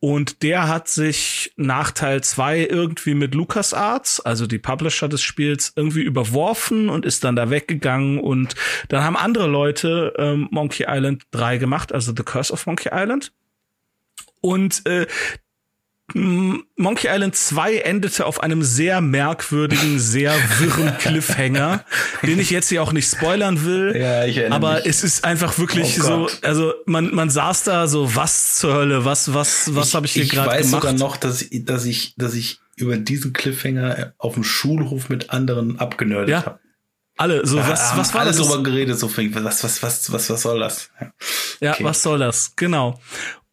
Und 0.00 0.44
der 0.44 0.68
hat 0.68 0.88
sich 0.88 1.52
nach 1.56 1.90
Teil 1.90 2.22
zwei 2.22 2.60
irgendwie 2.60 3.14
mit 3.14 3.34
LucasArts, 3.34 4.20
also 4.20 4.46
die 4.46 4.58
Publisher 4.58 5.08
des 5.08 5.22
Spiels, 5.22 5.72
irgendwie 5.74 6.02
überworfen 6.02 6.88
und 6.88 7.04
ist 7.04 7.24
dann 7.24 7.34
da 7.34 7.50
weggegangen. 7.50 8.20
Und 8.20 8.54
dann 8.88 9.02
haben 9.02 9.16
andere 9.16 9.48
Leute 9.48 10.14
ähm, 10.16 10.46
Monkey 10.52 10.84
Island 10.88 11.24
3 11.32 11.58
gemacht, 11.58 11.92
also 11.92 12.12
The 12.16 12.22
Curse 12.22 12.52
of 12.52 12.66
Monkey 12.66 12.90
Island. 12.92 13.32
Und 14.40 14.86
äh, 14.86 15.06
Monkey 16.14 17.08
Island 17.08 17.36
2 17.36 17.78
endete 17.78 18.24
auf 18.24 18.42
einem 18.42 18.62
sehr 18.62 19.02
merkwürdigen, 19.02 19.98
sehr 19.98 20.34
wirren 20.58 20.96
Cliffhanger, 20.98 21.84
den 22.22 22.38
ich 22.38 22.48
jetzt 22.48 22.70
hier 22.70 22.82
auch 22.82 22.92
nicht 22.92 23.10
spoilern 23.10 23.64
will. 23.64 23.94
Ja, 23.94 24.24
ich 24.24 24.38
erinnere 24.38 24.56
aber 24.56 24.74
mich. 24.76 24.86
es 24.86 25.04
ist 25.04 25.24
einfach 25.24 25.58
wirklich 25.58 25.98
oh 26.00 26.02
so, 26.02 26.30
also 26.42 26.72
man, 26.86 27.14
man 27.14 27.28
saß 27.28 27.64
da 27.64 27.86
so, 27.86 28.14
was 28.16 28.56
zur 28.56 28.72
Hölle, 28.72 29.04
was, 29.04 29.34
was, 29.34 29.74
was 29.74 29.94
habe 29.94 30.06
ich 30.06 30.12
hier 30.12 30.24
gerade 30.24 30.48
gemacht? 30.48 30.60
Ich 30.60 30.64
weiß 30.64 30.70
sogar 30.70 30.92
noch, 30.94 31.18
dass, 31.18 31.44
dass 31.50 31.84
ich, 31.84 32.14
dass 32.16 32.34
ich 32.34 32.60
über 32.76 32.96
diesen 32.96 33.34
Cliffhanger 33.34 34.14
auf 34.16 34.34
dem 34.34 34.44
Schulhof 34.44 35.10
mit 35.10 35.28
anderen 35.28 35.78
abgenördet 35.78 36.30
ja. 36.30 36.46
habe. 36.46 36.58
Alle, 37.18 37.44
so 37.44 37.58
ja, 37.58 37.68
was, 37.68 37.96
was 37.96 38.14
war 38.14 38.20
alle 38.22 38.30
das? 38.30 38.38
drüber 38.38 38.62
geredet, 38.62 38.98
so 38.98 39.10
was, 39.10 39.64
was, 39.64 39.82
was, 39.82 40.12
was, 40.12 40.30
was 40.30 40.42
soll 40.42 40.60
das? 40.60 40.90
Ja, 41.60 41.74
ja 41.76 41.76
was 41.80 42.02
soll 42.02 42.20
das? 42.20 42.54
Genau. 42.54 43.00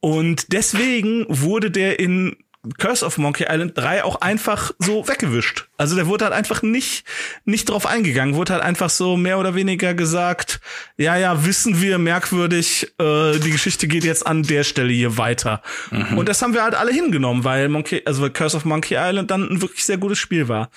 Und 0.06 0.54
deswegen 0.54 1.26
wurde 1.30 1.72
der 1.72 2.00
in 2.00 2.36
Curse 2.78 3.06
of 3.06 3.18
Monkey 3.18 3.46
Island 3.50 3.78
3 3.78 4.04
auch 4.04 4.22
einfach 4.22 4.72
so 4.80 5.08
weggewischt. 5.08 5.68
Also 5.78 5.96
der 5.96 6.08
wurde 6.08 6.26
halt 6.26 6.34
einfach 6.34 6.62
nicht, 6.62 7.06
nicht 7.44 7.70
drauf 7.70 7.86
eingegangen, 7.86 8.36
wurde 8.36 8.54
halt 8.54 8.64
einfach 8.64 8.90
so 8.90 9.18
mehr 9.18 9.40
oder 9.40 9.56
weniger 9.56 9.94
gesagt, 9.94 10.60
ja, 10.98 11.18
ja, 11.18 11.46
wissen 11.46 11.82
wir, 11.82 11.98
merkwürdig, 11.98 12.94
äh, 13.00 13.38
die 13.40 13.52
Geschichte 13.52 13.88
geht 13.88 14.06
jetzt 14.06 14.26
an 14.26 14.44
der 14.44 14.64
Stelle 14.64 14.94
hier 14.94 15.18
weiter. 15.18 15.62
Mhm. 15.92 16.18
Und 16.18 16.30
das 16.30 16.42
haben 16.42 16.54
wir 16.54 16.64
halt 16.64 16.76
alle 16.76 16.92
hingenommen, 16.92 17.44
weil 17.44 17.68
Monkey, 17.70 18.02
also 18.06 18.30
Curse 18.30 18.58
of 18.58 18.66
Monkey 18.66 18.96
Island 18.98 19.32
dann 19.32 19.50
ein 19.50 19.62
wirklich 19.62 19.84
sehr 19.84 19.98
gutes 19.98 20.18
Spiel 20.18 20.48
war. 20.48 20.70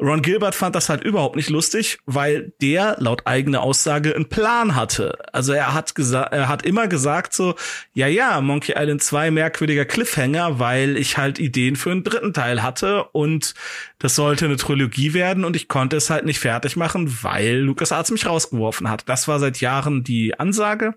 Ron 0.00 0.22
Gilbert 0.22 0.54
fand 0.54 0.74
das 0.74 0.88
halt 0.88 1.04
überhaupt 1.04 1.36
nicht 1.36 1.50
lustig, 1.50 1.98
weil 2.06 2.52
der 2.60 2.96
laut 2.98 3.26
eigener 3.26 3.62
Aussage 3.62 4.14
einen 4.14 4.28
Plan 4.28 4.74
hatte. 4.74 5.16
Also 5.32 5.52
er 5.52 5.74
hat 5.74 5.94
gesagt, 5.94 6.32
er 6.32 6.48
hat 6.48 6.64
immer 6.66 6.88
gesagt 6.88 7.34
so, 7.34 7.54
ja, 7.92 8.08
ja, 8.08 8.40
Monkey 8.40 8.74
Island 8.76 9.02
2 9.02 9.30
merkwürdiger 9.30 9.84
Cliffhanger, 9.84 10.58
weil 10.58 10.96
ich 10.96 11.16
halt 11.16 11.29
Ideen 11.38 11.76
für 11.76 11.90
einen 11.90 12.04
dritten 12.04 12.32
Teil 12.32 12.62
hatte 12.62 13.04
und 13.04 13.54
das 13.98 14.14
sollte 14.14 14.46
eine 14.46 14.56
Trilogie 14.56 15.14
werden 15.14 15.44
und 15.44 15.56
ich 15.56 15.68
konnte 15.68 15.96
es 15.96 16.10
halt 16.10 16.24
nicht 16.24 16.40
fertig 16.40 16.76
machen, 16.76 17.22
weil 17.22 17.58
LucasArts 17.58 18.10
mich 18.10 18.26
rausgeworfen 18.26 18.88
hat. 18.88 19.08
Das 19.08 19.28
war 19.28 19.38
seit 19.38 19.60
Jahren 19.60 20.04
die 20.04 20.38
Ansage. 20.38 20.94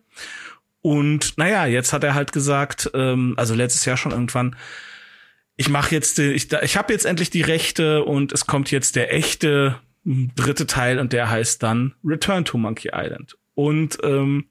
Und 0.82 1.38
naja, 1.38 1.66
jetzt 1.66 1.94
hat 1.94 2.04
er 2.04 2.14
halt 2.14 2.34
gesagt, 2.34 2.92
ähm, 2.94 3.36
also 3.38 3.56
letztes 3.56 3.86
Jahr 3.86 3.96
schon 3.96 4.12
irgendwann, 4.12 4.56
ich 5.56 5.70
mache 5.70 5.94
jetzt, 5.96 6.20
ich, 6.20 6.52
ich 6.52 6.78
habe 6.78 6.92
jetzt 6.92 7.06
endlich 7.06 7.30
die 7.30 7.42
Rechte 7.42 8.04
und 8.04 8.34
es 8.34 8.46
kommt 8.48 8.72
jetzt 8.72 8.96
der 8.96 9.14
echte 9.14 9.80
dritte 10.04 10.68
Teil 10.68 11.00
und 11.00 11.14
der 11.14 11.30
heißt 11.30 11.64
dann 11.64 11.94
Return 12.04 12.44
to 12.44 12.58
Monkey 12.58 12.90
Island. 12.94 13.38
Und 13.56 13.98
ähm, 14.04 14.48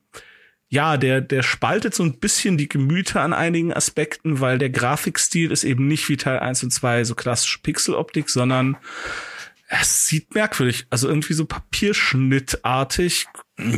ja, 0.73 0.97
der, 0.97 1.21
der 1.21 1.43
spaltet 1.43 1.95
so 1.95 2.03
ein 2.03 2.19
bisschen 2.19 2.57
die 2.57 2.67
Gemüter 2.67 3.21
an 3.21 3.35
einigen 3.35 3.75
Aspekten, 3.75 4.41
weil 4.41 4.57
der 4.57 4.71
Grafikstil 4.71 5.51
ist 5.51 5.65
eben 5.65 5.87
nicht 5.87 6.09
wie 6.09 6.17
Teil 6.17 6.39
1 6.39 6.63
und 6.63 6.71
2 6.71 7.05
so 7.05 7.15
klassisch 7.15 7.59
Pixeloptik, 7.59 8.31
sondern 8.31 8.79
es 9.69 10.07
sieht 10.07 10.35
merkwürdig, 10.35 10.87
also 10.89 11.09
irgendwie 11.09 11.35
so 11.35 11.45
papierschnittartig. 11.45 13.27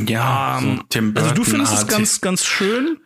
Ja, 0.07 0.57
ähm, 0.59 0.83
so 0.89 0.99
also 1.15 1.31
du 1.33 1.43
findest 1.43 1.73
es 1.73 1.87
ganz, 1.87 2.21
ganz 2.21 2.45
schön? 2.45 3.01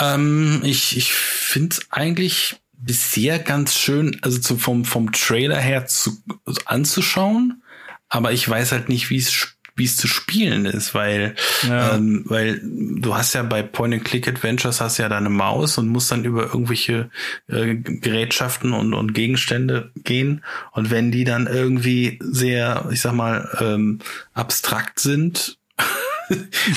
Ähm, 0.00 0.62
ich 0.64 0.96
ich 0.96 1.12
finde 1.12 1.76
es 1.76 1.92
eigentlich 1.92 2.60
bisher 2.72 3.38
ganz 3.38 3.76
schön, 3.76 4.18
also 4.22 4.40
zu, 4.40 4.58
vom, 4.58 4.84
vom 4.84 5.12
Trailer 5.12 5.60
her 5.60 5.86
zu, 5.86 6.20
anzuschauen, 6.64 7.62
aber 8.08 8.32
ich 8.32 8.48
weiß 8.48 8.72
halt 8.72 8.88
nicht, 8.88 9.08
wie 9.08 9.18
es 9.18 9.56
wie 9.80 9.86
es 9.86 9.96
zu 9.96 10.08
spielen 10.08 10.66
ist, 10.66 10.94
weil, 10.94 11.34
ja. 11.66 11.94
ähm, 11.94 12.22
weil 12.26 12.60
du 12.62 13.16
hast 13.16 13.32
ja 13.32 13.42
bei 13.42 13.62
Point-and-Click-Adventures 13.62 14.82
hast 14.82 14.98
ja 14.98 15.08
deine 15.08 15.30
Maus 15.30 15.78
und 15.78 15.88
musst 15.88 16.12
dann 16.12 16.24
über 16.26 16.42
irgendwelche 16.42 17.08
äh, 17.48 17.76
Gerätschaften 17.76 18.74
und, 18.74 18.92
und 18.92 19.14
Gegenstände 19.14 19.90
gehen. 19.96 20.44
Und 20.72 20.90
wenn 20.90 21.10
die 21.10 21.24
dann 21.24 21.46
irgendwie 21.46 22.18
sehr, 22.20 22.88
ich 22.92 23.00
sag 23.00 23.14
mal, 23.14 23.48
ähm, 23.58 24.00
abstrakt 24.34 25.00
sind, 25.00 25.56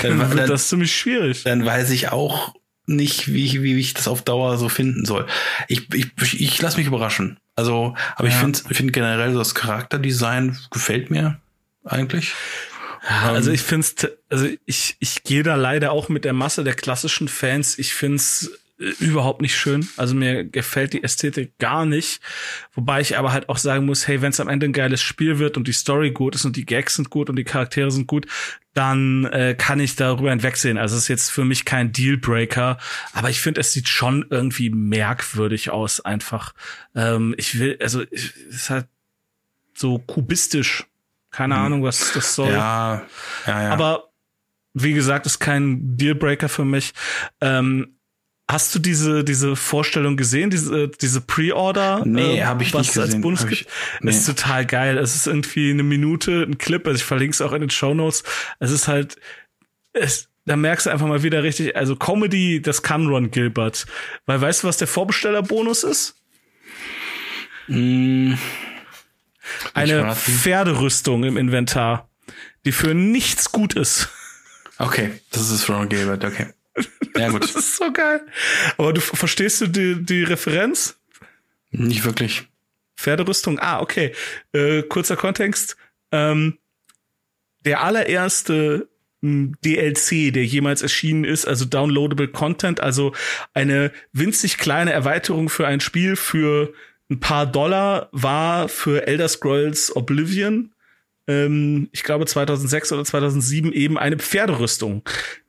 dann, 0.01 0.19
dann 0.19 0.37
wird 0.37 0.49
das 0.49 0.69
ziemlich 0.69 0.95
schwierig. 0.95 1.43
Dann 1.43 1.65
weiß 1.65 1.89
ich 1.89 2.13
auch 2.13 2.55
nicht, 2.85 3.33
wie, 3.33 3.63
wie 3.63 3.77
ich 3.77 3.93
das 3.93 4.07
auf 4.07 4.21
Dauer 4.21 4.57
so 4.57 4.69
finden 4.69 5.03
soll. 5.03 5.27
Ich, 5.67 5.93
ich, 5.93 6.39
ich 6.39 6.61
lasse 6.61 6.77
mich 6.77 6.87
überraschen. 6.87 7.37
Also, 7.57 7.95
aber 8.15 8.29
ja. 8.29 8.33
ich 8.33 8.39
finde 8.39 8.59
find 8.73 8.93
generell 8.93 9.33
das 9.33 9.55
Charakterdesign 9.55 10.57
gefällt 10.71 11.11
mir 11.11 11.37
eigentlich. 11.83 12.33
Also 13.05 13.51
ich 13.51 13.61
finde 13.61 13.85
also 14.29 14.47
ich, 14.65 14.95
ich 14.99 15.23
gehe 15.23 15.43
da 15.43 15.55
leider 15.55 15.91
auch 15.91 16.09
mit 16.09 16.23
der 16.23 16.33
Masse 16.33 16.63
der 16.63 16.73
klassischen 16.73 17.27
Fans. 17.27 17.77
Ich 17.77 17.93
finde 17.93 18.15
es 18.15 18.51
äh, 18.79 18.85
überhaupt 18.99 19.41
nicht 19.41 19.57
schön. 19.57 19.87
Also 19.97 20.15
mir 20.15 20.43
gefällt 20.45 20.93
die 20.93 21.03
Ästhetik 21.03 21.57
gar 21.57 21.85
nicht. 21.85 22.21
Wobei 22.73 23.01
ich 23.01 23.17
aber 23.17 23.33
halt 23.33 23.49
auch 23.49 23.57
sagen 23.57 23.85
muss, 23.85 24.07
hey, 24.07 24.21
wenn 24.21 24.31
es 24.31 24.39
am 24.39 24.47
Ende 24.47 24.67
ein 24.67 24.73
geiles 24.73 25.01
Spiel 25.01 25.37
wird 25.37 25.57
und 25.57 25.67
die 25.67 25.73
Story 25.73 26.11
gut 26.11 26.35
ist 26.35 26.45
und 26.45 26.55
die 26.55 26.65
Gags 26.65 26.95
sind 26.95 27.09
gut 27.09 27.29
und 27.29 27.35
die 27.35 27.43
Charaktere 27.43 27.91
sind 27.91 28.07
gut, 28.07 28.25
dann 28.73 29.25
äh, 29.25 29.55
kann 29.57 29.79
ich 29.79 29.95
darüber 29.95 30.31
hinwegsehen. 30.31 30.77
Also 30.77 30.95
es 30.95 31.03
ist 31.03 31.07
jetzt 31.09 31.29
für 31.29 31.45
mich 31.45 31.65
kein 31.65 31.91
Dealbreaker, 31.91 32.77
aber 33.11 33.29
ich 33.29 33.41
finde, 33.41 33.61
es 33.61 33.73
sieht 33.73 33.87
schon 33.87 34.25
irgendwie 34.29 34.69
merkwürdig 34.69 35.69
aus, 35.69 35.99
einfach. 35.99 36.53
Ähm, 36.95 37.35
ich 37.37 37.59
will, 37.59 37.77
also 37.81 38.01
es 38.01 38.31
ist 38.49 38.69
halt 38.69 38.87
so 39.75 39.99
kubistisch. 39.99 40.85
Keine 41.33 41.55
hm. 41.55 41.65
Ahnung, 41.65 41.83
was 41.83 42.13
das 42.13 42.35
soll. 42.35 42.51
Ja, 42.51 43.03
ja, 43.45 43.63
ja. 43.63 43.69
Aber 43.71 44.11
wie 44.73 44.93
gesagt, 44.93 45.25
ist 45.25 45.39
kein 45.39 45.97
Dealbreaker 45.97 46.47
für 46.47 46.63
mich. 46.63 46.93
Ähm, 47.41 47.97
Hast 48.51 48.75
du 48.75 48.79
diese 48.79 49.23
diese 49.23 49.55
Vorstellung 49.55 50.17
gesehen, 50.17 50.49
diese 50.49 50.89
diese 50.89 51.21
Pre-Order? 51.21 52.03
Nee, 52.05 52.39
äh, 52.39 52.43
habe 52.43 52.63
ich 52.63 52.73
was 52.73 52.81
nicht 52.81 52.93
gesehen. 52.93 53.03
als 53.03 53.21
Bonus 53.21 53.47
gibt? 53.47 53.67
Nee. 54.01 54.11
Ist 54.11 54.25
total 54.25 54.65
geil. 54.65 54.97
Es 54.97 55.15
ist 55.15 55.27
irgendwie 55.27 55.71
eine 55.71 55.83
Minute, 55.83 56.43
ein 56.43 56.57
Clip. 56.57 56.85
Also 56.85 56.97
ich 56.97 57.05
verlinke 57.05 57.33
es 57.33 57.41
auch 57.41 57.53
in 57.53 57.61
den 57.61 57.69
Show 57.69 57.93
Notes. 57.93 58.23
Es 58.59 58.69
ist 58.69 58.89
halt, 58.89 59.15
es, 59.93 60.27
da 60.45 60.57
merkst 60.57 60.85
du 60.85 60.89
einfach 60.89 61.07
mal 61.07 61.23
wieder 61.23 61.41
richtig. 61.41 61.77
Also 61.77 61.95
Comedy, 61.95 62.61
das 62.61 62.83
kann 62.83 63.07
Ron 63.07 63.31
Gilbert. 63.31 63.85
Weil 64.25 64.41
weißt 64.41 64.63
du, 64.63 64.67
was 64.67 64.75
der 64.75 64.87
Vorbestellerbonus 64.87 65.85
ist? 65.85 66.15
Mm, 67.69 68.33
Eine 69.73 70.15
Pferderüstung 70.15 71.23
im 71.23 71.37
Inventar, 71.37 72.09
die 72.65 72.71
für 72.71 72.93
nichts 72.93 73.51
gut 73.51 73.73
ist. 73.73 74.09
Okay, 74.77 75.11
das 75.31 75.49
ist 75.49 75.69
Ron 75.69 75.89
Gilbert. 75.89 76.23
Okay. 76.23 76.47
Ja, 77.15 77.29
gut. 77.29 77.43
das 77.43 77.55
ist 77.55 77.75
so 77.77 77.91
geil. 77.91 78.21
Aber 78.77 78.93
du 78.93 79.01
verstehst 79.01 79.61
du 79.61 79.67
die, 79.67 80.03
die 80.03 80.23
Referenz? 80.23 80.97
Nicht 81.71 82.05
wirklich. 82.05 82.47
Pferderüstung? 82.95 83.59
Ah, 83.59 83.81
okay. 83.81 84.13
Äh, 84.53 84.83
kurzer 84.83 85.15
Kontext. 85.15 85.75
Ähm, 86.11 86.57
der 87.65 87.81
allererste 87.81 88.87
hm, 89.21 89.55
DLC, 89.63 90.33
der 90.33 90.45
jemals 90.45 90.81
erschienen 90.81 91.23
ist, 91.23 91.45
also 91.45 91.65
downloadable 91.65 92.27
Content, 92.27 92.79
also 92.79 93.13
eine 93.53 93.91
winzig 94.11 94.57
kleine 94.57 94.91
Erweiterung 94.91 95.49
für 95.49 95.67
ein 95.67 95.79
Spiel 95.79 96.15
für 96.15 96.73
ein 97.09 97.19
paar 97.19 97.45
Dollar 97.45 98.09
war 98.11 98.69
für 98.69 99.07
Elder 99.07 99.27
Scrolls 99.27 99.95
Oblivion 99.95 100.73
ähm, 101.27 101.89
ich 101.91 102.03
glaube 102.03 102.25
2006 102.25 102.91
oder 102.91 103.05
2007 103.05 103.71
eben 103.71 103.97
eine 103.97 104.17
Pferderüstung, 104.17 105.03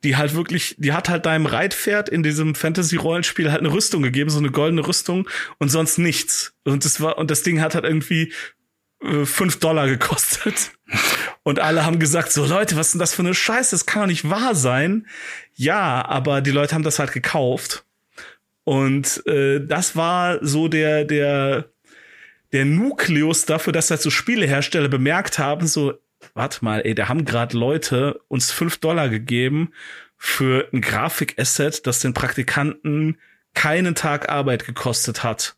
die 0.05 0.17
halt 0.17 0.35
wirklich, 0.35 0.77
die 0.79 0.93
hat 0.93 1.09
halt 1.09 1.27
deinem 1.27 1.47
Reitpferd 1.47 2.09
in 2.09 2.23
diesem 2.23 2.55
Fantasy-Rollenspiel 2.55 3.51
halt 3.51 3.61
eine 3.61 3.73
Rüstung 3.73 4.03
gegeben, 4.03 4.31
so 4.31 4.39
eine 4.39 4.51
goldene 4.51 4.87
Rüstung 4.87 5.29
und 5.59 5.71
sonst 5.71 5.99
nichts. 5.99 6.55
Und 6.65 6.85
das 6.85 7.01
war 7.01 7.19
und 7.19 7.31
das 7.31 7.43
Ding 7.43 7.61
hat 7.61 7.75
halt 7.75 7.85
irgendwie 7.85 8.33
äh, 9.03 9.25
fünf 9.25 9.59
Dollar 9.59 9.89
gekostet. 9.89 10.73
Und 11.47 11.61
alle 11.61 11.85
haben 11.85 11.99
gesagt, 11.99 12.33
so 12.33 12.47
Leute, 12.47 12.75
was 12.77 12.87
ist 12.87 12.93
denn 12.95 13.01
das 13.01 13.13
für 13.13 13.21
eine 13.21 13.35
Scheiße? 13.35 13.73
Das 13.73 13.85
kann 13.85 14.03
doch 14.03 14.07
nicht 14.07 14.31
wahr 14.31 14.55
sein. 14.55 15.07
Ja, 15.53 16.03
aber 16.07 16.41
die 16.41 16.53
Leute 16.53 16.75
haben 16.75 16.85
das 16.85 16.99
halt 16.99 17.13
gekauft. 17.13 17.85
Und 18.65 19.27
äh, 19.27 19.65
das 19.65 19.95
war 19.95 20.45
so 20.45 20.69
der, 20.69 21.05
der 21.05 21.69
der 22.55 22.65
Nukleus 22.65 23.47
dafür, 23.47 23.73
dass 23.73 23.91
halt 23.91 24.01
so 24.01 24.11
Spielehersteller 24.11 24.89
bemerkt 24.89 25.41
haben, 25.41 25.67
so, 25.67 25.95
warte 26.35 26.65
mal, 26.65 26.83
ey, 26.87 26.95
da 26.95 27.09
haben 27.09 27.25
gerade 27.25 27.59
Leute 27.59 28.21
uns 28.29 28.53
fünf 28.53 28.79
Dollar 28.79 29.09
gegeben 29.09 29.73
für 30.17 30.69
ein 30.73 30.81
Grafikasset, 30.81 31.85
das 31.85 31.99
den 31.99 32.15
Praktikanten 32.15 33.19
keinen 33.55 33.97
Tag 33.97 34.29
Arbeit 34.29 34.67
gekostet 34.67 35.25
hat 35.25 35.57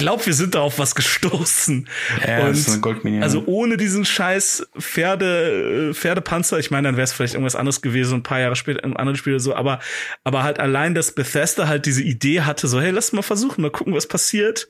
glaube, 0.00 0.26
wir 0.26 0.34
sind 0.34 0.54
da 0.54 0.60
auf 0.60 0.78
was 0.78 0.94
gestoßen. 0.94 1.88
Ja, 2.26 2.40
und 2.40 2.48
das 2.48 2.58
ist 2.58 2.70
eine 2.70 2.80
Goldmine. 2.80 3.22
Also 3.22 3.44
ohne 3.46 3.76
diesen 3.76 4.04
scheiß 4.04 4.68
Pferde, 4.78 5.90
äh, 5.90 5.94
Pferdepanzer, 5.94 6.58
ich 6.58 6.70
meine, 6.70 6.88
dann 6.88 6.96
wäre 6.96 7.04
es 7.04 7.12
vielleicht 7.12 7.34
irgendwas 7.34 7.56
anderes 7.56 7.82
gewesen, 7.82 8.16
ein 8.16 8.22
paar 8.22 8.40
Jahre 8.40 8.56
später 8.56 8.82
im 8.82 8.96
anderen 8.96 9.16
Spiel 9.16 9.38
so, 9.40 9.54
aber, 9.54 9.80
aber 10.24 10.42
halt 10.42 10.58
allein, 10.58 10.94
dass 10.94 11.12
Bethesda 11.12 11.68
halt 11.68 11.86
diese 11.86 12.02
Idee 12.02 12.42
hatte, 12.42 12.66
so, 12.68 12.80
hey, 12.80 12.90
lass 12.90 13.12
mal 13.12 13.22
versuchen, 13.22 13.62
mal 13.62 13.70
gucken, 13.70 13.94
was 13.94 14.06
passiert. 14.06 14.68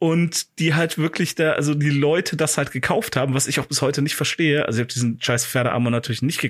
Und 0.00 0.60
die 0.60 0.74
halt 0.74 0.96
wirklich 0.96 1.34
da, 1.34 1.54
also 1.54 1.74
die 1.74 1.90
Leute 1.90 2.36
das 2.36 2.56
halt 2.56 2.70
gekauft 2.70 3.16
haben, 3.16 3.34
was 3.34 3.48
ich 3.48 3.58
auch 3.58 3.66
bis 3.66 3.82
heute 3.82 4.00
nicht 4.00 4.14
verstehe. 4.14 4.64
Also 4.64 4.78
ich 4.78 4.84
habe 4.84 4.92
diesen 4.92 5.20
scheiß 5.20 5.44
Pferdearmor 5.44 5.90
natürlich 5.90 6.22
nicht, 6.22 6.44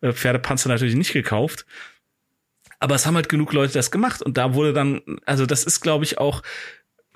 äh, 0.00 0.12
Pferdepanzer 0.12 0.70
natürlich 0.70 0.94
nicht 0.94 1.12
gekauft. 1.12 1.66
Aber 2.78 2.94
es 2.94 3.06
haben 3.06 3.14
halt 3.14 3.28
genug 3.28 3.52
Leute 3.52 3.74
das 3.74 3.90
gemacht 3.90 4.22
und 4.22 4.36
da 4.36 4.54
wurde 4.54 4.72
dann, 4.72 5.02
also 5.24 5.46
das 5.46 5.64
ist, 5.64 5.80
glaube 5.80 6.04
ich, 6.04 6.18
auch 6.18 6.42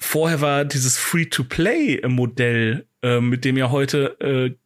vorher 0.01 0.41
war 0.41 0.65
dieses 0.65 0.97
Free-to-Play-Modell, 0.97 2.87
äh, 3.03 3.21
mit 3.21 3.45
dem 3.45 3.57
ja 3.57 3.71
heute 3.71 4.21
äh, 4.21 4.57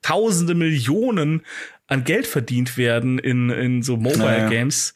Tausende 0.00 0.54
Millionen 0.54 1.44
an 1.88 2.04
Geld 2.04 2.26
verdient 2.26 2.78
werden 2.78 3.18
in, 3.18 3.50
in 3.50 3.82
so 3.82 3.96
Mobile 3.96 4.48
Games, 4.48 4.94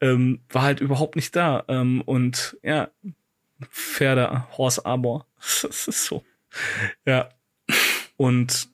ähm, 0.00 0.40
war 0.48 0.62
halt 0.62 0.80
überhaupt 0.80 1.16
nicht 1.16 1.34
da. 1.36 1.64
Ähm, 1.68 2.00
und 2.02 2.56
ja, 2.62 2.88
Pferde, 3.70 4.46
Horse 4.56 4.86
Armor. 4.86 5.26
Das 5.36 5.64
ist 5.88 6.04
so. 6.04 6.24
Ja. 7.04 7.30
Und 8.16 8.68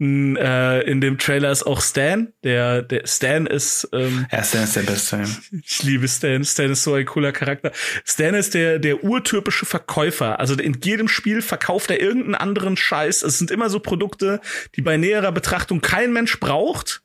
äh, 0.00 0.82
in 0.90 1.00
dem 1.00 1.18
Trailer 1.18 1.50
ist 1.50 1.64
auch 1.64 1.80
Stan. 1.80 2.32
Der, 2.42 2.82
der 2.82 3.06
Stan 3.06 3.46
ist. 3.46 3.88
Ähm, 3.92 4.26
ja, 4.30 4.42
Stan 4.42 4.64
ist 4.64 4.76
der 4.76 4.82
Beste. 4.82 5.24
Ich 5.64 5.82
liebe 5.82 6.08
Stan. 6.08 6.44
Stan 6.44 6.70
ist 6.70 6.82
so 6.82 6.94
ein 6.94 7.06
cooler 7.06 7.32
Charakter. 7.32 7.72
Stan 8.04 8.34
ist 8.34 8.54
der, 8.54 8.78
der 8.78 9.04
urtypische 9.04 9.66
Verkäufer. 9.66 10.40
Also 10.40 10.54
in 10.54 10.78
jedem 10.82 11.08
Spiel 11.08 11.42
verkauft 11.42 11.90
er 11.90 12.00
irgendeinen 12.00 12.34
anderen 12.34 12.76
Scheiß. 12.76 13.22
Es 13.22 13.38
sind 13.38 13.50
immer 13.50 13.70
so 13.70 13.80
Produkte, 13.80 14.40
die 14.76 14.82
bei 14.82 14.96
näherer 14.96 15.32
Betrachtung 15.32 15.80
kein 15.80 16.12
Mensch 16.12 16.38
braucht. 16.40 17.02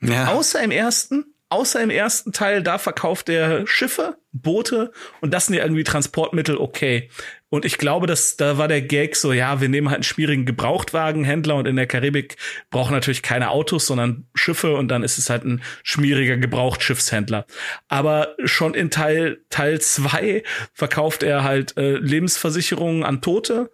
Ja. 0.00 0.28
Außer 0.28 0.62
im 0.62 0.70
ersten. 0.70 1.26
Außer 1.50 1.80
im 1.82 1.90
ersten 1.90 2.32
Teil, 2.32 2.64
da 2.64 2.78
verkauft 2.78 3.28
er 3.28 3.64
Schiffe, 3.66 4.16
Boote 4.32 4.90
und 5.20 5.32
das 5.32 5.46
sind 5.46 5.54
ja 5.54 5.62
irgendwie 5.62 5.84
Transportmittel 5.84 6.56
okay. 6.56 7.10
Und 7.54 7.64
ich 7.64 7.78
glaube, 7.78 8.08
dass 8.08 8.36
da 8.36 8.58
war 8.58 8.66
der 8.66 8.82
Gag 8.82 9.14
so, 9.14 9.32
ja, 9.32 9.60
wir 9.60 9.68
nehmen 9.68 9.88
halt 9.88 9.98
einen 9.98 10.02
schwierigen 10.02 10.44
Gebrauchtwagenhändler 10.44 11.54
und 11.54 11.68
in 11.68 11.76
der 11.76 11.86
Karibik 11.86 12.36
brauchen 12.68 12.92
natürlich 12.92 13.22
keine 13.22 13.50
Autos, 13.50 13.86
sondern 13.86 14.26
Schiffe 14.34 14.74
und 14.74 14.88
dann 14.88 15.04
ist 15.04 15.18
es 15.18 15.30
halt 15.30 15.44
ein 15.44 15.62
schmieriger 15.84 16.36
Gebrauchtschiffshändler. 16.36 17.46
Aber 17.86 18.34
schon 18.44 18.74
in 18.74 18.90
Teil 18.90 19.38
Teil 19.50 19.80
zwei 19.80 20.42
verkauft 20.72 21.22
er 21.22 21.44
halt 21.44 21.76
äh, 21.76 21.92
Lebensversicherungen 21.92 23.04
an 23.04 23.22
Tote. 23.22 23.70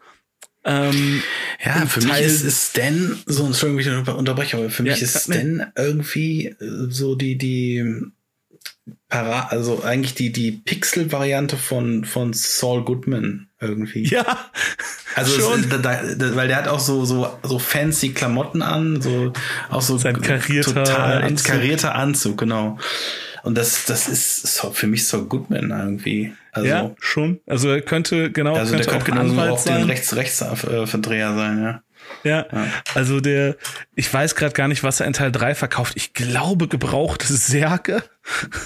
Ähm, 0.62 1.22
ja, 1.64 1.86
für 1.86 2.00
Teil 2.00 2.22
mich 2.22 2.34
ist, 2.34 2.42
ist 2.42 2.72
Stan 2.72 3.18
so, 3.24 3.46
Entschuldigung, 3.46 4.04
ich 4.04 4.10
unterbreche, 4.10 4.58
aber 4.58 4.68
für 4.68 4.82
mich 4.82 4.98
ja, 4.98 5.04
ist 5.04 5.22
Stan 5.24 5.72
irgendwie 5.74 6.48
äh, 6.48 6.54
so 6.90 7.14
die, 7.14 7.38
die 7.38 8.12
Para 9.08 9.48
also 9.48 9.82
eigentlich 9.82 10.14
die, 10.14 10.32
die 10.32 10.52
Pixel-Variante 10.52 11.56
von, 11.56 12.04
von 12.04 12.32
Saul 12.32 12.84
Goodman 12.84 13.48
irgendwie. 13.60 14.04
Ja. 14.08 14.24
Also 15.14 15.40
schon. 15.40 15.60
Es, 15.60 15.68
da, 15.68 15.78
da, 15.78 16.36
weil 16.36 16.48
der 16.48 16.56
hat 16.56 16.68
auch 16.68 16.78
so, 16.78 17.04
so, 17.04 17.28
so 17.42 17.58
fancy 17.58 18.10
Klamotten 18.10 18.62
an, 18.62 19.00
so 19.02 19.32
auch 19.68 19.82
so 19.82 19.98
Sein 19.98 20.20
karierter 20.20 20.84
total 20.84 21.22
Anzug. 21.22 21.46
karierter 21.46 21.94
Anzug, 21.94 22.38
genau. 22.38 22.78
Und 23.42 23.56
das, 23.56 23.86
das 23.86 24.08
ist 24.08 24.54
so, 24.54 24.70
für 24.70 24.86
mich 24.86 25.06
Saul 25.08 25.24
Goodman 25.24 25.70
irgendwie. 25.70 26.32
Also, 26.52 26.68
ja, 26.68 26.90
schon. 27.00 27.40
Also 27.46 27.70
er 27.70 27.80
könnte 27.82 28.30
genau. 28.30 28.54
Also 28.54 28.72
könnte 28.72 28.88
der 28.88 28.98
könnte 28.98 29.10
genauso 29.12 29.40
auch 29.52 29.58
sein. 29.58 29.78
den 29.78 29.90
Rechts-Rechts-Verdreher 29.90 31.34
sein, 31.34 31.62
ja. 31.62 31.82
Ja, 32.24 32.46
ja, 32.52 32.66
also 32.94 33.20
der, 33.20 33.56
ich 33.94 34.12
weiß 34.12 34.34
gerade 34.34 34.52
gar 34.52 34.68
nicht, 34.68 34.82
was 34.82 35.00
er 35.00 35.06
in 35.06 35.12
Teil 35.12 35.32
3 35.32 35.54
verkauft. 35.54 35.94
Ich 35.96 36.12
glaube 36.12 36.68
gebrauchte 36.68 37.32
Särge. 37.32 38.02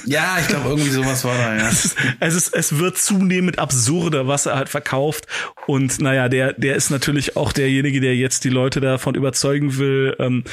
Ja, 0.05 0.37
ich 0.41 0.49
glaube 0.49 0.69
irgendwie 0.69 0.91
sowas 0.91 1.25
war 1.25 1.37
da, 1.37 1.57
ja. 1.57 1.69
es, 1.69 1.85
ist, 1.85 1.97
es, 2.21 2.35
ist, 2.35 2.55
es 2.55 2.79
wird 2.79 2.99
zunehmend 2.99 3.59
absurder, 3.59 4.27
was 4.27 4.47
er 4.47 4.57
halt 4.57 4.69
verkauft. 4.69 5.27
Und 5.67 6.01
naja, 6.01 6.29
der, 6.29 6.53
der 6.55 6.77
ist 6.77 6.91
natürlich 6.91 7.37
auch 7.37 7.53
derjenige, 7.53 8.01
der 8.01 8.17
jetzt 8.17 8.45
die 8.45 8.51
Leute 8.51 8.81
davon 8.81 9.15
überzeugen 9.15 9.79
will, 9.79 10.17
ähm, 10.19 10.45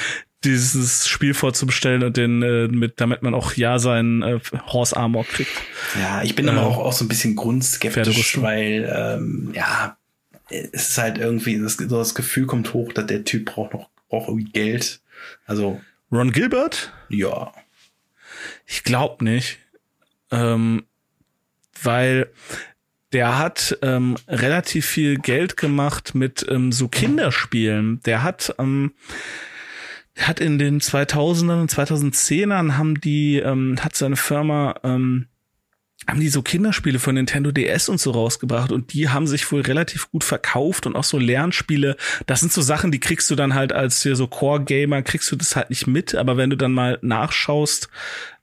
dieses 0.43 1.07
Spiel 1.07 1.33
vorzubestellen 1.33 2.03
und 2.03 2.17
den 2.17 2.41
äh, 2.41 2.67
mit 2.67 2.99
damit 2.99 3.21
man 3.21 3.35
auch 3.35 3.53
ja 3.53 3.77
seinen 3.77 4.23
äh, 4.23 4.39
Horse 4.67 4.97
Armor 4.97 5.23
kriegt. 5.23 5.51
Ja, 5.99 6.23
ich 6.23 6.35
bin 6.35 6.49
aber 6.49 6.61
äh, 6.61 6.63
auch, 6.63 6.77
auch 6.79 6.93
so 6.93 7.05
ein 7.05 7.07
bisschen 7.07 7.35
grundskeptisch, 7.35 8.41
weil 8.41 8.91
ähm, 8.91 9.51
ja 9.53 9.97
es 10.51 10.89
ist 10.89 10.97
halt 10.97 11.17
irgendwie, 11.17 11.59
das, 11.59 11.73
so 11.73 11.97
das 11.97 12.15
Gefühl 12.15 12.45
kommt 12.45 12.73
hoch, 12.73 12.93
dass 12.93 13.07
der 13.07 13.23
Typ 13.23 13.45
braucht 13.45 13.73
noch, 13.73 13.89
braucht 14.09 14.27
irgendwie 14.29 14.51
Geld. 14.51 15.01
Also. 15.45 15.81
Ron 16.11 16.31
Gilbert? 16.31 16.91
Ja. 17.09 17.53
Ich 18.65 18.83
glaube 18.83 19.23
nicht. 19.23 19.59
Ähm, 20.31 20.83
weil 21.83 22.29
der 23.13 23.37
hat 23.37 23.77
ähm, 23.81 24.15
relativ 24.27 24.85
viel 24.85 25.17
Geld 25.17 25.57
gemacht 25.57 26.15
mit 26.15 26.45
ähm, 26.49 26.71
so 26.71 26.87
Kinderspielen. 26.87 28.01
Der 28.03 28.23
hat 28.23 28.55
ähm, 28.57 28.93
hat 30.19 30.39
in 30.39 30.57
den 30.59 30.79
2000ern 30.79 31.61
und 31.61 31.71
2010ern 31.71 32.77
haben 32.77 32.99
die, 32.99 33.37
ähm, 33.39 33.77
hat 33.81 33.95
seine 33.95 34.15
Firma, 34.15 34.75
ähm, 34.83 35.27
haben 36.07 36.19
die 36.19 36.29
so 36.29 36.41
Kinderspiele 36.41 36.99
von 36.99 37.15
Nintendo 37.15 37.51
DS 37.51 37.87
und 37.89 37.99
so 37.99 38.11
rausgebracht 38.11 38.71
und 38.71 38.93
die 38.93 39.09
haben 39.09 39.27
sich 39.27 39.51
wohl 39.51 39.61
relativ 39.61 40.09
gut 40.11 40.23
verkauft 40.23 40.85
und 40.87 40.95
auch 40.95 41.03
so 41.03 41.17
Lernspiele. 41.17 41.95
Das 42.25 42.39
sind 42.39 42.51
so 42.51 42.61
Sachen, 42.61 42.91
die 42.91 42.99
kriegst 42.99 43.29
du 43.29 43.35
dann 43.35 43.53
halt 43.53 43.71
als 43.71 44.01
hier 44.01 44.15
so 44.15 44.27
Core-Gamer, 44.27 45.03
kriegst 45.03 45.31
du 45.31 45.35
das 45.35 45.55
halt 45.55 45.69
nicht 45.69 45.87
mit, 45.87 46.15
aber 46.15 46.37
wenn 46.37 46.49
du 46.49 46.57
dann 46.57 46.73
mal 46.73 46.97
nachschaust, 47.01 47.89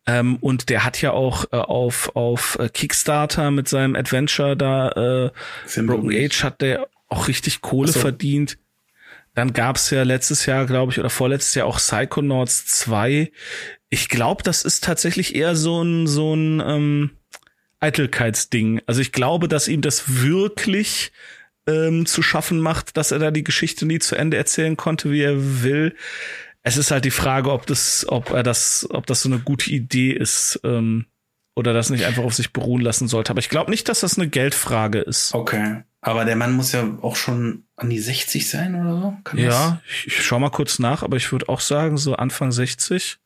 ähm, 0.07 0.37
und 0.37 0.71
der 0.71 0.85
hat 0.85 1.03
ja 1.03 1.11
auch 1.11 1.45
äh, 1.53 1.57
auf, 1.57 2.17
auf 2.17 2.59
äh, 2.59 2.71
Kickstarter 2.71 3.51
mit 3.51 3.69
seinem 3.69 3.95
Adventure 3.95 4.57
da, 4.57 4.89
äh, 5.27 5.83
Broken 5.83 6.11
Age 6.11 6.45
hat 6.45 6.63
der 6.63 6.89
auch 7.09 7.29
richtig 7.29 7.61
Kohle 7.61 7.93
so. 7.93 8.01
verdient. 8.01 8.57
Dann 9.35 9.53
gab's 9.53 9.91
ja 9.91 10.03
letztes 10.05 10.47
Jahr, 10.47 10.65
glaube 10.65 10.93
ich, 10.93 10.99
oder 10.99 11.11
vorletztes 11.11 11.55
Jahr 11.55 11.67
auch 11.67 11.77
Psychonauts 11.77 12.67
2. 12.67 13.31
Ich 13.91 14.09
glaube, 14.09 14.43
das 14.43 14.65
ist 14.65 14.83
tatsächlich 14.83 15.35
eher 15.35 15.55
so 15.55 15.83
ein, 15.83 16.07
so 16.07 16.35
ein, 16.35 16.63
ähm, 16.65 17.11
Eitelkeitsding. 17.81 18.81
Also 18.87 19.01
ich 19.01 19.13
glaube, 19.13 19.49
dass 19.49 19.69
ihm 19.69 19.81
das 19.81 20.23
wirklich 20.23 21.13
ähm, 21.67 22.07
zu 22.07 22.23
schaffen 22.23 22.61
macht, 22.61 22.97
dass 22.97 23.13
er 23.13 23.19
da 23.19 23.31
die 23.31 23.45
Geschichte 23.45 23.87
nie 23.87 23.99
zu 23.99 24.17
Ende 24.17 24.37
erzählen 24.37 24.77
konnte, 24.77 25.11
wie 25.13 25.23
er 25.23 25.63
will. 25.63 25.95
Es 26.63 26.77
ist 26.77 26.91
halt 26.91 27.05
die 27.05 27.11
Frage, 27.11 27.53
ob 27.53 27.67
das, 27.67 28.07
ob 28.09 28.31
er 28.31 28.43
das, 28.43 28.87
ob 28.91 29.07
das 29.07 29.23
so 29.23 29.29
eine 29.29 29.39
gute 29.39 29.71
Idee 29.71 30.13
ist 30.13 30.61
ähm, 30.65 31.07
oder 31.55 31.73
das 31.73 31.91
nicht 31.91 32.05
einfach 32.05 32.25
auf 32.25 32.35
sich 32.35 32.53
beruhen 32.53 32.83
lassen 32.83 33.09
sollte. 33.09 33.31
Aber 33.31 33.41
ich 33.41 33.49
glaube 33.49 33.71
nicht, 33.71 33.89
dass 33.89 34.01
das 34.01 34.19
eine 34.19 34.29
Geldfrage 34.29 34.99
ist. 35.01 35.35
Okay. 35.35 35.83
Aber 36.01 36.25
der 36.25 36.37
Mann 36.37 36.53
muss 36.53 36.73
ja 36.73 36.97
auch 37.03 37.17
schon 37.17 37.65
an 37.77 37.91
die 37.91 37.99
60 37.99 38.49
sein 38.49 38.75
oder 38.81 39.01
so? 39.01 39.17
Kann 39.25 39.39
ja, 39.39 39.81
ich, 39.89 40.07
ich 40.07 40.25
schau 40.25 40.39
mal 40.39 40.51
kurz 40.51 40.79
nach, 40.79 41.03
aber 41.03 41.17
ich 41.17 41.33
würde 41.33 41.49
auch 41.49 41.61
sagen, 41.61 41.97
so 41.97 42.15
Anfang 42.15 42.53
60. 42.53 43.19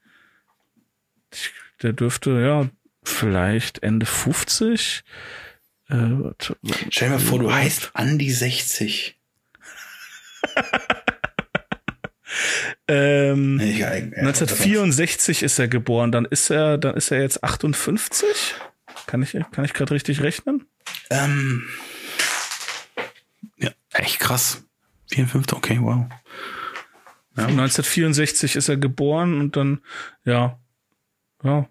Der 1.82 1.92
dürfte, 1.92 2.40
ja, 2.40 2.70
vielleicht 3.02 3.82
Ende 3.82 4.06
50. 4.06 5.04
Äh, 5.88 5.94
Stell 6.90 7.08
dir 7.08 7.14
mal 7.14 7.18
vor, 7.18 7.38
du 7.38 7.52
heißt 7.52 7.90
Andi 7.94 8.30
60. 8.30 9.18
ähm, 12.88 13.60
ja, 13.60 13.88
1964 13.88 15.42
ist 15.42 15.58
er 15.58 15.68
geboren, 15.68 16.12
dann 16.12 16.24
ist 16.24 16.50
er, 16.50 16.78
dann 16.78 16.96
ist 16.96 17.10
er 17.10 17.20
jetzt 17.20 17.44
58. 17.44 18.54
Kann 19.06 19.22
ich, 19.22 19.36
kann 19.52 19.64
ich 19.64 19.74
gerade 19.74 19.94
richtig 19.94 20.22
rechnen? 20.22 20.66
Ähm, 21.10 21.68
ja, 23.56 23.70
echt 23.92 24.20
krass. 24.20 24.64
54, 25.12 25.56
okay, 25.56 25.78
wow. 25.80 26.06
Ja. 27.36 27.46
1964 27.46 28.56
ist 28.56 28.68
er 28.68 28.76
geboren 28.76 29.40
und 29.40 29.56
dann, 29.56 29.80
ja, 30.24 30.58
ja, 31.42 31.68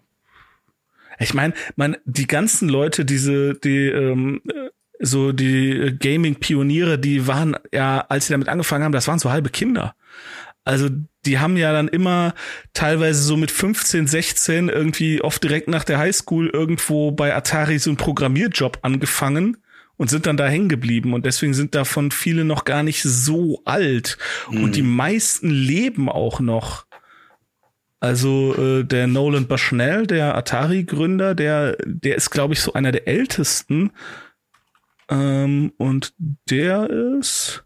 ich 1.22 1.34
meine, 1.34 1.54
man, 1.76 1.96
die 2.04 2.26
ganzen 2.26 2.68
Leute, 2.68 3.04
diese, 3.04 3.54
die, 3.54 3.86
ähm, 3.88 4.42
so 4.98 5.32
die 5.32 5.96
Gaming-Pioniere, 5.98 6.98
die 6.98 7.26
waren 7.26 7.56
ja, 7.72 8.04
als 8.08 8.26
sie 8.26 8.32
damit 8.32 8.48
angefangen 8.48 8.84
haben, 8.84 8.92
das 8.92 9.08
waren 9.08 9.18
so 9.18 9.30
halbe 9.30 9.50
Kinder. 9.50 9.94
Also 10.64 10.88
die 11.26 11.38
haben 11.40 11.56
ja 11.56 11.72
dann 11.72 11.88
immer 11.88 12.34
teilweise 12.72 13.22
so 13.22 13.36
mit 13.36 13.50
15, 13.50 14.06
16 14.06 14.68
irgendwie 14.68 15.20
oft 15.20 15.42
direkt 15.42 15.68
nach 15.68 15.84
der 15.84 15.98
Highschool 15.98 16.48
irgendwo 16.48 17.10
bei 17.10 17.34
Atari 17.34 17.78
so 17.78 17.90
einen 17.90 17.96
Programmierjob 17.96 18.78
angefangen 18.82 19.56
und 19.96 20.08
sind 20.08 20.26
dann 20.26 20.36
da 20.36 20.48
hängen 20.48 20.68
geblieben 20.68 21.14
und 21.14 21.26
deswegen 21.26 21.54
sind 21.54 21.74
davon 21.74 22.10
viele 22.12 22.44
noch 22.44 22.64
gar 22.64 22.82
nicht 22.82 23.02
so 23.02 23.60
alt 23.64 24.18
mhm. 24.50 24.64
und 24.64 24.76
die 24.76 24.82
meisten 24.82 25.50
leben 25.50 26.08
auch 26.08 26.40
noch. 26.40 26.86
Also 28.02 28.52
äh, 28.56 28.82
der 28.82 29.06
Nolan 29.06 29.46
Bushnell, 29.46 30.08
der 30.08 30.34
Atari-Gründer, 30.36 31.36
der, 31.36 31.76
der 31.86 32.16
ist, 32.16 32.30
glaube 32.30 32.52
ich, 32.52 32.60
so 32.60 32.72
einer 32.72 32.90
der 32.90 33.06
ältesten. 33.06 33.92
Ähm, 35.08 35.72
und 35.76 36.12
der 36.50 36.90
ist, 36.90 37.62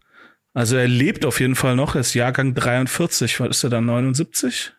also 0.53 0.77
er 0.77 0.87
lebt 0.87 1.25
auf 1.25 1.39
jeden 1.39 1.55
Fall 1.55 1.75
noch, 1.75 1.95
er 1.95 2.01
ist 2.01 2.13
Jahrgang 2.13 2.53
43. 2.53 3.39
Was 3.39 3.49
ist 3.49 3.63
er 3.63 3.71
dann, 3.71 3.87
79? 3.87 4.73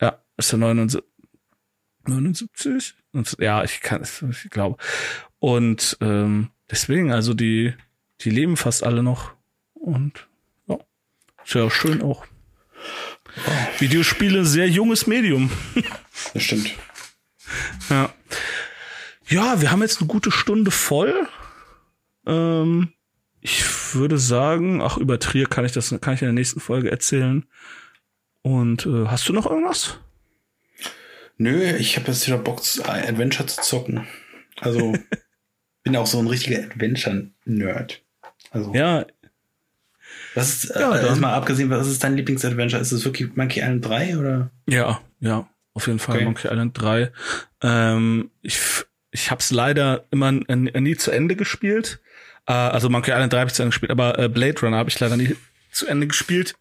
Ja, 0.00 0.18
ist 0.36 0.52
er 0.52 0.58
79? 0.58 1.08
79? 2.04 2.96
Ja, 3.38 3.62
ich 3.62 3.80
kann 3.80 4.02
es, 4.02 4.22
ich 4.22 4.50
glaube. 4.50 4.82
Und 5.38 5.98
ähm, 6.00 6.50
deswegen, 6.68 7.12
also 7.12 7.32
die, 7.32 7.74
die 8.22 8.30
leben 8.30 8.56
fast 8.56 8.82
alle 8.82 9.04
noch. 9.04 9.34
Und 9.74 10.26
ja, 10.66 10.78
ist 11.44 11.54
ja 11.54 11.70
schön 11.70 12.02
auch. 12.02 12.26
Videospiele, 13.78 14.44
sehr 14.44 14.68
junges 14.68 15.06
Medium. 15.06 15.50
Das 16.32 16.42
stimmt. 16.42 16.70
Ja. 17.90 18.12
Ja, 19.28 19.60
wir 19.60 19.70
haben 19.70 19.82
jetzt 19.82 20.00
eine 20.00 20.08
gute 20.08 20.30
Stunde 20.30 20.70
voll. 20.70 21.28
Ähm, 22.26 22.92
ich 23.40 23.64
würde 23.94 24.18
sagen, 24.18 24.80
ach, 24.80 24.96
über 24.98 25.18
Trier 25.18 25.46
kann 25.46 25.64
ich 25.64 25.72
das, 25.72 25.94
kann 26.00 26.14
ich 26.14 26.22
in 26.22 26.26
der 26.26 26.32
nächsten 26.32 26.60
Folge 26.60 26.90
erzählen. 26.90 27.44
Und 28.42 28.86
äh, 28.86 29.06
hast 29.06 29.28
du 29.28 29.32
noch 29.32 29.46
irgendwas? 29.46 29.98
Nö, 31.38 31.76
ich 31.76 31.96
habe 31.96 32.08
jetzt 32.08 32.26
wieder 32.26 32.38
Bock, 32.38 32.62
Adventure 32.84 33.46
zu 33.46 33.60
zocken. 33.60 34.06
Also 34.60 34.94
bin 35.82 35.96
auch 35.96 36.06
so 36.06 36.18
ein 36.18 36.26
richtiger 36.26 36.62
Adventure-Nerd. 36.64 38.02
Also. 38.50 38.72
Ja, 38.74 39.06
was 40.36 40.64
ist, 40.64 40.74
ja, 40.74 40.94
äh, 40.94 41.16
mal 41.16 41.34
abgesehen, 41.34 41.70
was 41.70 41.88
ist 41.88 42.04
dein 42.04 42.16
Lieblingsadventure? 42.16 42.80
Ist 42.80 42.92
es 42.92 43.04
wirklich 43.04 43.34
Monkey 43.36 43.60
Island 43.60 43.84
3 43.84 44.18
oder? 44.18 44.50
Ja, 44.68 45.00
ja, 45.20 45.48
auf 45.74 45.86
jeden 45.86 45.98
Fall 45.98 46.16
okay. 46.16 46.24
Monkey 46.24 46.48
Island 46.48 46.80
3. 46.80 47.10
Ähm, 47.62 48.30
ich 48.42 48.58
ich 49.10 49.30
habe 49.30 49.40
es 49.40 49.50
leider 49.50 50.04
immer 50.10 50.30
nie 50.30 50.96
zu 50.96 51.10
Ende 51.10 51.36
gespielt. 51.36 52.00
Äh, 52.46 52.52
also 52.52 52.90
Monkey 52.90 53.12
Island 53.12 53.32
3 53.32 53.38
habe 53.38 53.48
ich 53.48 53.54
zu 53.54 53.62
Ende 53.62 53.70
gespielt, 53.70 53.90
aber 53.90 54.18
äh, 54.18 54.28
Blade 54.28 54.60
Runner 54.60 54.76
habe 54.76 54.90
ich 54.90 55.00
leider 55.00 55.16
nie 55.16 55.36
zu 55.72 55.86
Ende 55.86 56.06
gespielt. 56.06 56.54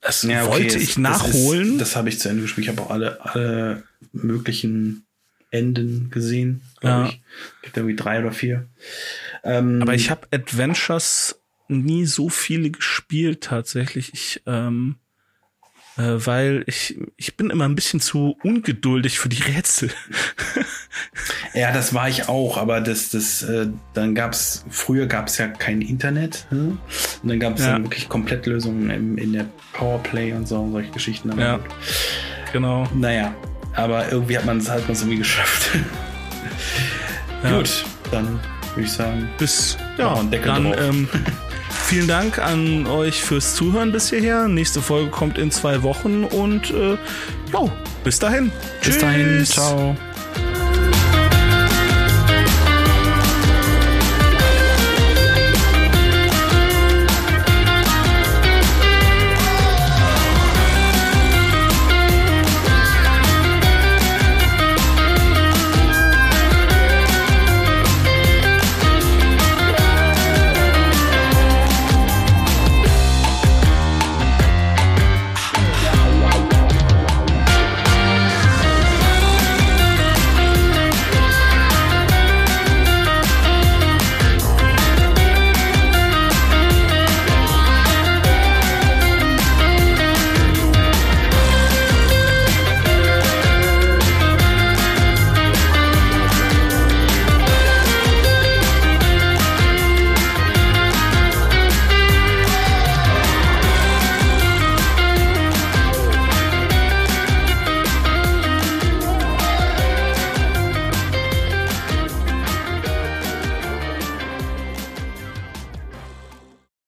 Das 0.00 0.22
ja, 0.22 0.44
okay, 0.44 0.50
wollte 0.50 0.78
ich 0.78 0.96
nachholen. 0.96 1.78
Das, 1.78 1.90
das 1.90 1.96
habe 1.96 2.08
ich 2.08 2.18
zu 2.18 2.28
Ende 2.30 2.42
gespielt. 2.42 2.66
Ich 2.66 2.72
habe 2.72 2.80
auch 2.80 2.90
alle, 2.90 3.20
alle 3.20 3.82
möglichen 4.12 5.04
Enden 5.50 6.10
gesehen. 6.10 6.62
Ja. 6.82 7.06
Ich. 7.06 7.20
Gibt 7.62 7.76
irgendwie 7.76 7.96
drei 7.96 8.20
oder 8.20 8.32
vier. 8.32 8.66
Ähm, 9.44 9.82
aber 9.82 9.94
ich 9.94 10.10
habe 10.10 10.26
Adventures 10.32 11.39
nie 11.70 12.06
so 12.06 12.28
viele 12.28 12.70
gespielt 12.70 13.42
tatsächlich. 13.42 14.12
Ich, 14.12 14.42
ähm, 14.46 14.96
äh, 15.96 16.24
weil 16.26 16.64
ich, 16.66 16.98
ich 17.16 17.36
bin 17.36 17.50
immer 17.50 17.64
ein 17.64 17.74
bisschen 17.74 18.00
zu 18.00 18.36
ungeduldig 18.42 19.18
für 19.18 19.28
die 19.28 19.42
Rätsel. 19.42 19.90
ja, 21.54 21.72
das 21.72 21.92
war 21.94 22.08
ich 22.08 22.28
auch, 22.28 22.56
aber 22.56 22.80
das, 22.80 23.10
das, 23.10 23.42
äh, 23.42 23.68
dann 23.92 24.14
gab's, 24.14 24.64
früher 24.70 25.06
gab's 25.06 25.38
ja 25.38 25.48
kein 25.48 25.82
Internet. 25.82 26.46
Hm? 26.50 26.78
Und 27.22 27.28
dann 27.28 27.40
gab's 27.40 27.62
ja. 27.62 27.72
dann 27.72 27.84
wirklich 27.84 28.08
Komplettlösungen 28.08 28.90
im, 28.90 29.18
in 29.18 29.32
der 29.32 29.46
Powerplay 29.72 30.32
und 30.32 30.46
so, 30.46 30.60
und 30.60 30.72
solche 30.72 30.90
Geschichten. 30.90 31.30
ja, 31.38 31.52
halt. 31.52 31.62
genau. 32.52 32.88
Naja, 32.94 33.34
aber 33.74 34.10
irgendwie 34.10 34.38
hat 34.38 34.46
man 34.46 34.58
es 34.58 34.68
halt 34.68 34.84
irgendwie 34.88 35.18
geschafft. 35.18 35.70
ja. 37.42 37.56
Gut, 37.56 37.84
dann 38.10 38.40
würde 38.74 38.82
ich 38.82 38.92
sagen, 38.92 39.28
bis 39.38 39.76
ja, 39.98 40.22
dann 40.44 40.74
ähm, 40.78 41.08
Vielen 41.70 42.08
Dank 42.08 42.38
an 42.38 42.86
euch 42.86 43.22
fürs 43.22 43.54
Zuhören 43.54 43.92
bis 43.92 44.10
hierher. 44.10 44.48
Nächste 44.48 44.80
Folge 44.80 45.10
kommt 45.10 45.38
in 45.38 45.50
zwei 45.50 45.82
Wochen 45.82 46.24
und 46.24 46.70
äh, 46.70 46.96
jo, 47.52 47.70
bis 48.04 48.18
dahin. 48.18 48.52
Bis 48.80 48.94
Tschüss. 48.94 48.98
dahin. 48.98 49.46
Ciao. 49.46 49.96